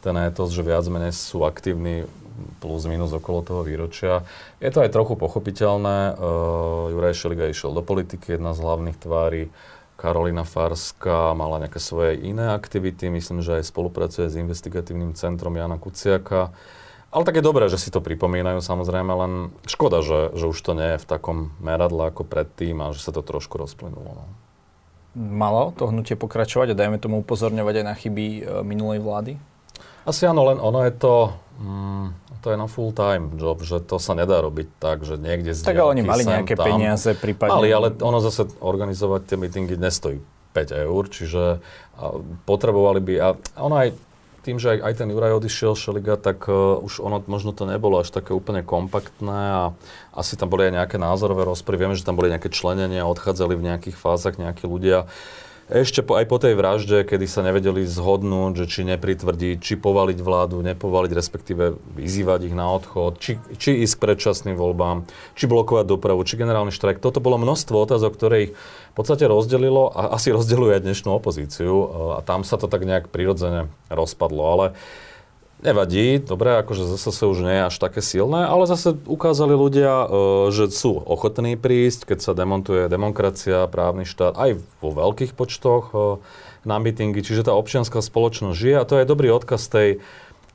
Ten 0.00 0.16
etos, 0.24 0.56
že 0.56 0.64
viac 0.64 0.88
menej 0.88 1.12
sú 1.12 1.44
aktívni 1.44 2.08
plus 2.60 2.84
minus 2.86 3.12
okolo 3.12 3.42
toho 3.42 3.62
výročia. 3.66 4.24
Je 4.60 4.70
to 4.72 4.82
aj 4.84 4.92
trochu 4.92 5.14
pochopiteľné. 5.16 6.16
Uh, 6.16 6.92
Juraj 6.92 7.16
Šeliga 7.16 7.48
išiel 7.48 7.72
do 7.74 7.82
politiky, 7.82 8.36
jedna 8.36 8.52
z 8.52 8.62
hlavných 8.62 8.98
tvári. 9.00 9.52
Karolina 9.96 10.44
Farska 10.44 11.32
mala 11.32 11.56
nejaké 11.64 11.80
svoje 11.80 12.20
iné 12.20 12.52
aktivity, 12.52 13.08
myslím, 13.08 13.40
že 13.40 13.60
aj 13.60 13.72
spolupracuje 13.72 14.28
s 14.28 14.36
investigatívnym 14.36 15.16
centrom 15.16 15.56
Jana 15.56 15.80
Kuciaka. 15.80 16.52
Ale 17.08 17.24
tak 17.24 17.40
je 17.40 17.48
dobré, 17.48 17.64
že 17.72 17.80
si 17.80 17.88
to 17.88 18.04
pripomínajú 18.04 18.60
samozrejme, 18.60 19.08
len 19.08 19.32
škoda, 19.64 20.04
že, 20.04 20.36
že 20.36 20.52
už 20.52 20.58
to 20.60 20.76
nie 20.76 20.94
je 20.94 21.00
v 21.00 21.08
takom 21.08 21.56
meradle 21.64 22.12
ako 22.12 22.28
predtým 22.28 22.76
a 22.84 22.92
že 22.92 23.00
sa 23.00 23.12
to 23.14 23.24
trošku 23.24 23.56
rozplynulo. 23.56 24.20
No. 24.20 24.24
Malo 25.16 25.72
to 25.72 25.88
hnutie 25.88 26.12
pokračovať 26.12 26.76
a 26.76 26.78
dajme 26.78 27.00
tomu 27.00 27.24
upozorňovať 27.24 27.74
aj 27.80 27.84
na 27.88 27.94
chyby 27.96 28.26
e, 28.28 28.40
minulej 28.60 29.00
vlády? 29.00 29.40
Asi 30.06 30.22
áno, 30.22 30.46
len 30.46 30.62
ono 30.62 30.86
je 30.86 30.92
to, 30.94 31.34
mm, 31.58 32.06
to 32.40 32.54
je 32.54 32.56
na 32.56 32.70
full 32.70 32.94
time 32.94 33.34
job, 33.34 33.58
že 33.66 33.82
to 33.82 33.98
sa 33.98 34.14
nedá 34.14 34.38
robiť 34.38 34.78
tak, 34.78 35.02
že 35.02 35.18
niekde 35.18 35.50
z 35.50 35.66
Tak 35.66 35.82
ale 35.82 35.98
oni 35.98 36.02
mali 36.06 36.22
nejaké 36.22 36.54
tam. 36.54 36.70
peniaze 36.70 37.10
prípadne. 37.18 37.58
Mali, 37.58 37.68
ale 37.74 37.88
ono 37.98 38.22
zase 38.22 38.46
organizovať 38.62 39.20
tie 39.26 39.36
meetingy 39.36 39.74
nestojí 39.74 40.22
5 40.54 40.86
eur, 40.86 41.02
čiže 41.10 41.58
potrebovali 42.46 43.00
by, 43.02 43.14
a 43.18 43.28
ono 43.58 43.74
aj 43.76 43.88
tým, 44.46 44.62
že 44.62 44.78
aj, 44.78 44.78
aj 44.78 44.94
ten 44.94 45.10
Juraj 45.10 45.42
odišiel 45.42 45.74
Šeliga, 45.74 46.14
tak 46.14 46.46
uh, 46.46 46.78
už 46.78 47.02
ono 47.02 47.18
možno 47.26 47.50
to 47.50 47.66
nebolo 47.66 47.98
až 47.98 48.14
také 48.14 48.30
úplne 48.30 48.62
kompaktné 48.62 49.42
a 49.50 49.62
asi 50.14 50.38
tam 50.38 50.46
boli 50.46 50.70
aj 50.70 50.78
nejaké 50.78 50.96
názorové 51.02 51.42
rozpory. 51.42 51.82
Vieme, 51.82 51.98
že 51.98 52.06
tam 52.06 52.14
boli 52.14 52.30
nejaké 52.30 52.46
členenia, 52.54 53.10
odchádzali 53.10 53.58
v 53.58 53.66
nejakých 53.74 53.98
fázach 53.98 54.38
nejakí 54.38 54.70
ľudia 54.70 55.10
ešte 55.66 55.98
po, 56.06 56.14
aj 56.14 56.30
po 56.30 56.38
tej 56.38 56.54
vražde, 56.54 57.02
kedy 57.02 57.26
sa 57.26 57.42
nevedeli 57.42 57.82
zhodnúť, 57.82 58.62
že 58.62 58.66
či 58.70 58.80
nepritvrdiť, 58.86 59.58
či 59.58 59.74
povaliť 59.74 60.18
vládu, 60.22 60.62
nepovaliť, 60.62 61.10
respektíve 61.10 61.74
vyzývať 61.98 62.46
ich 62.46 62.54
na 62.54 62.70
odchod, 62.70 63.18
či, 63.18 63.42
či 63.58 63.82
ísť 63.82 63.98
k 63.98 64.02
predčasným 64.06 64.54
voľbám, 64.54 65.10
či 65.34 65.50
blokovať 65.50 65.90
dopravu, 65.90 66.22
či 66.22 66.38
generálny 66.38 66.70
štrajk. 66.70 67.02
Toto 67.02 67.18
bolo 67.18 67.42
množstvo 67.42 67.74
otázok, 67.82 68.14
ktoré 68.14 68.36
ich 68.46 68.52
v 68.54 68.94
podstate 68.94 69.26
rozdelilo 69.26 69.90
a 69.90 70.14
asi 70.14 70.30
rozdeluje 70.38 70.78
dnešnú 70.78 71.10
opozíciu 71.10 71.74
a 72.14 72.22
tam 72.22 72.46
sa 72.46 72.62
to 72.62 72.70
tak 72.70 72.86
nejak 72.86 73.10
prirodzene 73.10 73.66
rozpadlo. 73.90 74.42
Ale 74.46 74.66
Nevadí, 75.66 76.22
dobre, 76.22 76.62
akože 76.62 76.94
zase 76.94 77.26
už 77.26 77.42
nie 77.42 77.58
je 77.58 77.66
až 77.66 77.76
také 77.82 77.98
silné, 77.98 78.46
ale 78.46 78.70
zase 78.70 78.94
ukázali 78.94 79.50
ľudia, 79.50 80.06
e, 80.06 80.08
že 80.54 80.70
sú 80.70 80.94
ochotní 81.02 81.58
prísť, 81.58 82.14
keď 82.14 82.18
sa 82.22 82.38
demontuje 82.38 82.86
demokracia, 82.86 83.66
právny 83.66 84.06
štát, 84.06 84.38
aj 84.38 84.62
vo 84.78 84.94
veľkých 84.94 85.34
počtoch 85.34 85.90
e, 85.90 85.96
na 86.62 86.78
mítingy, 86.78 87.18
čiže 87.18 87.50
tá 87.50 87.52
občianská 87.58 87.98
spoločnosť 87.98 88.54
žije 88.54 88.76
a 88.78 88.86
to 88.86 88.94
je 89.02 89.10
dobrý 89.10 89.34
odkaz 89.34 89.66
tej, 89.66 89.98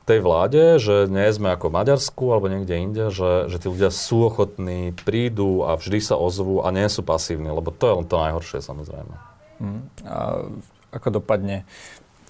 tej 0.08 0.24
vláde, 0.24 0.80
že 0.80 1.12
nie 1.12 1.28
sme 1.28 1.60
ako 1.60 1.68
Maďarsku 1.68 2.24
alebo 2.32 2.48
niekde 2.48 2.80
inde, 2.80 3.04
že, 3.12 3.52
že 3.52 3.60
tí 3.60 3.68
ľudia 3.68 3.92
sú 3.92 4.32
ochotní, 4.32 4.96
prídu 4.96 5.68
a 5.68 5.76
vždy 5.76 6.00
sa 6.00 6.16
ozvú 6.16 6.64
a 6.64 6.72
nie 6.72 6.88
sú 6.88 7.04
pasívni, 7.04 7.52
lebo 7.52 7.68
to 7.68 7.84
je 7.84 7.96
len 8.00 8.06
to 8.08 8.16
najhoršie 8.16 8.64
samozrejme. 8.64 9.14
Hmm. 9.60 9.84
A 10.08 10.48
ako 10.88 11.20
dopadne 11.20 11.68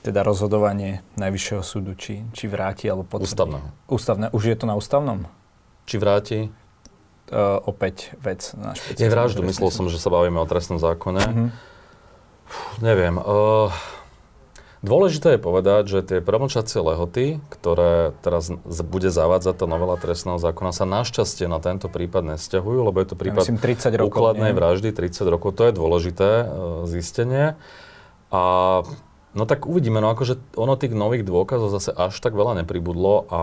teda 0.03 0.27
rozhodovanie 0.27 1.07
Najvyššieho 1.15 1.63
súdu, 1.63 1.95
či, 1.95 2.27
či 2.35 2.51
vráti 2.51 2.91
alebo 2.91 3.07
potvrdí. 3.07 3.31
Ústavného. 3.31 3.67
Ústavné. 3.87 4.27
Už 4.35 4.43
je 4.51 4.57
to 4.59 4.67
na 4.67 4.75
ústavnom? 4.75 5.31
Či 5.87 5.97
vráti? 6.03 6.39
Uh, 7.33 7.63
opäť 7.65 8.13
vec 8.21 8.53
na 8.59 8.77
Je 8.77 9.09
vraždu, 9.09 9.41
myslel 9.47 9.71
som, 9.73 9.87
že 9.89 9.97
sa 9.97 10.13
bavíme 10.13 10.37
o 10.37 10.45
trestnom 10.45 10.77
zákone. 10.77 11.23
Uh-huh. 11.23 11.49
neviem. 12.85 13.17
Uh, 13.17 13.73
dôležité 14.85 15.39
je 15.39 15.41
povedať, 15.41 15.83
že 15.89 15.99
tie 16.03 16.19
promlčacie 16.21 16.83
lehoty, 16.83 17.41
ktoré 17.49 18.13
teraz 18.21 18.53
bude 18.85 19.09
zavádzať 19.09 19.55
tá 19.55 19.67
novela 19.71 19.97
trestného 19.97 20.37
zákona, 20.37 20.77
sa 20.77 20.85
našťastie 20.85 21.49
na 21.49 21.63
tento 21.63 21.89
prípad 21.89 22.37
nesťahujú, 22.37 22.85
lebo 22.85 23.01
je 23.01 23.09
to 23.09 23.17
prípad 23.17 23.49
ja 23.49 23.55
myslím, 23.55 23.65
30 23.65 24.03
rokov, 24.03 24.13
úkladnej 24.13 24.53
nie? 24.53 24.59
vraždy, 24.59 24.89
30 24.93 25.33
rokov. 25.33 25.57
To 25.57 25.63
je 25.71 25.73
dôležité 25.73 26.29
uh, 26.43 26.47
zistenie. 26.85 27.57
A 28.29 28.43
No 29.33 29.49
tak 29.49 29.65
uvidíme, 29.65 30.05
no 30.05 30.13
akože 30.13 30.37
ono 30.61 30.77
tých 30.77 30.93
nových 30.93 31.25
dôkazov 31.25 31.73
zase 31.73 31.89
až 31.97 32.21
tak 32.21 32.37
veľa 32.37 32.61
nepribudlo 32.61 33.25
a 33.33 33.41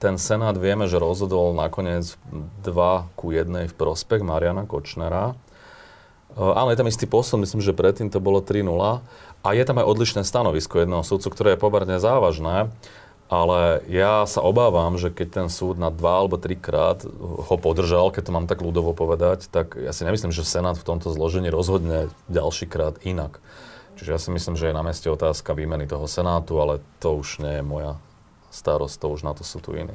ten 0.00 0.16
Senát 0.16 0.56
vieme, 0.56 0.88
že 0.88 0.96
rozhodol 0.96 1.52
nakoniec 1.52 2.16
2 2.64 2.66
ku 3.14 3.30
1 3.30 3.68
v 3.68 3.74
prospech 3.76 4.24
Mariana 4.24 4.64
Kočnera. 4.64 5.36
Áno, 6.34 6.72
je 6.72 6.78
tam 6.80 6.88
istý 6.88 7.04
posun, 7.04 7.44
myslím, 7.44 7.60
že 7.60 7.76
predtým 7.76 8.08
to 8.08 8.16
bolo 8.16 8.40
3-0. 8.40 9.04
A 9.44 9.48
je 9.52 9.64
tam 9.68 9.76
aj 9.76 9.86
odlišné 9.86 10.24
stanovisko 10.24 10.80
jedného 10.80 11.04
súdcu, 11.04 11.28
ktoré 11.28 11.48
je 11.54 11.62
pomerne 11.62 12.00
závažné. 12.00 12.72
Ale 13.30 13.84
ja 13.86 14.26
sa 14.26 14.42
obávam, 14.42 14.98
že 14.98 15.12
keď 15.12 15.28
ten 15.30 15.48
súd 15.52 15.78
na 15.78 15.92
dva 15.92 16.18
alebo 16.18 16.34
trikrát 16.34 17.06
ho 17.20 17.56
podržal, 17.60 18.10
keď 18.10 18.22
to 18.26 18.34
mám 18.34 18.50
tak 18.50 18.58
ľudovo 18.58 18.90
povedať, 18.90 19.46
tak 19.52 19.78
ja 19.78 19.94
si 19.94 20.02
nemyslím, 20.02 20.34
že 20.34 20.42
Senát 20.42 20.74
v 20.74 20.86
tomto 20.86 21.14
zložení 21.14 21.46
rozhodne 21.52 22.10
ďalší 22.26 22.66
krát 22.66 22.98
inak. 23.06 23.38
Čiže 24.00 24.16
ja 24.16 24.16
si 24.16 24.32
myslím, 24.32 24.56
že 24.56 24.72
je 24.72 24.78
na 24.78 24.80
meste 24.80 25.12
otázka 25.12 25.52
výmeny 25.52 25.84
toho 25.84 26.08
Senátu, 26.08 26.56
ale 26.56 26.80
to 27.04 27.20
už 27.20 27.44
nie 27.44 27.60
je 27.60 27.64
moja 27.64 28.00
starosť, 28.48 28.96
to 28.96 29.06
už 29.12 29.28
na 29.28 29.36
to 29.36 29.44
sú 29.44 29.60
tu 29.60 29.76
iní. 29.76 29.92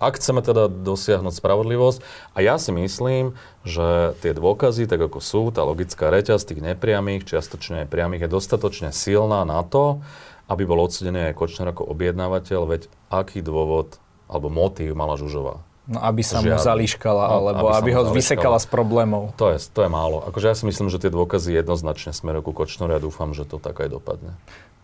Ak 0.00 0.16
chceme 0.16 0.40
teda 0.40 0.72
dosiahnuť 0.72 1.36
spravodlivosť, 1.36 2.00
a 2.32 2.40
ja 2.40 2.56
si 2.56 2.72
myslím, 2.72 3.36
že 3.68 4.16
tie 4.24 4.32
dôkazy, 4.32 4.88
tak 4.88 5.12
ako 5.12 5.20
sú, 5.20 5.52
tá 5.52 5.60
logická 5.60 6.08
reťaz 6.08 6.48
tých 6.48 6.64
nepriamých, 6.64 7.28
čiastočne 7.28 7.84
priamých, 7.84 8.24
je 8.24 8.32
dostatočne 8.32 8.96
silná 8.96 9.44
na 9.44 9.60
to, 9.60 10.00
aby 10.48 10.64
bol 10.64 10.80
odsudený 10.80 11.28
aj 11.32 11.36
Kočner 11.36 11.68
ako 11.68 11.84
objednávateľ, 11.92 12.60
veď 12.64 12.82
aký 13.12 13.44
dôvod 13.44 14.00
alebo 14.24 14.48
motív 14.48 14.96
mala 14.96 15.20
Žužová. 15.20 15.65
No 15.86 16.02
aby 16.02 16.18
sa 16.26 16.42
mu 16.42 16.50
zalíškala, 16.50 17.30
no, 17.30 17.32
alebo 17.46 17.70
aby, 17.70 17.78
aby 17.78 17.90
ho 17.94 18.02
vysekala 18.10 18.58
z 18.58 18.66
problémov. 18.66 19.30
To 19.38 19.54
je, 19.54 19.62
to 19.70 19.86
je 19.86 19.90
málo. 19.90 20.18
Akože 20.26 20.50
ja 20.50 20.56
si 20.58 20.66
myslím, 20.66 20.90
že 20.90 20.98
tie 20.98 21.14
dôkazy 21.14 21.54
jednoznačne 21.54 22.10
smerujú 22.10 22.50
ku 22.50 22.52
Kočnoru 22.58 22.98
a 22.98 22.98
dúfam, 22.98 23.30
že 23.30 23.46
to 23.46 23.62
tak 23.62 23.78
aj 23.78 23.94
dopadne. 23.94 24.34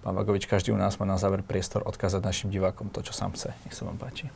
Pán 0.07 0.15
Vagovič, 0.15 0.47
každý 0.47 0.71
u 0.71 0.79
nás 0.79 0.99
má 1.03 1.07
na 1.07 1.19
záver 1.19 1.43
priestor 1.43 1.83
odkázať 1.83 2.23
našim 2.23 2.49
divákom 2.55 2.87
to, 2.91 3.03
čo 3.03 3.11
sám 3.15 3.35
chce. 3.35 3.51
Nech 3.67 3.75
sa 3.75 3.83
vám 3.83 3.99
páči. 3.99 4.31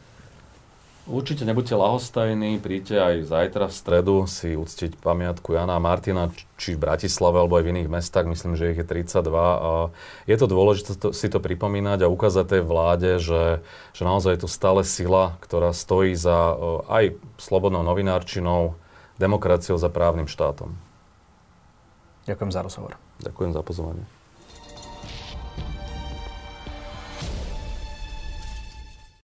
Určite 1.06 1.46
nebuďte 1.46 1.78
lahostajní, 1.78 2.58
príďte 2.58 2.98
aj 2.98 3.14
zajtra 3.30 3.70
v 3.70 3.74
stredu 3.78 4.26
si 4.26 4.58
uctiť 4.58 4.98
pamiatku 4.98 5.54
Jana 5.54 5.78
a 5.78 5.82
Martina, 5.82 6.34
či 6.58 6.74
v 6.74 6.82
Bratislave 6.82 7.38
alebo 7.38 7.54
aj 7.54 7.62
v 7.62 7.70
iných 7.78 7.90
mestách, 7.94 8.26
myslím, 8.26 8.58
že 8.58 8.74
ich 8.74 8.78
je 8.82 8.82
32. 8.82 9.22
A 9.30 9.94
je 10.26 10.34
to 10.34 10.50
dôležité 10.50 10.98
si 11.14 11.30
to 11.30 11.38
pripomínať 11.38 12.02
a 12.02 12.10
ukázať 12.10 12.58
tej 12.58 12.62
vláde, 12.66 13.22
že, 13.22 13.62
že 13.94 14.02
naozaj 14.02 14.34
je 14.34 14.42
tu 14.42 14.48
stále 14.50 14.82
sila, 14.82 15.38
ktorá 15.46 15.70
stojí 15.70 16.10
za 16.18 16.58
aj 16.90 17.14
slobodnou 17.38 17.86
novinárčinou, 17.86 18.74
demokraciou 19.14 19.78
za 19.78 19.86
právnym 19.86 20.26
štátom. 20.26 20.74
Ďakujem 22.26 22.50
za 22.50 22.66
rozhovor. 22.66 22.98
Ďakujem 23.22 23.54
za 23.54 23.62
pozvanie. 23.62 24.15